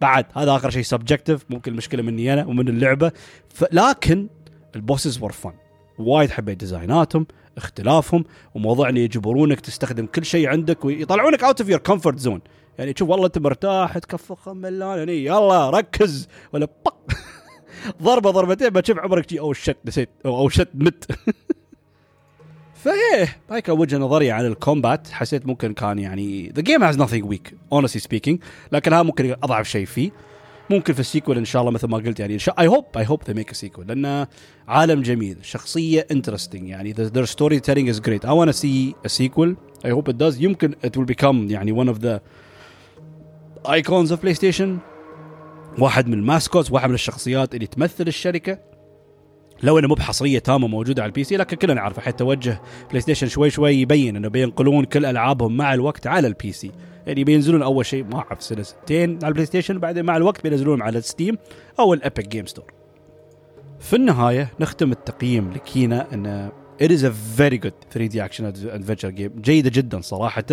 بعد 0.00 0.26
هذا 0.36 0.56
آخر 0.56 0.70
شيء 0.70 0.82
subjective 0.82 1.44
ممكن 1.50 1.72
المشكلة 1.72 2.02
مني 2.02 2.32
أنا 2.32 2.46
ومن 2.46 2.68
اللعبة. 2.68 3.12
لكن 3.72 4.28
ال 4.76 4.83
bosses 4.83 5.22
were 5.22 5.32
fun 5.32 5.52
وايد 6.00 6.30
حبيت 6.30 6.58
design 6.58 7.03
اتهم 7.03 7.26
اختلافهم 7.56 8.24
وموضوع 8.54 8.88
ان 8.88 8.96
يجبرونك 8.96 9.60
تستخدم 9.60 10.06
كل 10.06 10.24
شيء 10.24 10.48
عندك 10.48 10.84
ويطلعونك 10.84 11.44
out 11.44 11.60
of 11.60 11.70
your 11.70 11.78
comfort 11.78 12.18
zone 12.18 12.40
يعني 12.78 12.92
تشوف 12.92 13.08
والله 13.08 13.26
أنت 13.26 13.38
مرتاح 13.38 13.98
تكفخ 13.98 14.48
ملان 14.48 14.98
يعني 14.98 15.24
يلا 15.24 15.70
ركز 15.70 16.28
ولا 16.52 16.68
بق. 16.84 16.94
ضربة 18.02 18.30
ضربتين 18.30 18.70
بتشوف 18.70 18.98
عمرك 18.98 19.36
oh 19.36 19.52
shit 19.52 19.76
نسيت 19.84 20.08
oh 20.26 20.48
shit 20.48 20.68
مت. 20.74 21.04
فايه 22.84 23.36
هاي 23.50 23.62
كان 23.62 23.78
وجهة 23.78 23.98
نظري 23.98 24.30
عن 24.30 24.46
ال 24.46 24.54
combat. 24.54 25.08
حسيت 25.08 25.46
ممكن 25.46 25.74
كان 25.74 25.98
يعني 25.98 26.52
the 26.56 26.62
game 26.62 26.84
has 26.84 26.98
nothing 26.98 27.24
weak 27.24 27.54
honestly 27.74 27.86
speaking 27.86 28.42
لكن 28.72 28.92
هذا 28.92 29.02
ممكن 29.02 29.36
أضعف 29.42 29.68
شيء 29.68 29.86
فيه. 29.86 30.10
ممكن 30.70 30.92
في 30.92 31.00
ال 31.00 31.05
sequel 31.05 31.38
إن 31.38 31.44
شاء 31.44 31.62
الله 31.62 31.72
مثل 31.72 31.88
ما 31.88 31.96
قلت 31.96 32.20
يعني 32.20 32.38
I 32.58 32.68
hope 32.68 32.84
I 32.96 33.06
hope 33.06 33.22
they 33.26 33.34
make 33.34 33.52
sequel 33.52 33.86
لأنه 33.86 34.26
عالم 34.68 35.02
جميل 35.02 35.36
شخصية 35.42 36.06
interesting 36.10 36.68
يعني 36.68 36.94
their 36.94 37.24
storytelling 37.24 37.88
is 37.88 38.00
great 38.00 38.24
I 38.24 38.46
wanna 38.46 38.50
see 38.50 38.94
a 39.06 39.08
sequel. 39.08 39.54
I 39.84 39.90
hope 39.90 40.12
it 40.12 40.40
يمكن 40.40 40.74
it 40.86 40.90
will 40.90 41.14
become 41.14 41.50
يعني 41.50 41.84
one 41.84 41.88
of 41.88 41.98
the 42.00 42.20
icons 43.68 44.10
of 44.10 44.20
PlayStation. 44.20 44.68
واحد 45.78 46.08
من 46.08 46.14
ال 46.14 46.21
mascots 46.21 46.72
واحد 46.72 46.88
من 46.88 46.94
الشخصيات 46.94 47.54
اللي 47.54 47.66
تمثل 47.66 48.08
الشركة. 48.08 48.69
لو 49.62 49.78
إنه 49.78 49.88
مو 49.88 49.94
بحصرية 49.94 50.38
تامة 50.38 50.68
موجودة 50.68 51.02
على 51.02 51.08
ال 51.08 51.24
PC 51.24 51.36
لكن 51.36 51.56
كلنا 51.56 51.74
نعرف 51.74 52.00
حتى 52.00 52.18
توجه 52.18 52.60
بلاي 52.88 53.00
ستيشن 53.00 53.26
شوي 53.26 53.50
شوي 53.50 53.74
يبين 53.74 54.16
إنه 54.16 54.28
بينقلون 54.28 54.84
كل 54.84 55.06
ألعابهم 55.06 55.56
مع 55.56 55.74
الوقت 55.74 56.06
على 56.06 56.28
ال 56.28 56.52
PC 56.52 56.70
يعني 57.06 57.24
بينزلون 57.24 57.62
أول 57.62 57.86
شيء 57.86 58.04
ما 58.04 58.18
أعرف 58.18 58.42
سنة 58.42 58.62
سنتين 58.62 59.10
على 59.10 59.28
البلاي 59.28 59.46
ستيشن 59.46 59.78
بعدين 59.78 60.04
مع 60.04 60.16
الوقت 60.16 60.42
بينزلونهم 60.42 60.82
على 60.82 61.00
Steam 61.00 61.38
أو 61.78 61.94
ال 61.94 62.01
Epic 62.01 62.28
Game 62.28 62.46
Store 62.46 62.72
في 63.80 63.96
النهاية 63.96 64.50
نختم 64.60 64.92
التقييم 64.92 65.50
لكينا 65.52 66.14
إن 66.14 66.50
it 66.82 66.90
is 66.90 67.02
a 67.02 67.10
very 67.10 67.58
good 67.58 67.76
3D 67.92 68.14
action 68.26 68.44
adventure 68.46 69.10
game. 69.10 69.40
جيدة 69.40 69.70
جدا 69.70 70.00
صراحة. 70.00 70.44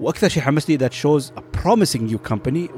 وأكثر 0.00 0.28
شيء 0.28 0.42
حمسني 0.42 0.78
that 0.78 0.92
shows 0.92 1.24
a 1.36 1.58
promising 1.58 2.10
new 2.10 2.18
company 2.32 2.70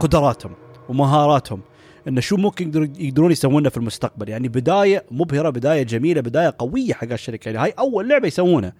وقدراتهم 0.00 0.52
ومهاراتهم. 0.88 1.60
إنه 2.08 2.20
شو 2.20 2.36
ممكن 2.36 2.90
يقدرون 2.98 3.32
يسوونه 3.32 3.68
في 3.68 3.76
المستقبل. 3.76 4.28
يعني 4.28 4.48
بداية 4.48 5.04
مبهرة 5.10 5.50
بداية 5.50 5.82
جميلة 5.82 6.20
بداية 6.20 6.54
قوية 6.58 6.94
حق 6.94 7.12
الشركة 7.12 7.48
يعني 7.48 7.58
هاي 7.58 7.74
أول 7.78 8.08
لعبة 8.08 8.26
يسوونها. 8.26 8.72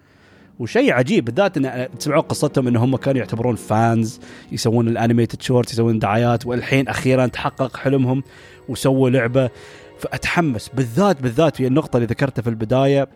وشيء 0.59 0.93
عجيب 0.93 1.25
بالذات 1.25 1.57
إن 1.57 1.89
تسمعون 1.99 2.21
قصتهم 2.21 2.69
ان 2.69 2.77
هم 2.77 2.97
كانوا 2.97 3.19
يعتبرون 3.19 3.57
fans 3.57 4.21
يسوون 4.53 4.89
ال 4.89 4.95
animated 4.95 5.43
short 5.43 5.73
يسوون 5.73 5.99
دعايات 5.99 6.47
والحين 6.47 6.89
أخيرا 6.89 7.27
تحقق 7.27 7.77
حلمهم 7.77 8.23
وسووا 8.69 9.11
لعبة. 9.11 9.51
فأتحمس 9.99 10.69
بالذات 10.69 11.23
بالذات 11.23 11.57
في 11.57 11.67
النقطة 11.67 11.97
اللي 11.97 12.07
ذكرتها 12.07 12.43
في 12.43 12.51
البداية 12.51 13.09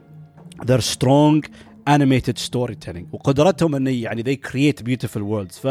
their 0.62 0.94
strong 0.94 1.48
animated 1.90 2.38
storytelling. 2.50 3.04
وقدرتهم 3.12 3.74
إن 3.74 3.86
يعني 3.86 4.22
they 4.22 4.48
create 4.48 4.82
beautiful 4.82 5.20
worlds. 5.20 5.58
ف 5.62 5.66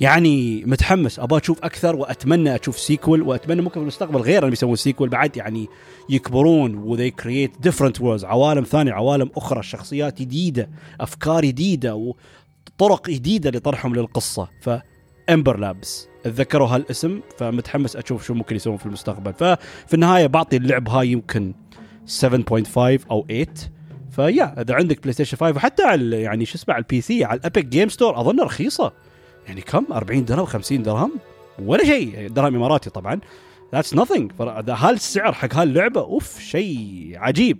يعني 0.00 0.64
متحمس. 0.64 1.18
أبغى 1.18 1.40
أشوف 1.40 1.64
أكثر 1.64 1.96
وأتمنى 1.96 2.56
أشوف 2.56 2.78
sequel 2.78 3.22
وأتمنى 3.22 3.62
ممكن 3.62 3.74
في 3.74 3.80
المستقبل 3.80 4.20
غير 4.20 4.38
انهم 4.38 4.52
يسوون 4.52 4.76
sequel 4.76 5.08
بعد 5.08 5.36
يعني 5.36 5.68
يكبرون 6.08 6.74
و 6.74 6.81
they 6.81 7.10
create 7.10 7.60
different 7.60 8.00
worlds 8.00 8.24
عوالم 8.24 8.64
ثانية 8.64 8.92
عوالم 8.92 9.30
أخرى 9.36 9.62
شخصيات 9.62 10.18
جديدة 10.18 10.70
أفكار 11.00 11.44
جديدة 11.44 11.94
وطرق 11.94 13.10
جديدة 13.10 13.50
لطرحهم 13.50 13.94
للقصة. 13.94 14.48
ف 14.60 14.70
Ember 15.30 15.56
Lab 15.58 16.08
اتذكروا 16.26 16.68
هالاسم 16.68 17.20
فمتحمس 17.38 17.96
أشوف 17.96 18.26
شو 18.26 18.34
ممكن 18.34 18.56
يسوون 18.56 18.76
في 18.76 18.86
المستقبل. 18.86 19.32
ففي 19.32 19.94
النهاية 19.94 20.26
بعطي 20.26 20.56
اللعب 20.56 20.88
هاي 20.88 21.12
يمكن 21.12 21.54
7.5 22.06 23.06
أو 23.10 23.26
8 23.28 23.46
فيا 24.10 24.60
إذا 24.60 24.74
عندك 24.74 25.02
بلاي 25.02 25.12
ستيشن 25.12 25.36
5 25.36 25.56
وحتى 25.56 25.82
على 25.82 26.20
يعني 26.20 26.44
شو 26.44 26.54
اسمه 26.54 26.74
على 26.74 26.82
ال 26.82 27.00
PC 27.00 27.24
على 27.24 27.40
ال 27.40 27.45
Epic 27.45 27.66
Game 27.66 27.88
Store 27.88 28.20
أظن 28.20 28.40
رخيصة. 28.40 28.92
يعني 29.46 29.60
كم؟ 29.60 29.86
40 29.92 30.24
درهم 30.24 30.44
50 30.44 30.82
درهم؟ 30.82 31.12
ولا 31.58 31.84
شيء. 31.84 32.28
درهم 32.28 32.54
إماراتي 32.54 32.90
طبعا. 32.90 33.20
that's 33.74 33.94
nothing. 33.94 34.40
هالسعر 34.70 35.32
حق 35.32 35.54
هاللعبه 35.54 36.00
أوف 36.00 36.40
شيء 36.40 37.12
عجيب. 37.16 37.58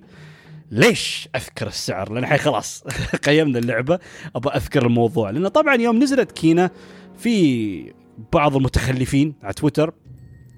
ليش 0.70 1.28
أذكر 1.36 1.66
السعر؟ 1.66 2.12
لأن 2.12 2.24
الحين 2.24 2.38
خلاص 2.38 2.84
قيمنا 3.26 3.58
اللعبة. 3.58 3.98
ابى 4.36 4.48
أذكر 4.48 4.86
الموضوع. 4.86 5.30
لأن 5.30 5.48
طبعا 5.48 5.74
يوم 5.74 6.02
نزلت 6.02 6.32
كينا 6.32 6.70
في 7.18 7.92
بعض 8.32 8.56
المتخلفين 8.56 9.34
على 9.42 9.54
تويتر 9.54 9.92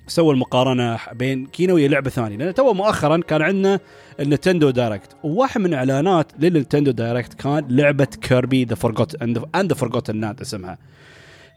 سووا 0.06 0.32
المقارنة 0.32 0.98
بين 1.12 1.46
كينا 1.46 1.72
ويا 1.72 1.88
لعبة 1.88 2.10
ثانية. 2.10 2.36
لأن 2.36 2.54
تو 2.54 2.72
مؤخرا 2.72 3.20
كان 3.20 3.42
عندنا 3.42 3.80
ال 4.20 4.26
Nintendo 4.26 4.70
Direct. 4.70 5.16
وواحد 5.22 5.60
من 5.60 5.66
الاعلانات 5.66 6.32
للنتندو 6.38 6.90
دايركت 6.90 7.34
كان 7.34 7.66
لعبة 7.70 8.04
Kirby 8.04 8.64
the 8.64 8.74
forgot 8.74 9.22
and 9.22 9.38
the 9.56 9.74
Forgotten 9.74 10.16
Land 10.16 10.40
اسمها. 10.40 10.78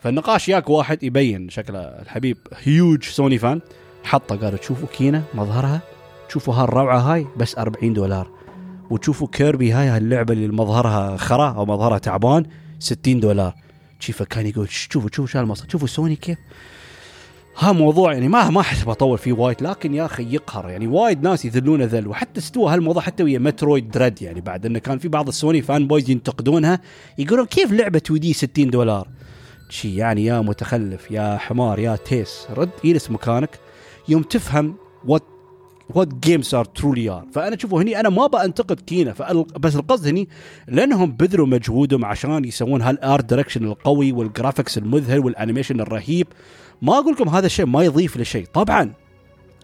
فالنقاش 0.02 0.49
ياك 0.49 0.70
واحد 0.70 1.04
يبين 1.04 1.49
شكله 1.49 1.80
الحبيب 1.80 2.38
huge 2.64 3.04
Sony 3.04 3.38
fan 3.38 3.62
حطه 4.04 4.36
قال 4.36 4.58
تشوفوا 4.58 4.88
كينا 4.88 5.24
مظهرها؟ 5.34 5.82
تشوفوا 6.30 6.54
هالروعه 6.54 6.99
هاي؟ 6.99 7.28
بس 7.38 7.58
40 7.58 7.93
دولار. 7.93 8.30
وتشوفوا 8.89 9.28
كيربي 9.28 9.72
هاي 9.72 9.88
هاللعبه 9.88 10.34
اللي 10.34 10.47
مظهرها 10.47 11.18
خرا 11.18 11.49
أو 11.49 11.66
مظهرها 11.66 11.97
تعبان 11.97 12.45
60 12.80 13.20
دولار. 13.20 13.56
شيفا 13.99 14.26
كان 14.26 14.47
يقول 14.47 14.70
شوفوا 14.70 15.10
شوفوا 15.14 15.28
شو 15.28 15.39
المصر 15.39 15.66
شوفوا 15.72 15.88
سوني 15.88 16.16
كيف؟ 16.16 16.38
ها 17.58 17.72
موضوع 17.72 18.14
يعني 18.14 18.28
ما 18.28 18.49
ما 18.49 18.62
احب 18.62 18.89
اطول 18.89 19.18
فيه 19.18 19.34
وايد 19.34 19.64
لكن 19.64 19.93
يا 19.93 20.06
أخي 20.06 20.34
يقهر. 20.34 20.70
يعني 20.70 20.88
وايد 20.88 21.24
ناس 21.24 21.45
يذلون 21.45 21.82
ذل 21.82 22.08
وحتى 22.08 22.39
استوى 22.39 22.74
هالموضوع 22.74 23.02
حتى 23.02 23.24
ويا 23.24 23.39
Metroid 23.39 23.92
Dread 23.92 24.22
يعني 24.22 24.41
بعد 24.41 24.66
إنه 24.66 24.80
كان 24.80 24.97
في 24.97 25.08
بعض 25.08 25.28
ال 25.28 25.62
Sony 25.62 25.88
fanboys 25.88 26.10
ينتقدونها 26.10 26.80
يقولون 27.18 27.45
كيف 27.45 27.72
لعبة 27.72 27.97
2 27.97 28.20
D 28.20 28.34
60 28.34 28.70
دولار؟ 28.70 29.08
شي 29.72 29.96
يعني 29.96 30.26
يا 30.26 30.42
متخلف 30.42 31.12
يا 31.12 31.38
حمار 31.38 31.80
يا 31.80 31.96
تيس. 31.96 32.48
رد 32.50 32.70
جلس 32.86 33.12
مكانك. 33.12 33.60
يوم 34.10 34.24
تفهم 34.24 34.76
what 35.06 35.24
what 35.89 36.08
games 36.14 36.56
are 36.56 36.66
truly 36.66 37.10
are 37.10 37.26
فأنا 37.34 37.58
شوفوا 37.58 37.82
هني 37.82 38.00
أنا 38.00 38.10
ما 38.10 38.28
بنتقد 38.28 38.80
كينا. 38.80 39.14
بس 39.60 39.76
القصد 39.76 40.08
هني 40.08 40.30
لأنهم 40.68 41.12
بذلوا 41.12 41.48
مجهودهم 41.48 42.06
عشان 42.06 42.46
يسوون 42.46 42.82
هال 42.82 42.99
art 42.99 43.26
direction 43.26 43.66
القوي 43.66 44.12
وال 44.12 44.25
graphics 44.25 44.78
المذهل 44.78 45.20
وال 45.20 45.30
animation 45.30 45.80
الرهيب. 45.80 46.28
ما 46.82 47.00
أقول 47.00 47.14
لكم 47.14 47.30
هذا 47.30 47.46
الشيء 47.46 47.66
ما 47.66 47.84
يضيف 47.84 48.18
لشيء. 48.18 48.46
طبعا 48.54 48.94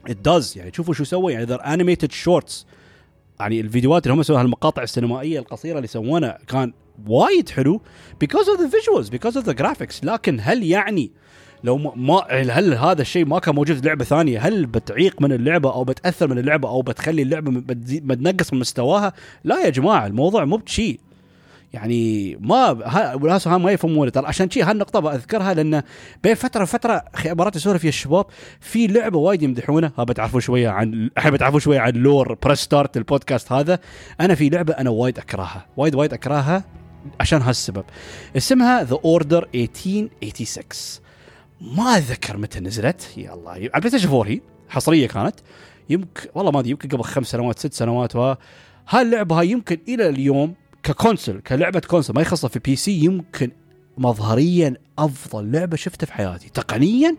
it 0.09 0.29
does. 0.29 0.57
يعني 0.57 0.71
شوفوا 0.73 0.93
شو 0.93 1.03
سوى 1.03 1.33
يعني 1.33 1.45
the 1.45 1.73
animated 1.73 2.11
shorts 2.11 2.65
يعني 3.39 3.59
الفيديوهات 3.61 4.07
اللي 4.07 4.17
هم 4.17 4.23
سووها 4.23 4.41
المقاطع 4.41 4.83
السينمائية 4.83 5.39
القصيرة 5.39 5.75
اللي 5.75 5.85
يسوونها 5.85 6.37
كان 6.47 6.73
وايد 7.07 7.49
حلو 7.49 7.81
because 8.23 8.47
of 8.47 8.59
the 8.59 8.67
visuals 8.67 9.09
because 9.09 9.35
of 9.35 9.45
the 9.45 9.53
graphics. 9.61 10.03
لكن 10.03 10.37
هل 10.41 10.63
يعني 10.63 11.11
لو 11.63 11.77
ما 11.77 12.23
هل 12.29 12.73
هذا 12.73 13.01
الشيء 13.01 13.25
ما 13.25 13.39
كان 13.39 13.55
موجود 13.55 13.77
في 13.77 13.87
لعبة 13.87 14.05
ثانية 14.05 14.39
هل 14.39 14.65
بتعيق 14.65 15.21
من 15.21 15.31
اللعبة 15.31 15.73
أو 15.73 15.83
بتأثر 15.83 16.27
من 16.27 16.37
اللعبة 16.37 16.69
أو 16.69 16.81
بتخلي 16.81 17.21
اللعبة 17.21 17.51
بتنقص 17.67 18.53
من 18.53 18.59
مستواها؟ 18.59 19.13
لا 19.43 19.65
يا 19.65 19.69
جماعة 19.69 20.07
الموضوع 20.07 20.45
مو 20.45 20.57
بشيء 20.57 20.99
يعني 21.73 22.35
ما 22.41 22.71
الناس 23.15 23.47
ما 23.47 23.71
يفهمون 23.71 24.11
ترى. 24.11 24.27
عشان 24.27 24.49
شي 24.49 24.63
هالنقطة 24.63 24.99
بذكرها 24.99 25.53
لأن 25.53 25.83
بين 26.23 26.35
فترة 26.35 26.61
وفترة 26.61 27.03
أخي 27.13 27.33
مرات 27.33 27.55
اسولف 27.55 27.83
يا 27.83 27.89
الشباب 27.89 28.25
في 28.59 28.87
لعبة 28.87 29.17
وايد 29.17 29.43
يمدحونها 29.43 29.91
ها 29.97 30.03
بتعرفون 30.03 30.41
شوية 30.41 30.69
عن 30.69 31.09
الحين 31.17 31.31
بتعرفون 31.35 31.59
شوية 31.59 31.79
عن 31.79 31.91
lore 31.91 32.37
Press 32.43 32.59
Start 32.59 32.97
البودكاست 32.97 33.51
هذا. 33.51 33.79
أنا 34.21 34.35
في 34.35 34.49
لعبة 34.49 34.73
أنا 34.73 34.89
وايد 34.89 35.19
أكرهها. 35.19 35.65
وايد 35.77 35.95
وايد 35.95 36.13
أكرهها. 36.13 36.63
عشان 37.19 37.41
هالسبب. 37.41 37.83
اسمها 38.37 38.83
The 38.83 38.97
Order 39.05 39.49
1886 39.55 41.07
ما 41.61 41.97
أتذكر 41.97 42.37
متى 42.37 42.59
نزلت. 42.59 43.17
يا 43.17 43.33
الله. 43.33 43.51
على 43.51 43.65
ال 43.65 43.89
PlayStation 43.89 44.09
4 44.09 44.23
هي. 44.23 44.41
حصرية 44.69 45.07
كانت. 45.07 45.35
يمكن 45.89 46.29
والله 46.35 46.51
ما 46.51 46.59
أدري 46.59 46.71
يمكن 46.71 46.89
قبل 46.89 47.03
خمس 47.03 47.27
سنوات 47.27 47.59
ست 47.59 47.73
سنوات 47.73 48.37
هاللعبة 48.89 49.39
هاي 49.39 49.49
يمكن 49.49 49.77
إلى 49.87 50.09
اليوم 50.09 50.53
ك 50.83 50.90
console 50.90 51.39
كلعبة 51.39 51.79
console 51.79 52.13
ما 52.13 52.21
يخصها 52.21 52.47
في 52.47 52.59
PC 52.59 52.91
يمكن 52.91 53.51
مظهريا 53.97 54.73
أفضل 54.99 55.51
لعبة 55.51 55.77
شفتها 55.77 56.05
في 56.05 56.13
حياتي. 56.13 56.49
تقنيا 56.49 57.15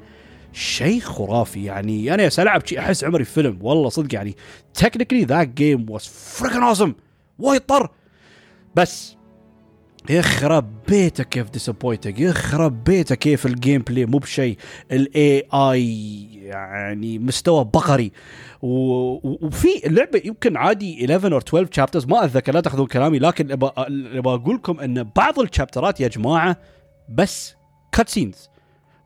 شيء 0.52 1.00
خرافي. 1.00 1.64
يعني 1.64 2.14
أنا 2.14 2.30
العب 2.38 2.66
شيء 2.66 2.78
أحس 2.78 3.04
عمري 3.04 3.24
فيلم. 3.24 3.58
والله 3.60 3.88
صدق 3.88 4.14
يعني 4.14 4.36
technically 4.74 5.24
that 5.24 5.48
game 5.48 5.90
was 5.90 6.06
freaking 6.06 6.62
awesome 6.62 6.92
وايد 7.38 7.60
طر. 7.60 7.90
بس 8.74 9.16
يخرب 10.10 10.82
بيته 10.88 11.24
كيف 11.24 11.50
disappointing 11.50 12.20
يخرب 12.20 12.84
بيته 12.84 13.14
كيف 13.14 13.46
ال 13.46 13.82
gameplay 13.82 14.06
مو 14.06 14.18
بشيء 14.18 14.56
ال 14.92 15.46
AI 15.54 16.24
يعني 16.34 17.18
مستوى 17.18 17.64
بقري. 17.64 18.12
وفي 18.62 19.86
اللعبه 19.86 20.22
يمكن 20.24 20.56
عادي 20.56 21.04
11 21.04 21.32
أو 21.32 21.38
12 21.38 21.68
chapters 21.72 22.06
ما 22.06 22.24
أتذكر 22.24 22.54
لا 22.54 22.60
تأخذون 22.60 22.86
كلامي 22.86 23.18
لكن 23.18 23.52
أبغى 23.52 23.72
أقول 24.34 24.54
لكم 24.54 24.80
إن 24.80 25.02
بعض 25.16 25.38
الشابترات 25.38 26.00
يا 26.00 26.08
جماعة 26.08 26.56
بس 27.08 27.54
cutscenes 27.92 28.48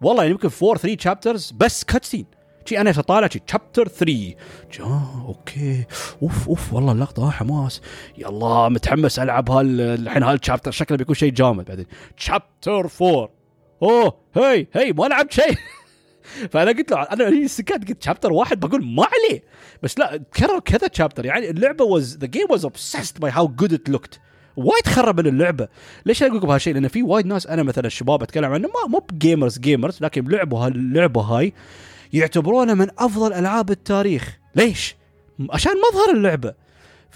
والله 0.01 0.23
يعني 0.23 0.35
يمكن 0.35 0.49
4 0.63 0.79
3 0.79 0.97
chapters 1.03 1.53
بس 1.57 1.85
cutscene 1.85 2.27
شي 2.67 2.81
أنا 2.81 2.93
طالع 2.93 3.29
شي 3.29 3.41
chapter 3.51 3.89
3 3.89 4.35
جا 4.79 5.01
okay. 5.27 5.85
أوف 6.23 6.49
أوف 6.49 6.73
والله 6.73 6.93
اللقطة 6.93 7.31
حماس. 7.31 7.81
يلا 8.19 8.69
متحمس 8.69 9.19
ألعب 9.19 9.51
هال 9.51 9.81
الحين 9.81 10.23
هال 10.23 10.33
chapter 10.33 10.71
شكله 10.71 10.99
بيكون 10.99 11.15
شيء 11.15 11.33
جامد 11.33 11.65
بعدين. 11.65 11.87
chapter 12.17 12.89
4 13.03 13.29
أوه 13.83 14.17
هي 14.37 14.67
هي 14.73 14.93
ما 14.93 15.05
لعبت 15.05 15.33
شيء 15.33 15.55
فأنا 16.53 16.71
قلت 16.71 16.91
له 16.91 17.03
أنا 17.03 17.47
سكت 17.47 17.89
قلت 17.89 18.03
chapter 18.03 18.33
واحد 18.33 18.61
بقول 18.61 18.85
ما 18.85 19.05
عليه. 19.05 19.43
بس 19.83 19.99
لا 19.99 20.17
كرر 20.37 20.59
كذا 20.61 20.89
chapter 20.93 21.27
يعني 21.27 21.51
اللعبة 21.51 21.85
was 21.85 22.19
the 22.19 22.27
game 22.27 22.47
was 22.51 22.65
obsessed 22.65 23.21
by 23.21 23.31
how 23.31 23.49
good 23.49 23.73
it 23.73 23.89
looked 23.89 24.21
وايد 24.57 24.87
خرب 24.87 25.21
من 25.21 25.27
اللعبة. 25.27 25.69
ليش 26.07 26.23
أقول 26.23 26.37
لكم 26.37 26.51
هالشيء 26.51 26.75
لأن 26.75 26.89
في 26.89 27.03
وايد 27.03 27.27
ناس 27.27 27.47
أنا 27.47 27.63
مثلا 27.63 27.87
الشباب 27.87 28.23
أتكلم 28.23 28.53
عنهم 28.53 28.71
ما 28.83 28.89
مو 28.89 28.99
ب 28.99 29.07
gamers 29.07 29.59
gamers 29.59 29.99
لكن 30.01 30.29
لعبوا 30.29 30.59
هاللعبه 30.67 31.21
هاي. 31.21 31.53
يعتبرونه 32.13 32.75
من 32.75 32.87
أفضل 32.99 33.33
ألعاب 33.33 33.71
التاريخ. 33.71 34.39
ليش؟ 34.55 34.97
عشان 35.51 35.73
مظهر 35.73 36.17
اللعبة. 36.17 36.55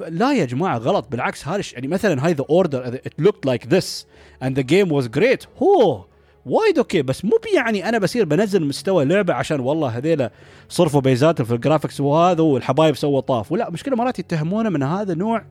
لا 0.08 0.32
يا 0.32 0.44
جماعة 0.44 0.78
غلط. 0.78 1.08
بالعكس 1.10 1.48
هذا 1.48 1.62
يعني 1.72 1.88
مثلا 1.88 2.26
هاي 2.26 2.32
The 2.32 2.44
Order 2.50 2.86
it 2.86 3.12
looked 3.18 3.46
like 3.46 3.66
this 3.66 4.06
and 4.42 4.56
the 4.56 4.62
game 4.62 4.92
was 4.92 5.08
great 5.08 5.44
هو 5.62 6.04
وايد 6.46 6.78
okay 6.78 7.02
بس 7.02 7.24
مو 7.24 7.38
يعني 7.54 7.88
أنا 7.88 7.98
بصير 7.98 8.24
بنزل 8.24 8.64
مستوى 8.64 9.04
لعبة 9.04 9.34
عشان 9.34 9.60
والله 9.60 9.88
هذيلا 9.88 10.30
صرفوا 10.68 11.00
بيزاتهم 11.00 11.46
في 11.46 11.54
ال 11.54 11.59
graphics 11.59 12.00
وهذا 12.00 12.42
والحبايب 12.42 12.96
سووا 12.96 13.20
طاف. 13.20 13.52
ولا 13.52 13.70
مشكلة 13.70 13.96
مرات 13.96 14.18
يتهمونه 14.18 14.68
من 14.68 14.82
هذا 14.82 15.14
نوع 15.14 15.44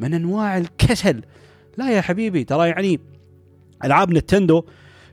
من 0.00 0.14
أنواع 0.14 0.58
الكسل. 0.58 1.22
لا 1.76 1.90
يا 1.90 2.00
حبيبي 2.00 2.44
ترى 2.44 2.68
يعني 2.68 3.00
ألعاب 3.84 4.10
نتندو 4.10 4.64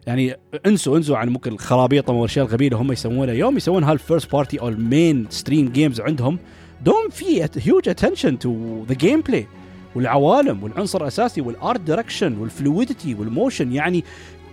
يعني 0.07 0.35
انسوا 0.65 0.97
انسوا 0.97 1.17
عن 1.17 1.29
ممكن 1.29 1.51
الخرابيط 1.51 2.09
والاشياء 2.09 2.45
الغبية 2.45 2.67
اللي 2.67 2.77
هم 2.77 2.91
يسوونها 2.91 3.33
يوم 3.33 3.57
يسوون 3.57 3.83
هال 3.83 3.97
first 3.97 4.31
party 4.31 4.59
أو 4.61 4.69
ال 4.69 5.27
mainstream 5.29 5.69
games 5.69 6.01
عندهم 6.01 6.39
دوم 6.83 7.09
في 7.11 7.49
huge 7.57 7.89
attention 7.89 8.39
to 8.39 8.83
the 8.87 8.93
gameplay 8.93 9.47
والعوالم 9.95 10.63
والعنصر 10.63 11.01
الأساسي 11.01 11.41
وال 11.41 11.57
art 11.57 11.79
direction 11.79 12.37
وال 12.37 12.53
fluidity 12.53 13.13
وال 13.13 13.28
motion 13.28 13.71
يعني 13.71 14.03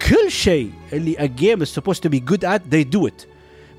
كل 0.08 0.30
شيء 0.30 0.70
اللي 0.92 1.30
game 1.40 1.62
is 1.62 1.68
supposed 1.68 2.00
to 2.02 2.08
be 2.08 2.20
good 2.32 2.44
at 2.44 2.60
they 2.74 2.98
do 2.98 3.06
it. 3.06 3.26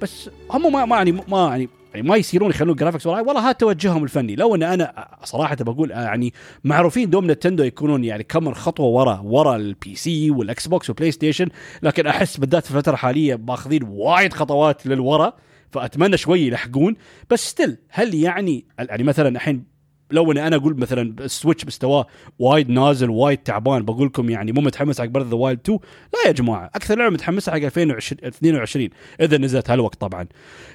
بس 0.01 0.29
هم 0.51 0.73
ما 0.73 0.85
ما 0.85 0.95
يعني 0.95 1.11
ما 1.11 1.49
يعني 1.49 1.69
يعني 1.93 2.07
ما 2.07 2.15
يصيرون 2.15 2.49
يخلون 2.49 2.75
graphics 2.75 3.07
وراي. 3.07 3.21
والله 3.21 3.41
هذا 3.41 3.51
توجههم 3.51 4.03
الفني. 4.03 4.35
لو 4.35 4.55
إن 4.55 4.63
أنا 4.63 5.07
صراحة 5.23 5.55
بقول 5.55 5.91
يعني 5.91 6.33
معروفين 6.63 7.09
دوم 7.09 7.31
نتندو 7.31 7.63
يكونون 7.63 8.03
يعني 8.03 8.23
كم 8.23 8.53
خطوة 8.53 8.85
ورا 8.85 9.21
ورا 9.23 9.55
ال 9.55 9.95
PC 9.95 10.31
وال 10.31 10.67
Xbox 10.67 10.89
وال 10.89 11.11
PlayStation 11.11 11.49
لكن 11.83 12.07
أحس 12.07 12.37
بالذات 12.37 12.65
في 12.65 12.71
الفترة 12.71 12.93
الحالية 12.93 13.35
ماخذين 13.35 13.83
وايد 13.83 14.33
خطوات 14.33 14.87
للورا 14.87 15.33
فأتمنى 15.71 16.17
شوي 16.17 16.39
يلحقون. 16.41 16.95
بس 17.29 17.49
still 17.49 17.77
هل 17.89 18.13
يعني 18.13 18.65
يعني 18.79 19.03
مثلا 19.03 19.29
الحين 19.29 19.78
لو 20.11 20.31
إني 20.31 20.47
أنا 20.47 20.55
أقول 20.55 20.79
مثلا 20.79 21.15
ال 21.19 21.26
Switch 21.26 21.65
مستواه 21.65 22.07
وايد 22.39 22.69
نازل 22.69 23.09
وايد 23.09 23.37
تعبان 23.37 23.85
بقول 23.85 24.07
لكم 24.07 24.29
يعني 24.29 24.51
مو 24.51 24.61
متحمس 24.61 25.01
حق 25.01 25.07
Breath 25.07 25.29
of 25.29 25.32
the 25.32 25.35
Wild 25.35 25.59
2 25.59 25.79
لا 26.13 26.27
يا 26.27 26.31
جماعة 26.31 26.65
أكثر 26.75 26.97
لعبة 26.97 27.13
متحمسه 27.13 27.51
حق 27.51 27.57
2022 27.57 28.89
إذا 29.21 29.37
نزلت 29.37 29.69
هالوقت 29.69 29.95
طبعا. 29.95 30.27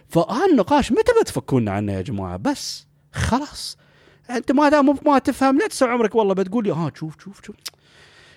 فهالنقاش 0.09 0.93
متى 0.93 1.13
بتفكونا 1.23 1.71
عنه 1.71 1.93
يا 1.93 2.03
جماعة؟ 2.03 2.37
بس 2.37 2.87
خلاص. 3.13 3.79
أنت 4.31 4.53
ما 4.53 4.69
دام 4.69 4.99
ما 5.07 5.19
تفهم 5.19 5.59
لا 5.59 5.67
تسوي 5.67 5.89
عمرك 5.89 6.15
والله 6.15 6.35
بتقول 6.35 6.65
لي 6.65 6.71
ها 6.73 6.93
شوف 6.95 7.21
شوف 7.25 7.41
شوف. 7.47 7.57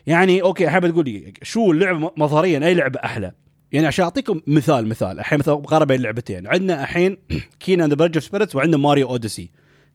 يعني 0.07 0.41
okay 0.41 0.65
الحين 0.65 0.79
بتقول 0.79 1.05
لي 1.05 1.33
شو 1.43 1.71
اللعبة 1.71 2.11
مظهريا 2.17 2.67
أي 2.67 2.73
لعبة 2.73 2.99
أحلى؟ 3.03 3.31
يعني 3.71 3.87
عشان 3.87 4.03
أعطيكم 4.03 4.41
مثال 4.47 4.87
مثال. 4.87 5.19
الحين 5.19 5.39
مثلا 5.39 5.55
مقارنه 5.55 5.85
بين 5.85 5.97
اللعبتين 5.97 6.47
عندنا 6.47 6.83
الحين 6.83 7.17
Kena 7.59 7.82
Bridge 7.82 8.11
of 8.15 8.23
Spirits 8.23 8.55
وعندنا 8.55 8.77
Mario 8.78 9.09
Odyssey 9.09 9.51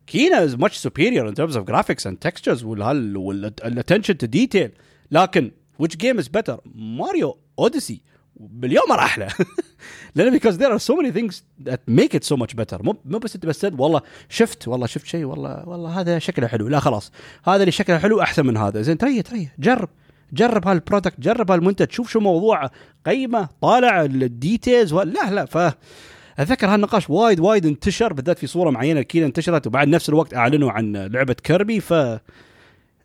Kena 0.06 0.56
much 0.56 0.78
superior 0.78 1.26
in 1.26 1.34
terms 1.34 1.56
of 1.56 1.64
graphics 1.64 2.06
and 2.06 2.20
textures 2.20 2.64
والهال 2.64 3.16
وال 3.16 3.34
attention 3.34 4.14
to 4.14 4.26
detail. 4.26 4.70
لكن 5.10 5.50
which 5.82 5.98
game 5.98 6.18
is 6.18 6.28
better 6.28 6.58
Mario 6.74 7.38
Odyssey 7.58 8.00
باليوم 8.36 8.92
أحلى 8.92 9.28
لأن 10.14 10.38
because 10.38 10.56
there 10.58 10.72
are 10.72 10.78
so 10.78 10.96
many 10.96 11.10
things 11.10 11.42
that 11.64 11.80
make 11.86 12.14
it 12.14 12.24
so 12.24 12.36
much 12.36 12.56
better. 12.56 12.82
مو 12.82 12.96
مو 13.04 13.18
بس 13.18 13.34
أنت 13.34 13.46
بس 13.46 13.64
والله 13.64 14.00
شفت 14.28 14.68
والله 14.68 14.86
شفت 14.86 15.06
شيء 15.06 15.24
والله 15.24 15.68
والله 15.68 16.00
هذا 16.00 16.18
شكله 16.18 16.46
حلو. 16.46 16.68
لا 16.68 16.80
خلاص. 16.80 17.12
هذا 17.44 17.60
اللي 17.60 17.72
شكله 17.72 17.98
حلو 17.98 18.20
أحسن 18.20 18.46
من 18.46 18.56
هذا. 18.56 18.82
زين 18.82 18.98
تريح 18.98 19.20
تريح. 19.20 19.54
جرب. 19.58 19.88
جرب 20.32 20.68
هال 20.68 20.80
product 20.80 21.20
جرب 21.20 21.50
هالمنتج. 21.50 21.90
شوف 21.90 22.10
شو 22.10 22.20
موضوعه. 22.20 22.70
قيمة 23.06 23.48
طالع 23.60 24.04
ال 24.04 24.15
details 24.15 24.94
لا 24.94 25.30
لا 25.30 25.44
ف 25.44 25.74
اتذكر 26.38 26.66
هالنقاش 26.66 27.10
وايد 27.10 27.40
وايد 27.40 27.66
انتشر 27.66 28.12
بالذات 28.12 28.38
في 28.38 28.46
صورة 28.46 28.70
معينة 28.70 29.02
كذا 29.02 29.26
انتشرت 29.26 29.66
وبعد 29.66 29.88
نفس 29.88 30.08
الوقت 30.08 30.34
أعلنوا 30.34 30.70
عن 30.70 30.96
لعبة 30.96 31.36
كربي 31.46 31.80
ف 31.80 31.94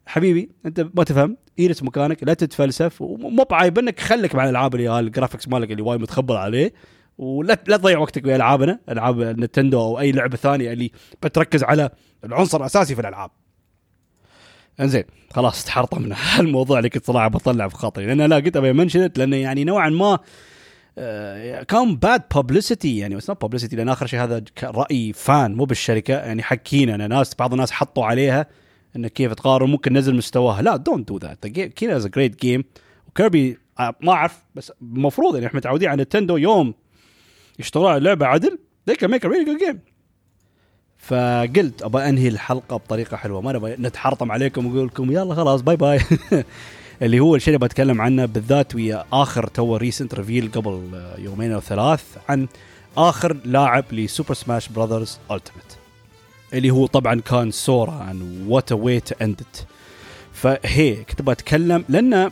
حبيبي 0.05 0.49
أنت 0.65 0.87
ما 0.93 1.03
تفهم 1.03 1.37
اجلس 1.59 1.83
مكانك 1.83 2.23
لا 2.23 2.33
تتفلسف 2.33 3.01
ومو 3.01 3.43
بعيب 3.43 3.79
إنك 3.79 3.99
خليك 3.99 4.35
مع 4.35 4.43
الألعاب 4.43 4.75
اللي 4.75 4.99
ال 4.99 5.05
graphics 5.05 5.47
مالك 5.47 5.71
اللي 5.71 5.81
وايد 5.81 6.01
متخبر 6.01 6.37
عليه. 6.37 6.73
ولا 7.17 7.57
لا 7.67 7.77
تضيع 7.77 7.99
وقتك 7.99 8.23
في 8.23 8.35
العابنا 8.35 8.79
ألعاب 8.89 9.21
نتندو 9.21 9.81
أو 9.81 9.99
أي 9.99 10.11
لعبة 10.11 10.37
ثانية 10.37 10.73
اللي 10.73 10.91
بتركز 11.23 11.63
على 11.63 11.89
العنصر 12.23 12.57
الأساسي 12.57 12.95
في 12.95 13.01
الألعاب. 13.01 13.31
إنزين 14.79 15.03
خلاص 15.33 15.65
تحرطمنا. 15.65 16.15
الموضوع 16.39 16.77
اللي 16.77 16.89
كنت 16.89 17.05
صراحة 17.05 17.27
بطلع 17.27 17.67
في 17.67 17.75
خاطري 17.75 18.05
لأن 18.05 18.21
لا 18.21 18.35
قلت 18.35 18.57
أبي 18.57 18.73
mentioned 18.73 19.17
لأنه 19.17 19.35
يعني 19.35 19.63
نوعا 19.63 19.89
ما 19.89 20.19
كان 21.67 21.95
bad 21.95 22.21
publicity 22.35 22.97
يعني 22.97 23.15
بس 23.15 23.29
not 23.29 23.41
publicity 23.41 23.75
لأن 23.75 23.89
آخر 23.89 24.05
شيء 24.05 24.19
هذا 24.19 24.43
رأي 24.63 25.13
fan 25.13 25.55
مو 25.55 25.65
بالشركة. 25.65 26.13
يعني 26.13 26.43
حكينا 26.43 26.95
أنا 26.95 27.07
ناس 27.07 27.35
بعض 27.39 27.53
الناس 27.53 27.71
حطوا 27.71 28.05
عليها 28.05 28.47
انه 28.95 29.07
كيف 29.07 29.33
تقارن 29.33 29.69
ممكن 29.69 29.97
نزل 29.97 30.15
مستواها. 30.15 30.61
لا 30.61 30.75
don't 30.75 31.07
do 31.07 31.17
that 31.17 31.47
Kena 31.47 31.97
is 31.97 32.07
great 32.07 32.41
game 32.41 32.63
وكيربي 33.07 33.57
ما 33.79 34.11
أعرف 34.11 34.43
بس 34.55 34.71
المفروض 34.81 35.35
يعني 35.35 35.47
إحنا 35.47 35.57
متعودين 35.57 35.89
على 35.89 36.03
نتندو 36.03 36.37
يوم 36.37 36.73
يشتغلون 37.59 37.89
على 37.89 37.97
اللعبة 37.97 38.25
عدل 38.25 38.59
they 38.89 38.93
can 38.93 39.07
make 39.07 39.23
a 39.23 39.29
really 39.29 39.45
good 39.45 39.67
game. 39.67 39.77
فقلت 40.97 41.81
أبغى 41.81 42.09
أنهي 42.09 42.27
الحلقة 42.27 42.77
بطريقة 42.77 43.17
حلوة. 43.17 43.41
ما 43.41 43.53
نبغى 43.53 43.75
نتحرطم 43.79 44.31
عليكم 44.31 44.65
ونقول 44.65 44.87
لكم 44.87 45.11
يلا 45.11 45.35
خلاص 45.35 45.61
باي 45.61 45.75
باي 45.75 45.99
اللي 47.01 47.19
هو 47.19 47.35
الشيء 47.35 47.55
اللي 47.55 47.67
بتكلم 47.67 48.01
عنه 48.01 48.25
بالذات 48.25 48.75
ويا 48.75 49.05
آخر 49.13 49.47
the 49.47 49.75
recent 49.75 50.15
reveal 50.15 50.51
قبل 50.51 51.01
يومين 51.17 51.51
أو 51.51 51.59
ثلاث 51.59 52.03
عن 52.29 52.47
آخر 52.97 53.37
لاعب 53.45 53.85
ل 53.91 53.98
Super 53.98 54.33
Smash 54.33 54.69
Brothers 54.69 55.19
Ultimate 55.31 55.77
اللي 56.53 56.69
هو 56.69 56.85
طبعا 56.85 57.21
كان 57.21 57.51
سورا 57.51 58.07
and 58.11 58.45
what 58.47 58.71
way 58.71 58.99
to 58.99 59.15
end 59.21 59.41
it 59.41 59.57
فهي 60.33 60.95
كنت 60.95 61.21
بتكلم 61.21 61.83
لأن 61.89 62.31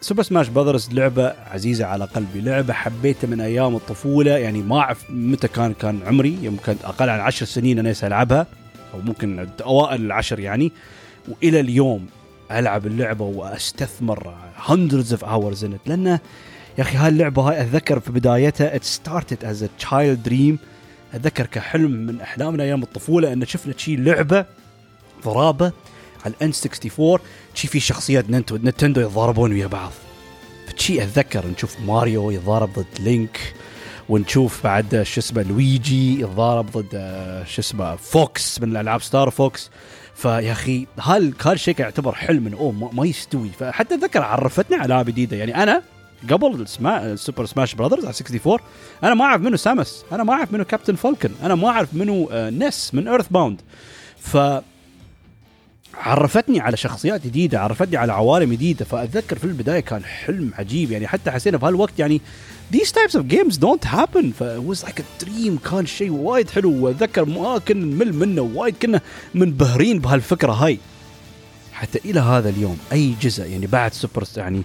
سوبر 0.00 0.22
سماش 0.22 0.48
براذرز 0.48 0.92
لعبة 0.92 1.34
عزيزة 1.50 1.86
على 1.86 2.04
قلبي. 2.04 2.40
لعبة 2.40 2.72
حبيتها 2.72 3.28
من 3.28 3.40
أيام 3.40 3.76
الطفولة. 3.76 4.30
يعني 4.30 4.62
ما 4.62 4.78
أعرف 4.78 5.10
متى 5.10 5.48
كان 5.48 5.74
كان 5.74 6.00
عمري. 6.06 6.38
يمكن 6.42 6.76
أقل 6.84 7.08
عن 7.08 7.20
عشر 7.20 7.46
سنين 7.46 7.78
أنا 7.78 7.94
العبها 8.02 8.46
أو 8.94 9.00
ممكن 9.00 9.48
أوائل 9.60 10.00
العشر 10.00 10.40
يعني. 10.40 10.72
وإلى 11.28 11.60
اليوم 11.60 12.06
ألعب 12.50 12.86
اللعبة 12.86 13.24
وأستثمر 13.24 14.34
of 14.68 15.22
hours 15.22 15.62
in 15.62 15.72
it. 15.72 15.86
لأنه 15.86 16.20
يا 16.78 16.82
أخي 16.82 16.96
هاي 16.96 17.08
اللعبة 17.08 17.42
هاي 17.42 17.60
أتذكر 17.60 18.00
في 18.00 18.12
بدايتها 18.12 18.78
it 18.78 18.82
started 18.82 19.44
as 19.44 19.62
a 19.62 19.84
child 19.84 20.28
dream. 20.28 20.56
أتذكر 21.14 21.46
كحلم 21.46 21.90
من 21.90 22.20
أحلامنا 22.20 22.62
أيام 22.62 22.82
الطفولة 22.82 23.32
إن 23.32 23.46
شفنا 23.46 23.74
شي 23.76 23.96
لعبة 23.96 24.44
ضرابة 25.24 25.72
على 26.24 26.34
ال 26.34 26.43
N 26.43 26.52
64 26.64 27.18
شي 27.54 27.68
في 27.68 27.80
شخصيات 27.80 28.30
نينتندو 28.30 29.00
يتضاربون 29.00 29.52
ويا 29.52 29.66
بعض. 29.66 29.92
فشي 30.66 31.02
أتذكر 31.02 31.46
نشوف 31.46 31.80
ماريو 31.80 32.30
يتضارب 32.30 32.72
ضد 32.72 33.00
لينك 33.00 33.54
ونشوف 34.08 34.64
بعد 34.64 35.02
شو 35.02 35.20
اسمه 35.20 35.42
لويجي 35.42 36.20
يتضارب 36.20 36.70
ضد 36.70 36.88
آه، 36.94 37.44
شو 37.44 37.60
اسمه 37.60 37.96
فوكس 37.96 38.60
من 38.60 38.70
الألعاب 38.70 39.02
Star 39.02 39.30
Fox. 39.30 39.70
فيا 40.16 40.52
أخي 40.52 40.86
هل 41.00 41.34
هالشيء 41.42 41.80
يعتبر 41.80 42.12
حلم 42.12 42.42
من 42.42 42.54
أوه 42.54 42.72
ما 42.72 43.06
يستوي. 43.06 43.48
فحتى 43.48 43.94
أتذكر 43.94 44.22
عرفتني 44.22 44.76
على 44.76 44.86
العاب 44.86 45.06
جديده 45.06 45.36
يعني 45.36 45.62
أنا 45.62 45.82
قبل 46.30 46.60
السما... 46.60 47.16
Super 47.16 47.44
Smash 47.44 47.74
Brothers 47.74 48.04
على 48.04 48.14
64 48.14 48.58
أنا 49.04 49.14
ما 49.14 49.24
أعرف 49.24 49.42
منو 49.42 49.56
سامس 49.56 50.04
أنا 50.12 50.24
ما 50.24 50.32
أعرف 50.32 50.52
منو 50.52 50.64
كابتن 50.64 50.94
فالكن 50.94 51.30
أنا 51.42 51.54
ما 51.54 51.68
أعرف 51.68 51.94
منو 51.94 52.28
آه، 52.32 52.50
نس 52.50 52.94
من 52.94 53.08
EarthBound 53.08 53.60
ف 54.18 54.36
عرفتني 55.96 56.60
على 56.60 56.76
شخصيات 56.76 57.26
جديدة 57.26 57.60
عرفتني 57.60 57.96
على 57.96 58.12
عوالم 58.12 58.52
جديدة. 58.52 58.84
فأتذكر 58.84 59.38
في 59.38 59.44
البداية 59.44 59.80
كان 59.80 60.04
حلم 60.04 60.50
عجيب. 60.58 60.90
يعني 60.90 61.08
حتى 61.08 61.30
حسينا 61.30 61.58
في 61.58 61.66
هالوقت 61.66 61.98
يعني 61.98 62.20
these 62.74 62.88
types 62.88 63.14
of 63.14 63.22
games 63.22 63.54
don't 63.54 63.88
happen. 63.88 64.26
ف 64.38 64.39
it 64.39 64.42
was 64.42 64.86
like 64.86 64.98
a 65.00 65.24
dream. 65.24 65.70
كان 65.70 65.86
شيء 65.86 66.10
وايد 66.10 66.50
حلو. 66.50 66.84
وأتذكر 66.84 67.24
ما 67.24 67.58
كنا 67.58 67.84
نمل 67.84 68.12
منه. 68.14 68.42
وايد 68.42 68.74
كنا 68.82 69.00
منبهرين 69.34 69.98
بهالفكرة 69.98 70.52
هاي. 70.52 70.78
حتى 71.72 72.00
إلى 72.04 72.20
هذا 72.20 72.48
اليوم 72.48 72.78
أي 72.92 73.14
جزء 73.22 73.46
يعني 73.46 73.66
بعد 73.66 73.94
سوبر 73.94 74.24
يعني 74.36 74.62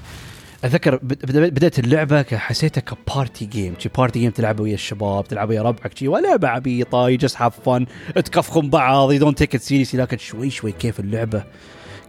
أتذكر 0.63 0.99
بدأت 1.03 1.79
اللعبة 1.79 2.23
حسيتها 2.23 2.81
ك 2.81 2.92
party 2.92 3.45
game 3.45 3.73
شي 3.79 3.89
party 3.97 4.19
game 4.19 4.31
تلعبها 4.31 4.63
ويا 4.63 4.73
الشباب 4.73 5.27
تلعبها 5.27 5.49
ويا 5.49 5.61
ربعك 5.61 5.97
شي 5.97 6.07
ولعبه 6.07 6.47
عبيطه 6.47 7.09
you 7.09 7.17
have 7.37 7.59
fun 7.69 7.85
تكفخم 8.15 8.69
بعض 8.69 9.11
you 9.11 9.19
don't 9.19 9.37
take 9.37 9.55
it 9.55 9.61
seriously 9.61 10.01
لكن 10.01 10.17
شوي 10.17 10.49
شوي 10.49 10.71
كيف 10.71 10.99
اللعبة 10.99 11.43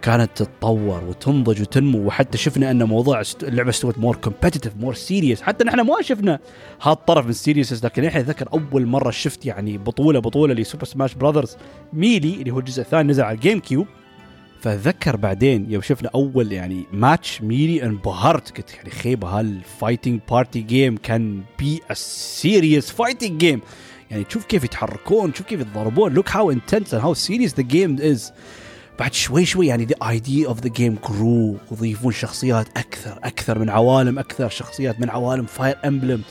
كانت 0.03 0.30
تتطور 0.34 1.05
وتنضج 1.05 1.61
وتنمو 1.61 2.07
وحتى 2.07 2.38
شفنا 2.38 2.70
أن 2.70 2.82
موضوع 2.82 3.22
اللعبة 3.42 3.70
استوت 3.70 3.98
more 3.98 4.16
competitive 4.16 4.76
more 4.76 4.94
serious 4.94 5.42
حتى 5.42 5.64
نحن 5.64 5.80
ما 5.80 6.03
شفنا 6.03 6.38
هالطرف 6.82 7.24
من 7.24 7.30
ال 7.30 7.37
serious 7.37 7.84
لكن 7.84 8.05
الحين 8.05 8.20
أتذكر 8.20 8.48
أول 8.53 8.86
مرة 8.86 9.11
شفت 9.11 9.46
يعني 9.46 9.78
بطولة 9.78 10.18
بطولة 10.18 10.55
لسوبر 10.55 10.84
سماش 10.84 11.14
براذرز 11.14 11.57
ميلي 11.92 12.34
اللي 12.34 12.50
هو 12.50 12.59
الجزء 12.59 12.82
الثاني 12.82 13.09
نزل 13.09 13.22
على 13.22 13.34
الجيم 13.34 13.61
كيوب 13.61 13.86
فاتذكر 14.62 15.16
بعدين 15.16 15.70
يوم 15.70 15.82
شفنا 15.82 16.10
أول 16.14 16.52
يعني 16.52 16.86
ماتش 16.92 17.42
ميلي 17.42 17.82
انبهرت 17.82 18.56
قلت 18.56 18.74
يعني 18.74 18.90
خيبة 18.90 19.28
هال 19.28 19.47
fighting 19.47 20.20
party 20.30 20.60
game 20.60 20.96
can 20.96 21.42
be 21.58 21.80
serious 21.92 22.90
fighting 22.90 23.40
game 23.40 23.60
يعني 24.10 24.24
تشوف 24.24 24.44
كيف 24.44 24.64
يتحركون 24.64 25.32
تشوف 25.32 25.46
كيف 25.46 25.60
يتضربون 25.60 26.12
look 26.12 26.30
how 26.30 26.50
intense 26.50 26.94
how 26.94 27.14
serious 27.14 27.54
the 27.54 27.62
game 27.62 27.96
is 28.00 28.32
بعد 28.98 29.14
شوي 29.14 29.44
شوي 29.44 29.66
يعني 29.66 29.86
the 29.86 30.06
idea 30.06 30.48
of 30.48 30.56
the 30.56 30.70
game 30.70 31.08
grew 31.08 31.72
وضيفون 31.72 32.12
شخصيات 32.12 32.68
أكثر 32.76 33.18
أكثر 33.24 33.58
من 33.58 33.70
عوالم 33.70 34.18
أكثر 34.18 34.48
شخصيات 34.48 35.00
من 35.00 35.10
عوالم 35.10 35.46
فاير 35.46 35.76
امبلم 35.84 36.22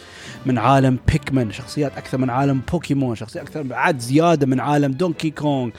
من 0.45 0.57
عالم 0.57 0.99
باكمان 1.07 1.51
شخصيات 1.51 1.97
أكثر 1.97 2.17
من 2.17 2.29
عالم 2.29 2.61
بوكيمون 2.71 3.15
شخصيات 3.15 3.47
أكثر 3.47 3.61
بعد 3.61 3.99
زيادة 3.99 4.45
من 4.45 4.59
عالم 4.59 4.91
دونكي 4.91 5.29
كونغ 5.29 5.69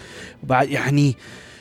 وبعد 0.42 0.70
يعني 0.70 1.16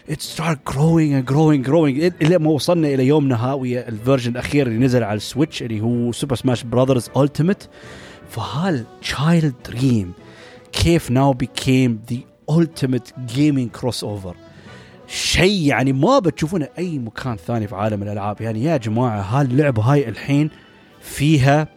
it 0.07 0.21
started 0.21 0.63
growing 0.65 1.13
and 1.13 1.25
growing 1.25 1.61
growing. 1.61 2.13
إلى 2.21 2.37
ما 2.37 2.49
وصلنا 2.49 2.87
إلى 2.87 3.07
يومنا 3.07 3.45
هاوية 3.45 3.79
ال 3.79 3.86
version 3.86 4.31
الأخير 4.31 4.67
اللي 4.67 4.85
نزل 4.85 5.03
على 5.03 5.17
السويتش 5.17 5.63
اللي 5.63 5.81
هو 5.81 6.11
سوبر 6.11 6.35
سماش 6.35 6.63
براذرز 6.63 7.09
ألتيمت 7.17 7.69
فهال 8.29 8.85
child 9.01 9.55
dream 9.65 10.13
كيف 10.71 11.11
now 11.11 11.33
became 11.43 12.13
the 12.13 12.19
ultimate 12.51 13.11
gaming 13.35 13.81
crossover 13.81 14.35
شيء 15.07 15.67
يعني 15.67 15.93
ما 15.93 16.19
بتشوفونه 16.19 16.67
أي 16.77 16.99
مكان 16.99 17.35
ثاني 17.35 17.67
في 17.67 17.75
عالم 17.75 18.03
الألعاب. 18.03 18.41
يعني 18.41 18.63
يا 18.63 18.77
جماعة 18.77 19.21
هاللعبه 19.21 19.81
هاي 19.81 20.09
الحين 20.09 20.49
فيها 21.01 21.67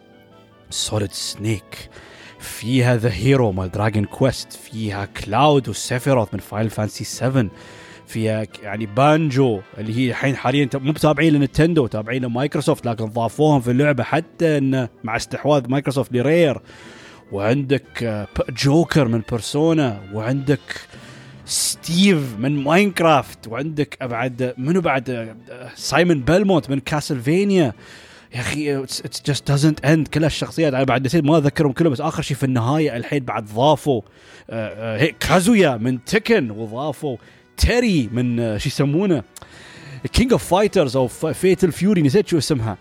سوليد 0.69 1.11
سنيك 1.11 1.89
فيها 2.39 2.97
the 2.97 3.09
hero 3.11 3.51
مال 3.51 3.71
دراجون 3.71 4.05
كويست 4.05 4.53
فيها 4.53 5.05
كلاود 5.05 5.69
وسيفيروث 5.69 6.33
من 6.33 6.39
فاينل 6.39 6.69
فانسي 6.69 7.03
7 7.03 7.47
فيها 8.07 8.45
يعني 8.63 8.85
بانجو 8.85 9.61
اللي 9.77 9.97
هي 9.97 10.09
الحين 10.09 10.35
حاليا 10.35 10.69
مو 10.73 10.91
بتابعين 10.91 11.33
لنتندو 11.33 11.87
تابعين 11.87 12.25
لمايكروسوفت 12.25 12.85
لكن 12.85 13.05
ضافوهم 13.05 13.61
في 13.61 13.71
اللعبة 13.71 14.03
حتى 14.03 14.57
انه 14.57 14.89
مع 15.03 15.15
استحواذ 15.15 15.69
مايكروسوفت 15.69 16.13
لرير. 16.13 16.61
وعندك 17.31 18.27
جوكر 18.49 19.07
من 19.07 19.21
بيرسونا 19.31 20.01
وعندك 20.13 20.59
ستيف 21.45 22.35
من 22.39 22.63
ماينكرافت 22.63 23.47
وعندك 23.47 24.03
بعد 24.03 24.53
منو 24.57 24.81
بعد؟ 24.81 25.35
سايمون 25.75 26.21
بيلمونت 26.21 26.69
من 26.69 26.79
كاسلفينيا. 26.79 27.73
يا 28.35 28.39
أخي 28.39 28.83
it's 28.83 29.21
just 29.25 29.47
doesn't 29.47 29.85
end 29.85 30.07
كل 30.07 30.25
الشخصيات 30.25 30.73
أنا 30.73 30.83
بعد 30.83 31.05
نسيت 31.05 31.23
ما 31.23 31.37
أذكرهم 31.37 31.71
كلهم 31.71 31.93
بس 31.93 32.01
آخر 32.01 32.21
شيء 32.21 32.37
في 32.37 32.43
النهاية 32.43 32.97
الحين 32.97 33.23
بعد 33.23 33.45
ضافوا 33.45 34.01
آه، 34.49 34.97
آه، 35.03 35.11
كازويا 35.19 35.77
من 35.77 36.05
تكن 36.05 36.51
وضافوا 36.51 37.17
تيري 37.57 38.09
من 38.11 38.39
آه، 38.39 38.57
شو 38.57 38.69
يسمونه? 38.69 39.23
كينج 40.13 40.31
اوف 40.31 40.43
فايترز 40.43 40.97
أو 40.97 41.07
فيتل 41.07 41.71
فيوري 41.71 42.01
نسيت 42.01 42.27
شو 42.27 42.37
اسمها. 42.37 42.77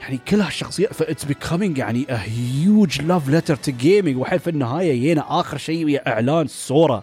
يعني 0.00 0.20
كل 0.28 0.40
هالشخصيات 0.40 0.94
ف 0.94 1.00
it's 1.00 1.24
becoming 1.24 1.78
يعني 1.78 2.06
a 2.10 2.16
huge 2.22 3.02
love 3.02 3.28
letter 3.28 3.56
to 3.56 3.72
gaming 3.72 4.16
وحين 4.16 4.38
في 4.38 4.50
النهاية 4.50 5.00
جينا 5.00 5.40
آخر 5.40 5.56
شيء 5.58 5.84
ويا 5.84 6.08
إعلان 6.08 6.46
سورا 6.46 7.02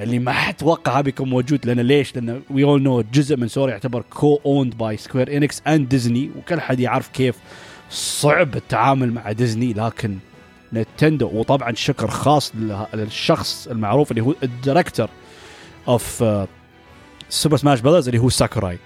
اللي 0.00 0.18
ما 0.18 0.32
حد 0.32 0.54
توقع 0.54 1.00
بيكون 1.00 1.30
موجود. 1.30 1.66
لأن 1.66 1.80
ليش؟ 1.80 2.14
لأن 2.16 2.42
we 2.50 2.64
all 2.64 2.82
know 2.82 3.00
جزء 3.12 3.36
من 3.36 3.48
سورا 3.48 3.70
يعتبر 3.70 4.02
co-owned 4.10 4.76
by 4.78 4.96
سكوير 4.96 5.36
انكس 5.36 5.62
and 5.66 5.88
ديزني 5.88 6.30
وكل 6.38 6.60
حد 6.60 6.80
يعرف 6.80 7.08
كيف 7.08 7.36
صعب 7.90 8.56
التعامل 8.56 9.12
مع 9.12 9.32
ديزني 9.32 9.72
لكن 9.72 10.16
نتندو 10.72 11.30
وطبعا 11.34 11.74
شكر 11.74 12.08
خاص 12.08 12.52
للشخص 12.94 13.68
المعروف 13.68 14.10
اللي 14.10 14.22
هو 14.22 14.34
ال 14.42 14.49
director 14.49 15.08
of 15.88 16.24
سوبر 17.28 17.56
سماش 17.56 17.80
براذرز 17.80 18.08
اللي 18.08 18.20
هو 18.20 18.28
ساكوراي 18.28 18.78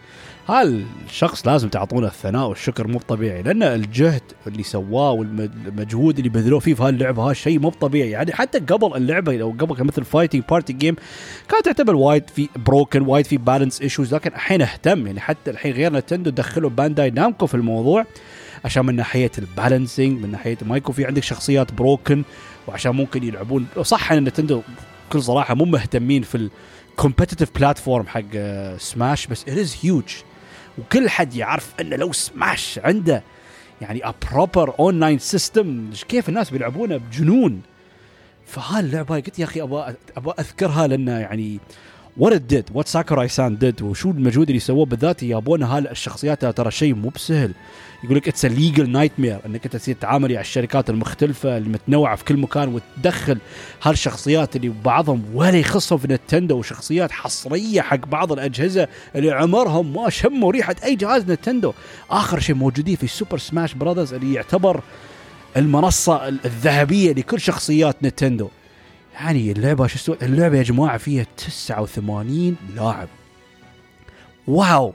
هالشخص 0.48 1.46
لازم 1.46 1.68
تعطونه 1.68 2.06
الثناء 2.06 2.48
والشكر؟ 2.48 2.86
مو 2.86 2.98
طبيعي 2.98 3.42
لأن 3.42 3.62
الجهد 3.62 4.22
اللي 4.46 4.62
سواه 4.62 5.10
والمجهود 5.10 6.18
اللي 6.18 6.28
بذلوه 6.28 6.60
فيه 6.60 6.74
في 6.74 6.82
هاللعبة 6.82 7.26
هذا 7.26 7.32
شيء 7.32 7.58
مو 7.58 7.70
طبيعي 7.70 8.10
يعني 8.10 8.32
حتى 8.32 8.58
قبل 8.58 8.96
اللعبة 8.96 9.36
لو 9.36 9.54
قبل 9.58 9.84
مثل 9.84 10.04
fighting 10.04 10.42
party 10.50 10.72
game 10.72 10.96
كانت 11.48 11.64
تعتبر 11.64 11.96
وايد 11.96 12.30
في 12.30 12.48
broken 12.56 13.02
وايد 13.02 13.26
في 13.26 13.36
balance 13.36 13.80
issues 13.80 14.14
لكن 14.14 14.30
الحين 14.34 14.62
اهتم. 14.62 15.06
يعني 15.06 15.20
حتى 15.20 15.50
الحين 15.50 15.72
غير 15.72 15.92
نتندو 15.92 16.30
دخلوا 16.30 16.70
بانداي 16.70 17.10
نامكو 17.10 17.46
في 17.46 17.54
الموضوع 17.54 18.06
عشان 18.64 18.86
من 18.86 18.96
ناحية 18.96 19.30
ال 19.38 19.46
balancing 19.46 20.22
من 20.22 20.30
ناحية 20.30 20.58
ما 20.62 20.76
يكون 20.76 20.94
في 20.94 21.04
عندك 21.04 21.22
شخصيات 21.22 21.72
broken 21.72 22.22
وعشان 22.68 22.92
ممكن 22.92 23.22
يلعبون. 23.22 23.66
صح 23.82 24.12
إن 24.12 24.24
نتندو 24.24 24.62
بكل 25.08 25.22
صراحة 25.22 25.54
مو 25.54 25.64
مهتمين 25.64 26.22
في 26.22 26.50
ال 26.92 26.97
competitive 26.97 27.50
platform 27.54 28.06
حق 28.06 28.36
سماش 28.78 29.26
بس 29.26 29.42
it 29.42 29.58
is 29.58 29.76
huge 29.82 30.14
وكل 30.78 31.08
حد 31.08 31.34
يعرف 31.34 31.74
إنه 31.80 31.96
لو 31.96 32.12
سماش 32.12 32.80
عنده 32.84 33.22
يعني 33.80 34.08
a 34.08 34.14
proper 34.32 34.74
online 34.78 35.18
system 35.18 35.90
كيف 36.08 36.28
الناس 36.28 36.50
بيلعبونه 36.50 36.96
بجنون. 36.96 37.62
فهاللعبه 38.46 39.14
قلت 39.16 39.38
يا 39.38 39.44
أخي 39.44 39.62
أبغى 39.62 39.94
أبغى 40.16 40.34
أذكرها 40.38 40.86
لأن 40.86 41.08
يعني 41.08 41.60
what 42.16 42.42
did 42.42 42.64
what 42.74 42.88
ساكوراي 42.88 43.28
سان 43.28 43.58
did 43.58 43.82
وشو 43.82 44.10
المجهود 44.10 44.48
اللي 44.48 44.60
سووه 44.60 44.86
بالذات 44.86 45.22
يايبون 45.22 45.62
هالشخصيات 45.62 46.44
ترى 46.44 46.70
شيء 46.70 46.94
مو 46.94 47.08
بسهل. 47.08 47.52
يقول 48.04 48.16
لك 48.16 48.28
it's 48.28 48.44
legal 48.44 48.90
nightmare 48.90 49.38
إنك 49.46 49.64
أنت 49.64 49.76
تصير 49.76 49.94
تتعامل 49.94 50.34
مع 50.34 50.40
الشركات 50.40 50.90
المختلفة 50.90 51.56
المتنوعه 51.58 52.16
في 52.16 52.24
كل 52.24 52.36
مكان 52.36 52.74
وتدخل 52.74 53.38
هالشخصيات 53.82 54.56
اللي 54.56 54.72
بعضهم 54.84 55.24
ولا 55.34 55.58
يخصهم 55.58 55.98
في 55.98 56.08
نتندو 56.08 56.58
وشخصيات 56.58 57.12
حصرية 57.12 57.80
حق 57.80 58.06
بعض 58.06 58.32
الأجهزة 58.32 58.88
اللي 59.16 59.30
عمرهم 59.30 59.92
ما 59.92 60.10
شموا 60.10 60.52
ريحة 60.52 60.76
أي 60.84 60.96
جهاز 60.96 61.30
نتندو. 61.30 61.72
آخر 62.10 62.40
شيء 62.40 62.54
موجودين 62.54 62.96
في 62.96 63.06
سوبر 63.06 63.38
سماش 63.38 63.74
براذرز 63.74 64.14
اللي 64.14 64.34
يعتبر 64.34 64.80
المنصة 65.56 66.28
الذهبية 66.28 67.12
لكل 67.12 67.40
شخصيات 67.40 67.96
نتندو. 68.02 68.48
يعني 69.14 69.52
اللعبة 69.52 69.86
شو 69.86 69.96
استوى 69.96 70.16
اللعبة 70.22 70.58
يا 70.58 70.62
جماعة 70.62 70.98
فيها 70.98 71.26
89 71.36 72.56
لاعب. 72.76 73.08
واو! 74.46 74.92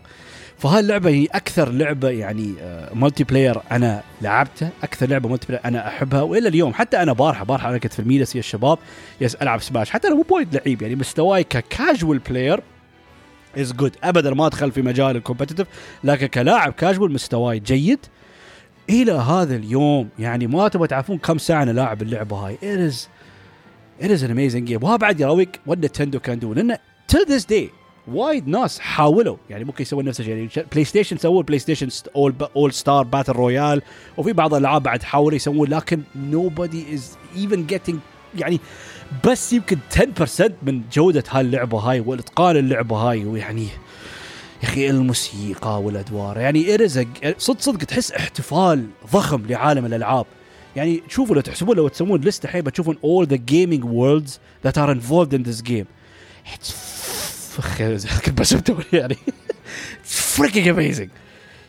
فهاللعبه 0.58 1.10
هي 1.10 1.26
أكثر 1.26 1.72
لعبة 1.72 2.10
يعني 2.10 2.54
multi 2.94 3.24
آه، 3.24 3.28
player 3.28 3.62
أنا 3.72 4.04
لعبتها 4.22 4.70
أكثر 4.84 5.10
لعبة 5.10 5.30
multiplayer 5.30 5.66
أنا 5.66 5.88
أحبها 5.88 6.22
وإلى 6.22 6.48
اليوم 6.48 6.74
حتى 6.74 7.02
أنا 7.02 7.14
بارحة 7.14 7.46
بارحة 7.46 7.70
أنا 7.70 7.78
كنت 7.78 7.94
في 7.94 8.00
الميلس 8.00 8.36
ويا 8.36 8.40
الشباب 8.40 8.78
يالس 9.22 9.36
ألعب 9.36 9.62
سماش. 9.62 9.90
حتى 9.90 10.08
أنا 10.08 10.16
مو 10.16 10.22
بوايد 10.22 10.56
لعيب 10.56 10.82
يعني 10.82 10.96
مستواي 10.96 11.44
ك 11.44 11.55
casual 11.55 12.20
player 12.20 12.60
is 13.58 13.74
good 13.74 13.96
ابدا 14.04 14.34
ما 14.34 14.48
أدخل 14.48 14.72
في 14.72 14.82
مجال 14.82 15.16
ال 15.16 15.20
competitive 15.20 15.68
لكن 16.04 16.28
كلاعب 16.28 16.74
كاجوال 16.74 17.12
مستواي 17.12 17.60
جيد. 17.60 18.00
إلى 18.90 19.12
هذا 19.12 19.56
اليوم 19.56 20.10
يعني 20.20 20.48
ما 20.48 20.68
تبغى 20.68 20.88
تعرفون 20.88 21.18
كم 21.18 21.38
ساعة 21.38 21.64
أنا 21.64 21.72
لاعب 21.72 22.02
اللعبة 22.02 22.36
هاي. 22.36 22.58
It 22.58 22.92
is 22.92 22.96
it 24.06 24.10
is 24.10 24.24
an 24.24 24.84
وها 24.84 24.96
بعد 24.96 25.20
يراويك 25.20 25.60
what 25.66 25.78
نتندو 25.78 26.20
can 26.20 26.40
do 26.40 26.54
لأن 26.54 26.78
till 27.12 27.26
this 27.26 27.44
day 27.44 27.87
وايد 28.12 28.48
ناس 28.48 28.80
حاولوا 28.80 29.38
يعني 29.50 29.64
ممكن 29.64 29.82
يسوون 29.82 30.06
نفس 30.06 30.20
الشيء. 30.20 30.36
يعني 30.36 30.50
بلاي 30.72 30.86
ستيشن 30.86 31.18
سووا 31.18 31.44
بلاي 31.44 31.60
ستيشن 31.60 31.90
all 32.16 32.34
all-star 32.56 33.04
battle 33.04 33.32
royale 33.32 33.82
وفي 34.18 34.34
بعض 34.34 34.54
الألعاب 34.54 34.84
بعد 34.84 35.04
حاولوا 35.04 35.36
يسوون 35.36 35.70
لكن 35.70 36.02
nobody 36.32 36.98
is 36.98 37.02
even 37.38 37.74
getting 37.74 37.96
يعني 38.38 38.60
بس 39.26 39.54
يمكن 39.54 39.78
10% 39.96 40.52
من 40.64 40.82
جودة 40.94 41.24
هاللعبه 41.30 41.80
هاي 41.80 42.00
والاتقان 42.00 42.58
اللعبة 42.58 42.96
هاي 42.96 43.26
ويعني 43.26 43.68
يا 44.64 44.64
أخي 44.64 44.90
الموسيقى 44.90 45.82
والأدوار. 45.82 46.38
يعني 46.38 46.78
صدق 47.38 47.60
صدق 47.60 47.78
تحس 47.78 48.12
احتفال 48.12 48.88
ضخم 49.14 49.46
لعالم 49.46 49.86
الألعاب. 49.86 50.26
يعني 50.76 51.04
شوفوا 51.10 51.36
لو 51.36 51.42
تحسبون 51.42 51.76
لو 51.76 51.88
تسوون 51.88 52.22
list 52.22 52.46
الحين 52.46 52.62
بتشوفون 52.62 52.96
all 52.96 53.30
the 53.30 53.38
gaming 53.38 53.84
worlds 53.84 54.32
that 54.68 54.78
are 54.78 54.92
involved 54.92 55.34
in 55.34 55.44
this 55.50 55.62
game. 55.62 55.86
كنت 58.26 58.40
بسمته 58.40 58.78
يعني. 58.94 59.18
freaking 60.04 60.68
amazing 60.68 61.10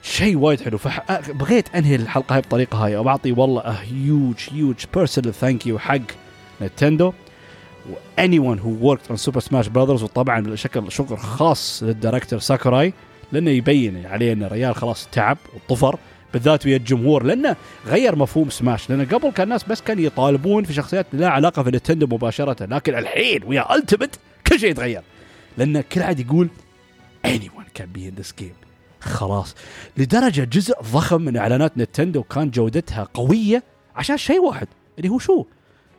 شيء 0.03 0.36
وايد 0.36 0.61
حلو. 0.61 0.78
فبغيت 0.78 1.74
أنهي 1.74 1.95
الحلقة 1.95 2.34
هاي 2.34 2.41
بالطريقة 2.41 2.84
هاي. 2.84 2.97
وبعطي 2.97 3.32
والله 3.32 3.61
a 3.61 3.76
huge 3.82 4.36
huge 4.52 4.76
personal 4.94 5.34
thank 5.34 5.66
you 5.66 5.78
حق 5.78 6.01
نتندو 6.62 7.12
و 8.18 8.38
anyone 8.38 8.59
who 8.59 8.88
worked 8.88 9.09
on 9.09 9.16
سوبر 9.16 9.41
سماش 9.41 9.68
براذرز 9.68 10.03
وطبعا 10.03 10.41
بشكل 10.41 10.93
شكر 10.93 11.16
خاص 11.16 11.82
لل 11.82 11.94
director 11.94 12.38
ساكوراي 12.39 12.93
لأنه 13.32 13.51
يبين 13.51 14.07
عليه 14.07 14.32
إن 14.32 14.43
الرجال 14.43 14.74
خلاص 14.74 15.09
تعب 15.12 15.39
وطفر 15.55 15.99
بالذات 16.32 16.66
ويا 16.66 16.76
الجمهور 16.76 17.22
لأنه 17.22 17.57
غير 17.86 18.16
مفهوم 18.16 18.51
سماش 18.51 18.91
لأن 18.91 19.07
قبل 19.07 19.30
كان 19.30 19.45
الناس 19.45 19.64
بس 19.64 19.80
كانوا 19.80 20.03
يطالبون 20.03 20.64
في 20.64 20.72
شخصيات 20.72 21.07
لا 21.12 21.28
علاقة 21.28 21.62
في 21.62 21.70
نتندو 21.70 22.07
مباشرة 22.07 22.64
لكن 22.64 22.95
الحين 22.99 23.41
ويا 23.47 23.76
ألتيمت 23.76 24.18
كل 24.47 24.61
شيء 24.61 24.70
يتغير. 24.70 25.03
لأن 25.59 25.80
كل 25.80 26.02
عاد 26.02 26.20
يقول 26.20 26.48
anyone 27.26 27.80
can 27.80 27.86
be 27.96 28.00
in 28.00 28.22
this 28.22 28.42
game. 28.42 28.68
خلاص. 29.00 29.54
لدرجة 29.96 30.44
جزء 30.44 30.74
ضخم 30.82 31.22
من 31.22 31.36
إعلانات 31.36 31.78
نتندو 31.78 32.22
كان 32.22 32.50
جودتها 32.50 33.09
قوية 33.14 33.62
عشان 33.96 34.16
شيء 34.16 34.40
واحد 34.40 34.68
اللي 34.98 35.09
هو 35.09 35.18
شو؟ 35.18 35.44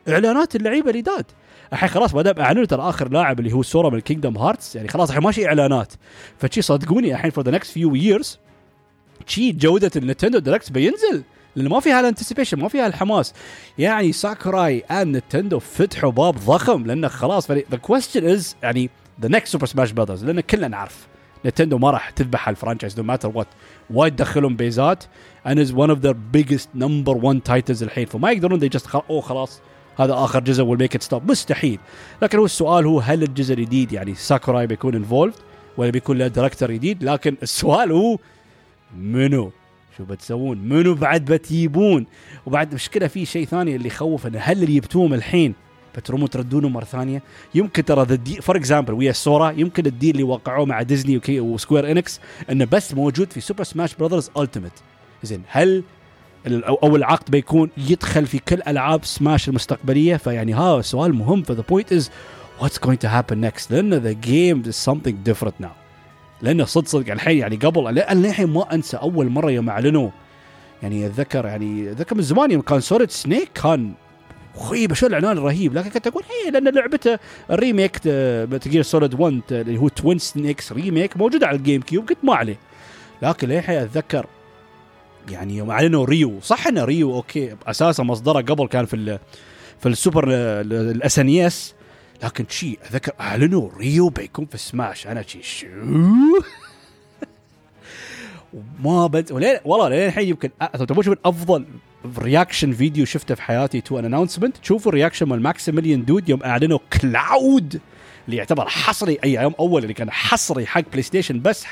إعلانات 0.08 0.56
اللعيبة 0.56 0.90
اليداد. 0.90 1.24
الحين 1.72 1.88
خلاص 1.88 2.14
ما 2.14 2.22
دام 2.22 2.38
أعلنوا 2.38 2.64
ترى 2.64 2.82
آخر 2.88 3.08
لاعب 3.08 3.40
اللي 3.40 3.52
هو 3.52 3.62
Sora 3.62 3.90
من 3.90 4.00
Kingdom 4.00 4.38
Hearts 4.38 4.76
يعني 4.76 4.88
خلاص 4.88 5.08
الحين 5.08 5.24
ماشي 5.24 5.46
إعلانات. 5.46 5.92
فشي 6.38 6.62
صدقوني 6.62 7.14
الحين 7.14 7.30
for 7.30 7.44
the 7.44 7.50
next 7.50 7.72
few 7.72 7.94
years 7.94 8.38
شي 9.26 9.52
جودة 9.52 9.90
ال 9.96 10.01
Nintendo 10.01 10.38
Direct 10.38 10.72
بينزل 10.72 11.22
لأنه 11.56 11.70
ما 11.70 11.80
فيها 11.80 12.00
ال 12.00 12.05
anticipation 12.05 12.58
ما 12.58 12.68
فيها 12.68 12.86
الحماس. 12.86 13.34
يعني 13.78 14.12
ساكوراي 14.12 14.78
اند 14.78 15.16
Nintendo 15.16 15.58
فتحوا 15.58 16.10
باب 16.10 16.34
ضخم 16.34 16.86
لأنه 16.86 17.08
خلاص 17.08 17.50
the 17.50 17.76
question 17.82 18.26
is 18.28 18.56
يعني 18.62 18.90
the 19.22 19.28
next 19.28 19.52
Super 19.52 19.66
Smash 19.66 19.92
Brothers 19.92 20.24
لأن 20.24 20.40
كلنا 20.40 20.68
نعرف 20.68 21.06
Nintendo 21.46 21.78
ما 21.78 21.90
راح 21.90 22.10
تذبح 22.10 22.48
ال 22.48 22.53
franchise 22.53 22.98
no 22.98 23.04
matter 23.04 23.30
what 23.34 23.46
وايد 23.90 24.16
دخلهم 24.16 24.56
بيزات 24.56 25.04
and 25.46 25.58
is 25.58 25.72
one 25.72 25.90
of 25.90 26.00
their 26.02 26.14
biggest 26.14 26.68
number 26.74 27.14
one 27.14 27.40
titles 27.40 27.82
الحين. 27.82 28.06
فما 28.06 28.30
يقدرون 28.30 28.60
they 28.60 28.76
خل... 28.76 29.02
أوه 29.10 29.20
خلاص 29.20 29.60
هذا 29.98 30.14
آخر 30.14 30.40
جزء 30.40 30.62
we'll 30.62 30.78
make 30.78 30.94
it 30.94 31.02
stop 31.02 31.30
مستحيل. 31.30 31.78
لكن 32.22 32.38
هو 32.38 32.44
السؤال 32.44 32.86
هو 32.86 33.00
هل 33.00 33.22
الجزء 33.22 33.54
الجديد 33.54 33.92
يعني 33.92 34.14
Sakurai 34.14 34.66
بيكون 34.66 34.94
involved 34.94 35.34
ولا 35.76 35.90
بيكون 35.90 36.18
له 36.18 36.26
director 36.26 36.70
جديد؟ 36.70 37.04
لكن 37.04 37.36
السؤال 37.42 37.92
هو 37.92 38.18
منو؟ 38.98 39.52
شو 39.98 40.04
بتسوون؟ 40.04 40.58
منو 40.58 40.94
بعد 40.94 41.24
بتجيبون؟ 41.24 42.06
وبعد 42.46 42.74
مشكلة 42.74 43.06
في 43.06 43.26
شيء 43.26 43.46
ثاني 43.46 43.76
اللي 43.76 43.86
يخوف 43.86 44.26
انه 44.26 44.38
هل 44.38 44.62
اللي 44.62 44.80
جبتوهم 44.80 45.14
الحين 45.14 45.54
بترموا 45.96 46.28
تردونه 46.28 46.68
مرة 46.68 46.84
ثانية. 46.84 47.22
يمكن 47.54 47.84
ترى 47.84 48.04
the 48.04 48.40
for 48.40 48.56
example 48.56 48.92
ويا 48.92 49.10
Sora 49.10 49.52
يمكن 49.52 49.86
ال 49.86 49.91
deal 49.91 50.10
اللي 50.10 50.22
وقعوه 50.22 50.66
مع 50.66 50.82
Disney 50.82 51.16
okay 51.16 51.40
و 51.40 51.47
Square 51.47 51.90
Enix 51.90 52.20
إنه 52.50 52.64
بس 52.64 52.94
موجود 52.94 53.32
في 53.32 53.40
Super 53.40 53.64
Smash 53.64 53.94
Brothers 53.94 54.30
Ultimate 54.36 54.72
زين 55.22 55.42
هل 55.48 55.82
أو 56.46 56.96
العقد 56.96 57.30
بيكون 57.30 57.70
يدخل 57.76 58.26
في 58.26 58.38
كل 58.38 58.62
ألعاب 58.66 59.04
سماش 59.04 59.48
المستقبلية؟ 59.48 60.16
فيعني 60.16 60.52
ها 60.52 60.82
سؤال 60.82 61.14
مهم. 61.14 61.42
ف 61.42 61.48
the 61.48 61.64
point 61.68 61.92
is 61.92 62.10
what's 62.60 62.78
going 62.78 62.98
to 62.98 63.08
happen 63.08 63.38
next 63.38 63.72
لأن 63.72 63.94
the 63.94 64.12
game 64.12 64.62
is 64.66 64.74
something 64.74 65.16
different 65.24 65.54
now 65.60 65.70
لأنه 66.42 66.64
صدق 66.64 66.88
صدق 66.88 67.12
الحين 67.12 67.38
يعني 67.38 67.56
قبل 67.56 67.98
الحين 67.98 68.46
ما 68.46 68.74
أنسى 68.74 68.96
أول 68.96 69.28
مرة 69.28 69.50
يوم 69.50 69.68
أعلنوا. 69.70 70.10
يعني 70.82 71.06
أتذكر 71.06 71.46
يعني 71.46 71.90
أتذكر 71.90 72.16
من 72.16 72.22
زمان 72.22 72.50
يوم 72.50 72.62
كان 72.62 72.80
Solid 72.80 73.10
Snake 73.10 73.50
كان 73.54 73.92
خيبه 74.58 74.94
شو 74.94 75.06
الاعلان 75.06 75.38
الرهيب؟ 75.38 75.74
لكن 75.74 75.90
كنت 75.90 76.06
أقول 76.06 76.22
هي 76.24 76.50
لأن 76.50 76.68
لعبته 76.68 77.18
الريميك 77.50 77.98
تجي 78.60 78.82
سوليد 78.82 79.20
1 79.20 79.40
اللي 79.50 79.78
هو 79.78 79.88
توين 79.88 80.18
سنيكس 80.18 80.72
ريميك 80.72 81.16
موجود 81.16 81.44
على 81.44 81.56
الجيم 81.56 81.82
كيوب 81.82 82.08
قلت 82.08 82.18
ما 82.22 82.34
عليه. 82.34 82.58
لكن 83.22 83.48
للحين 83.48 83.78
أتذكر 83.78 84.26
يعني 85.28 85.56
يوم 85.56 85.70
أعلنوا 85.70 86.04
ريو 86.04 86.40
صح 86.40 86.66
انه 86.66 86.84
ريو 86.84 87.14
أوكي 87.14 87.56
أساسا 87.66 88.02
مصدره 88.02 88.40
قبل 88.40 88.66
كان 88.66 88.86
في 88.86 89.18
في 89.78 89.88
السوبر 89.88 90.24
الاس 90.60 91.18
ان 91.18 91.28
اس 91.28 91.74
لكن 92.22 92.44
شي 92.48 92.78
اذكر 92.90 93.12
أعلنوا 93.20 93.70
ريو 93.78 94.08
بيكون 94.08 94.46
في 94.46 94.58
سماش 94.58 95.06
أنا 95.06 95.22
شي 95.22 95.42
شو؟ 95.42 95.66
وما 98.84 99.06
بد 99.06 99.32
والله 99.64 99.88
لين 99.88 100.06
الحين 100.06 100.28
يمكن 100.28 100.50
تبغى 100.74 101.02
تشوف 101.02 101.18
أفضل 101.24 101.64
reaction 102.18 102.72
video 102.72 103.04
شفته 103.04 103.34
في 103.34 103.42
حياتي 103.42 103.80
to 103.80 103.98
an 103.98 104.04
announcement 104.04 104.56
تشوفوا 104.56 104.92
ال 104.92 104.96
reaction 104.96 105.28
مال 105.28 105.42
Maximilian 105.42 106.04
Dood 106.04 106.28
يوم 106.28 106.42
أعلنوا 106.42 106.78
Cloud 107.00 107.80
اللي 108.26 108.36
يعتبر 108.36 108.68
حصري 108.68 109.18
أي 109.24 109.32
يوم 109.32 109.54
أول 109.60 109.82
اللي 109.82 109.94
كان 109.94 110.10
حصري 110.10 110.66
حق 110.66 110.82
PlayStation 110.90 111.42
بس 111.42 111.66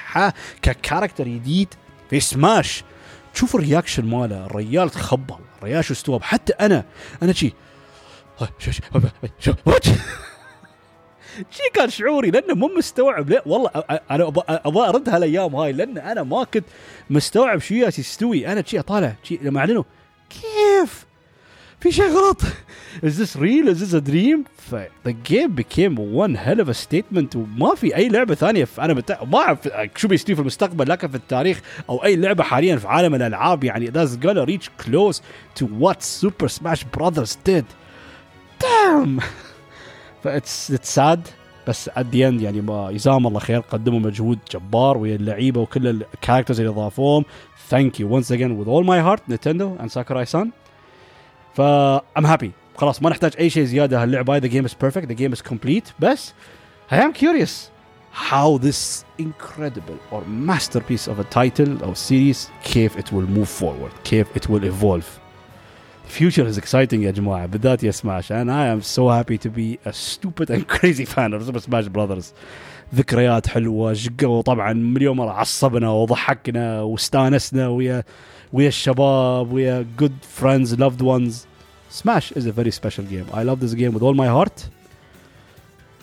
ك 0.63 0.69
character 0.69 1.25
جديد 1.25 1.69
في 2.11 2.21
سماش 2.21 2.85
تشوفوا 3.35 3.61
ال 3.61 3.66
reaction 3.66 4.05
ماله 4.05 4.47
الريال 4.47 4.91
تخبل 4.91 5.37
الريال 5.59 5.85
شو 5.85 5.93
استوى 5.93 6.21
حتى 6.23 6.53
أنا 6.53 6.85
أنا 7.23 7.33
شي 7.33 7.53
شي 11.51 11.63
كان 11.75 11.91
شعوري 11.91 12.31
لأنه 12.31 12.55
مو 12.55 12.71
مستوعب 12.79 13.31
لا 13.31 13.43
والله 13.47 13.71
أنا 14.11 14.29
أبغى 14.49 14.89
أرد 14.89 15.09
هالأيام 15.09 15.57
هاي 15.57 15.73
لأن 15.73 15.99
أنا 15.99 16.23
ما 16.23 16.45
كنت 16.45 16.65
مستوعب 17.11 17.59
شو 17.59 17.75
يستوي. 17.75 18.53
أنا 18.53 18.63
شي 18.67 18.79
أطالع 18.79 19.15
شي 19.23 19.39
لما 19.43 19.61
أعلنوا 19.61 19.85
كيف؟ 20.31 21.07
في 21.81 21.93
شيء 21.93 22.09
غلط 22.09 22.41
is 23.03 23.17
this 23.19 23.37
real? 23.37 23.69
Is 23.69 23.81
this 23.81 23.95
a 23.95 24.01
dream? 24.01 24.45
ف 24.71 24.75
the 25.05 25.13
game 25.13 25.55
became 25.55 25.97
one 25.97 26.35
hell 26.35 26.61
of 26.61 26.69
a 26.69 26.75
statement. 26.75 27.37
وما 27.37 27.75
في 27.75 27.97
أي 27.97 28.09
لعبة 28.09 28.35
ثانية 28.35 28.69
أنا 28.79 28.93
بتا... 28.93 29.25
ما 29.25 29.39
أعرف 29.39 29.69
شو 29.97 30.09
بيستوي 30.09 30.35
في 30.35 30.41
المستقبل 30.41 30.89
لكن 30.89 31.09
في 31.09 31.15
التاريخ 31.15 31.61
أو 31.89 32.05
أي 32.05 32.17
لعبة 32.17 32.45
حاليا 32.45 32.77
في 32.77 32.89
عالم 32.89 33.15
الألعاب. 33.15 33.65
يعني 33.65 33.91
that's 33.91 34.17
gonna 34.17 34.47
reach 34.47 34.69
close 34.87 35.21
to 35.61 35.65
what 35.67 36.03
Super 36.03 36.49
Smash 36.49 36.85
Brothers 36.85 37.37
did. 37.45 37.65
Damn! 38.61 39.23
ف 40.25 40.34
it's 40.34 40.71
it's 40.71 40.95
sad 40.95 41.29
بس 41.69 41.89
at 41.89 42.07
the 42.07 42.29
end 42.29 42.41
يعني 42.41 42.61
ما 42.61 42.93
جزاهم 42.93 43.27
الله 43.27 43.41
خير 43.41 43.61
قدموا 43.61 44.01
مجهود 44.01 44.39
جبار 44.53 44.99
ويا 44.99 45.17
اللعيبة 45.17 45.61
وكل 45.61 45.87
ال 45.87 45.94
characters 45.94 46.61
اللي 46.61 46.73
اضافوهم 46.73 47.25
thank 47.69 48.01
you 48.01 48.15
once 48.15 48.33
again 48.33 48.51
with 48.51 48.69
all 48.69 48.85
my 48.85 49.01
heart 49.01 49.29
Nintendo 49.29 49.77
and 49.81 49.91
Sakurai 49.91 50.25
san 50.25 50.51
ف 51.55 51.61
I'm 51.61 52.27
happy 52.27 52.53
خلاص 52.77 53.03
ما 53.03 53.11
نحتاج 53.11 53.33
أي 53.39 53.51
شيء 53.51 53.65
زيادة. 53.65 54.03
هاللعبة 54.03 54.33
هاي 54.33 54.41
the 54.41 54.47
game 54.47 54.65
is 54.65 54.75
perfect 54.81 55.07
the 55.07 55.13
game 55.13 55.33
is 55.33 55.43
complete 55.43 55.89
بس 56.01 56.33
I 56.91 56.95
am 56.95 57.13
curious 57.13 57.71
how 58.13 58.59
this 58.59 59.05
incredible 59.19 59.99
or 60.11 60.23
masterpiece 60.25 61.07
of 61.09 61.19
a 61.19 61.25
title 61.25 61.85
or 61.85 61.95
series 61.95 62.51
كيف 62.65 62.99
it 62.99 63.13
will 63.13 63.29
move 63.39 63.63
forward 63.63 63.93
كيف 64.05 64.27
it 64.39 64.49
will 64.49 64.65
evolve. 64.65 65.28
Future 66.09 66.47
is 66.47 66.59
exciting 66.59 67.03
يا 67.03 67.11
جماعة. 67.11 67.47
بالذات 67.47 67.83
يا 67.85 67.91
سماش. 67.91 68.33
And 68.33 68.51
I 68.51 68.67
am 68.67 68.83
so 68.83 69.09
happy 69.09 69.39
to 69.39 69.51
be 69.51 69.79
a 69.85 69.93
stupid 69.93 70.51
and 70.51 70.67
crazy 70.67 71.05
fan 71.05 71.33
of 71.33 71.45
Super 71.45 71.61
Smash 71.61 71.89
Brothers. 71.89 72.33
ذكريات 72.95 73.47
حلوة 73.47 73.97
وطبعا 74.23 74.73
مليون 74.73 75.17
مره 75.17 75.31
عصبنا 75.31 75.91
وضحكنا 75.91 76.83
واستانسنا 76.83 77.69
ويا 77.69 78.05
ويا 78.53 78.69
الشباب 78.69 79.53
ويا 79.53 79.87
good 79.99 80.25
friends 80.41 80.79
loved 80.79 81.03
ones. 81.03 81.47
Smash 81.91 82.33
is 82.33 82.47
a 82.47 82.53
very 82.53 82.71
special 82.71 83.05
game. 83.05 83.27
I 83.33 83.43
love 83.43 83.61
this 83.61 83.75
game 83.75 83.93
with 83.93 84.03
all 84.03 84.15
my 84.15 84.27
heart. 84.27 84.69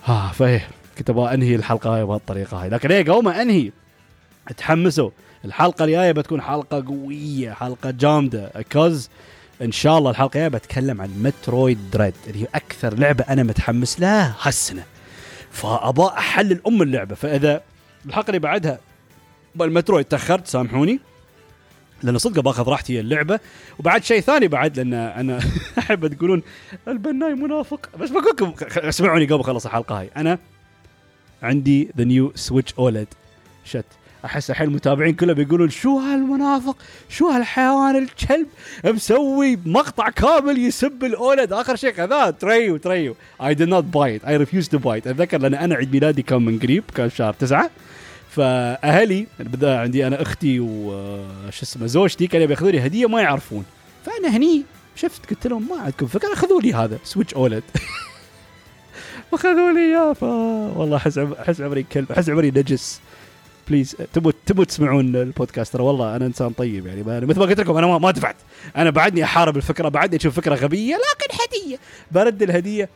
ها 0.05 0.31
فإيه 0.31 0.67
كنت 0.97 1.09
أبغى 1.09 1.33
أنهي 1.33 1.55
الحلقة 1.55 1.95
هاي 1.95 2.05
بهالطريقه 2.05 2.63
هاي. 2.63 2.69
لكن 2.69 2.91
إيه 2.91 3.21
ما 3.21 3.41
أنهي 3.41 3.71
تحمسوا. 4.57 5.09
الحلقة 5.45 5.85
الجاية 5.85 6.11
بتكون 6.11 6.41
حلقة 6.41 6.85
قوية 6.87 7.51
حلقة 7.51 7.91
جامدة. 7.91 8.51
كوز 8.71 9.09
إن 9.61 9.71
شاء 9.71 9.97
الله 9.97 10.11
الحلقة 10.11 10.27
الجاية 10.27 10.47
بتكلم 10.47 11.01
عن 11.01 11.09
مترويد 11.23 11.91
دريد 11.91 12.13
اللي 12.27 12.43
هي 12.43 12.47
أكثر 12.55 12.93
لعبة 12.93 13.25
أنا 13.29 13.43
متحمس 13.43 13.99
لها 13.99 14.35
هالسنة. 14.41 14.83
فأبغى 15.51 16.17
أحلل 16.17 16.61
أم 16.67 16.81
اللعبة. 16.81 17.15
فإذا 17.15 17.61
الحلقة 18.05 18.27
اللي 18.27 18.39
بعدها 18.39 18.79
بالمترويد 19.55 20.05
تأخرت 20.05 20.47
سامحوني. 20.47 20.99
لأنه 22.03 22.17
صدق 22.17 22.41
باخذ 22.41 22.69
راحتي 22.69 22.99
اللعبة. 22.99 23.39
وبعد 23.79 24.03
شيء 24.03 24.21
ثاني 24.21 24.47
بعد 24.47 24.77
لأن 24.77 24.93
أنا 24.93 25.39
أحب 25.79 26.07
تقولون 26.07 26.43
البناي 26.87 27.33
منافق. 27.33 27.89
بس 27.99 28.09
بقول 28.09 28.25
لكم 28.25 28.53
اسمعوني 28.77 29.25
قبل 29.25 29.43
خلص 29.43 29.65
الحلقة 29.65 29.99
هاي. 29.99 30.09
أنا 30.17 30.39
عندي 31.43 31.91
the 31.97 32.03
new 32.03 32.31
Switch 32.36 32.73
OLED 32.73 33.07
shit. 33.65 33.86
أحس 34.26 34.49
الحين 34.49 34.67
المتابعين 34.67 35.15
كلهم 35.15 35.34
بيقولون 35.34 35.69
شو 35.69 35.99
هالمنافق؟ 35.99 36.78
شو 37.09 37.30
هالحيوان 37.30 37.95
الكلب 37.95 38.47
مسوي 38.86 39.59
مقطع 39.65 40.09
كامل 40.09 40.57
يسب 40.57 41.03
ال 41.03 41.12
OLED؟ 41.12 41.53
آخر 41.53 41.76
شيء 41.76 41.93
خذاه 41.93 42.30
تريو 42.30 42.78
تريو. 42.78 43.15
I 43.41 43.53
did 43.53 43.65
not 43.65 43.83
buy 43.83 44.09
it 44.09 44.25
I 44.25 44.38
refuse 44.38 44.69
to 44.69 44.77
buy 44.77 44.95
it 44.95 45.07
أتذكر 45.07 45.38
لأن 45.38 45.53
أنا 45.53 45.76
عيد 45.76 45.93
ميلادي 45.93 46.21
كان 46.21 46.41
من 46.41 46.59
قريب 46.59 46.84
كان 46.95 47.09
شهر 47.09 47.34
تسعة. 47.34 47.69
فأهلي 48.32 49.28
عندي 49.63 50.07
أنا 50.07 50.21
أختي 50.21 50.59
وش 50.59 51.61
اسمه 51.61 51.88
زوجتي 51.88 52.28
كانوا 52.28 52.47
بياخذوا 52.47 52.71
لي 52.71 52.86
هدية 52.86 53.07
ما 53.07 53.21
يعرفون. 53.21 53.65
فأنا 54.05 54.38
هني 54.38 54.63
شفت 54.95 55.30
قلت 55.30 55.47
لهم 55.47 55.67
ما 55.69 55.82
عندكم 55.82 56.07
فكرة 56.07 56.36
خذوا 56.36 56.61
لي 56.61 56.73
هذا 56.73 56.97
Switch 57.03 57.33
OLED. 57.33 57.63
واخذوا 59.32 59.71
لي 59.71 59.80
إياه 59.80 60.23
والله 60.78 60.97
أحس 60.97 61.17
أحس 61.17 61.61
عمري 61.61 61.84
كلب 61.84 62.11
أحس 62.11 62.30
عمري 62.30 62.51
نجس. 62.51 63.01
please 63.67 63.95
تبوا 64.13 64.32
تبوا 64.45 64.63
تسمعون 64.63 65.16
البودكاست. 65.16 65.74
ترى 65.74 65.84
والله 65.84 66.16
أنا 66.16 66.26
إنسان 66.26 66.49
طيب 66.49 66.88
يعني 66.88 67.26
مثل 67.26 67.39
ما 67.39 67.45
قلت 67.45 67.59
لكم 67.59 67.78
أنا 67.78 67.97
ما 67.97 68.11
دفعت. 68.11 68.36
أنا 68.78 68.89
بعدني 68.89 69.24
أحارب 69.24 69.57
الفكرة 69.57 69.89
بعدني 69.89 70.18
أشوف 70.18 70.36
فكرة 70.36 70.55
غبية 70.55 70.95
لكن 70.95 71.36
هدية. 71.43 71.78
برد 72.11 72.43
الهدية 72.43 72.89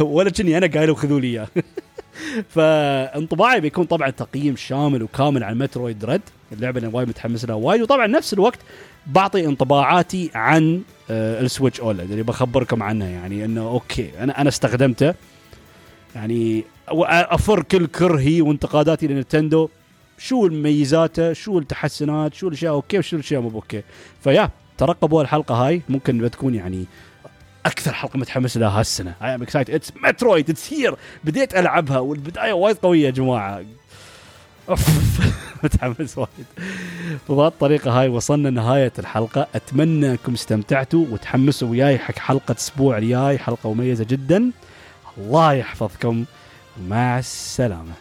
ولا 0.00 0.30
كني 0.30 0.58
أنا 0.58 0.66
قايل 0.66 0.96
خذوا 0.96 1.20
لي 1.20 1.26
اياه 1.26 1.48
فانطباعي 2.54 3.60
بيكون 3.60 3.84
طبعا 3.84 4.10
تقييم 4.10 4.56
شامل 4.56 5.02
وكامل 5.02 5.44
عن 5.44 5.58
Metroid 5.58 6.04
Dread. 6.04 6.20
اللعبة 6.52 6.78
اللي 6.78 6.90
وايد 6.92 7.08
متحمس 7.08 7.44
لها 7.44 7.54
وايد 7.54 7.82
وطبعا 7.82 8.06
نفس 8.06 8.32
الوقت 8.32 8.58
بعطي 9.06 9.46
انطباعاتي 9.46 10.30
عن 10.34 10.82
آه، 11.10 11.40
ال 11.40 11.46
Switch 11.46 11.80
OLED. 11.80 12.10
اللي 12.10 12.22
بخبركم 12.22 12.82
عنها 12.82 13.08
يعني 13.08 13.44
إنه 13.44 13.60
okay 13.60 14.10
أنا 14.18 14.40
أنا 14.40 14.48
استخدمته. 14.48 15.14
يعني 16.14 16.64
after 16.88 17.62
كل 17.62 17.86
كرهي 17.86 18.42
وانتقاداتي 18.42 19.06
ل 19.06 19.13
Nintendo 19.13 19.68
شو 20.18 20.46
الميزاته 20.46 21.32
شو 21.32 21.58
التحسنات 21.58 22.34
شو 22.34 22.48
الأشياء 22.48 22.72
okay 22.72 22.98
وشو 22.98 23.16
الأشياء 23.16 23.40
مو 23.40 23.50
okay 23.50 23.82
فيا 24.24 24.50
ترقبوا 24.78 25.22
الحلقة 25.22 25.54
هاي. 25.54 25.82
ممكن 25.88 26.18
بتكون 26.18 26.54
يعني 26.54 26.86
أكثر 27.66 27.92
حلقة 27.92 28.18
متحمس 28.18 28.56
لها 28.56 28.80
هالسنة. 28.80 29.14
I 29.22 29.34
am 29.34 29.42
excited 29.42 29.74
it's 29.74 29.92
Metroid 30.04 30.50
it's 30.50 30.72
here 30.72 30.96
بديت 31.24 31.54
ألعبها 31.54 31.98
والبداية 31.98 32.52
وايد 32.52 32.76
قوية 32.76 33.06
يا 33.06 33.10
جماعة. 33.10 33.64
أوف. 34.68 34.88
متحمس 35.64 36.18
وايد. 36.18 36.46
وبهالطريقه 37.28 38.00
هاي 38.00 38.08
وصلنا 38.08 38.50
نهايه 38.50 38.92
الحلقة. 38.98 39.46
أتمنى 39.54 40.10
أنكم 40.10 40.32
استمتعتوا 40.32 41.06
وتحمسوا 41.10 41.68
وياي 41.68 41.98
حق 41.98 42.18
حلقة 42.18 42.54
أسبوع 42.58 42.98
الجاي. 42.98 43.38
حلقة 43.38 43.74
مميزة 43.74 44.04
جدا. 44.04 44.50
الله 45.18 45.52
يحفظكم. 45.52 46.24
مع 46.88 47.18
السلامة. 47.18 47.92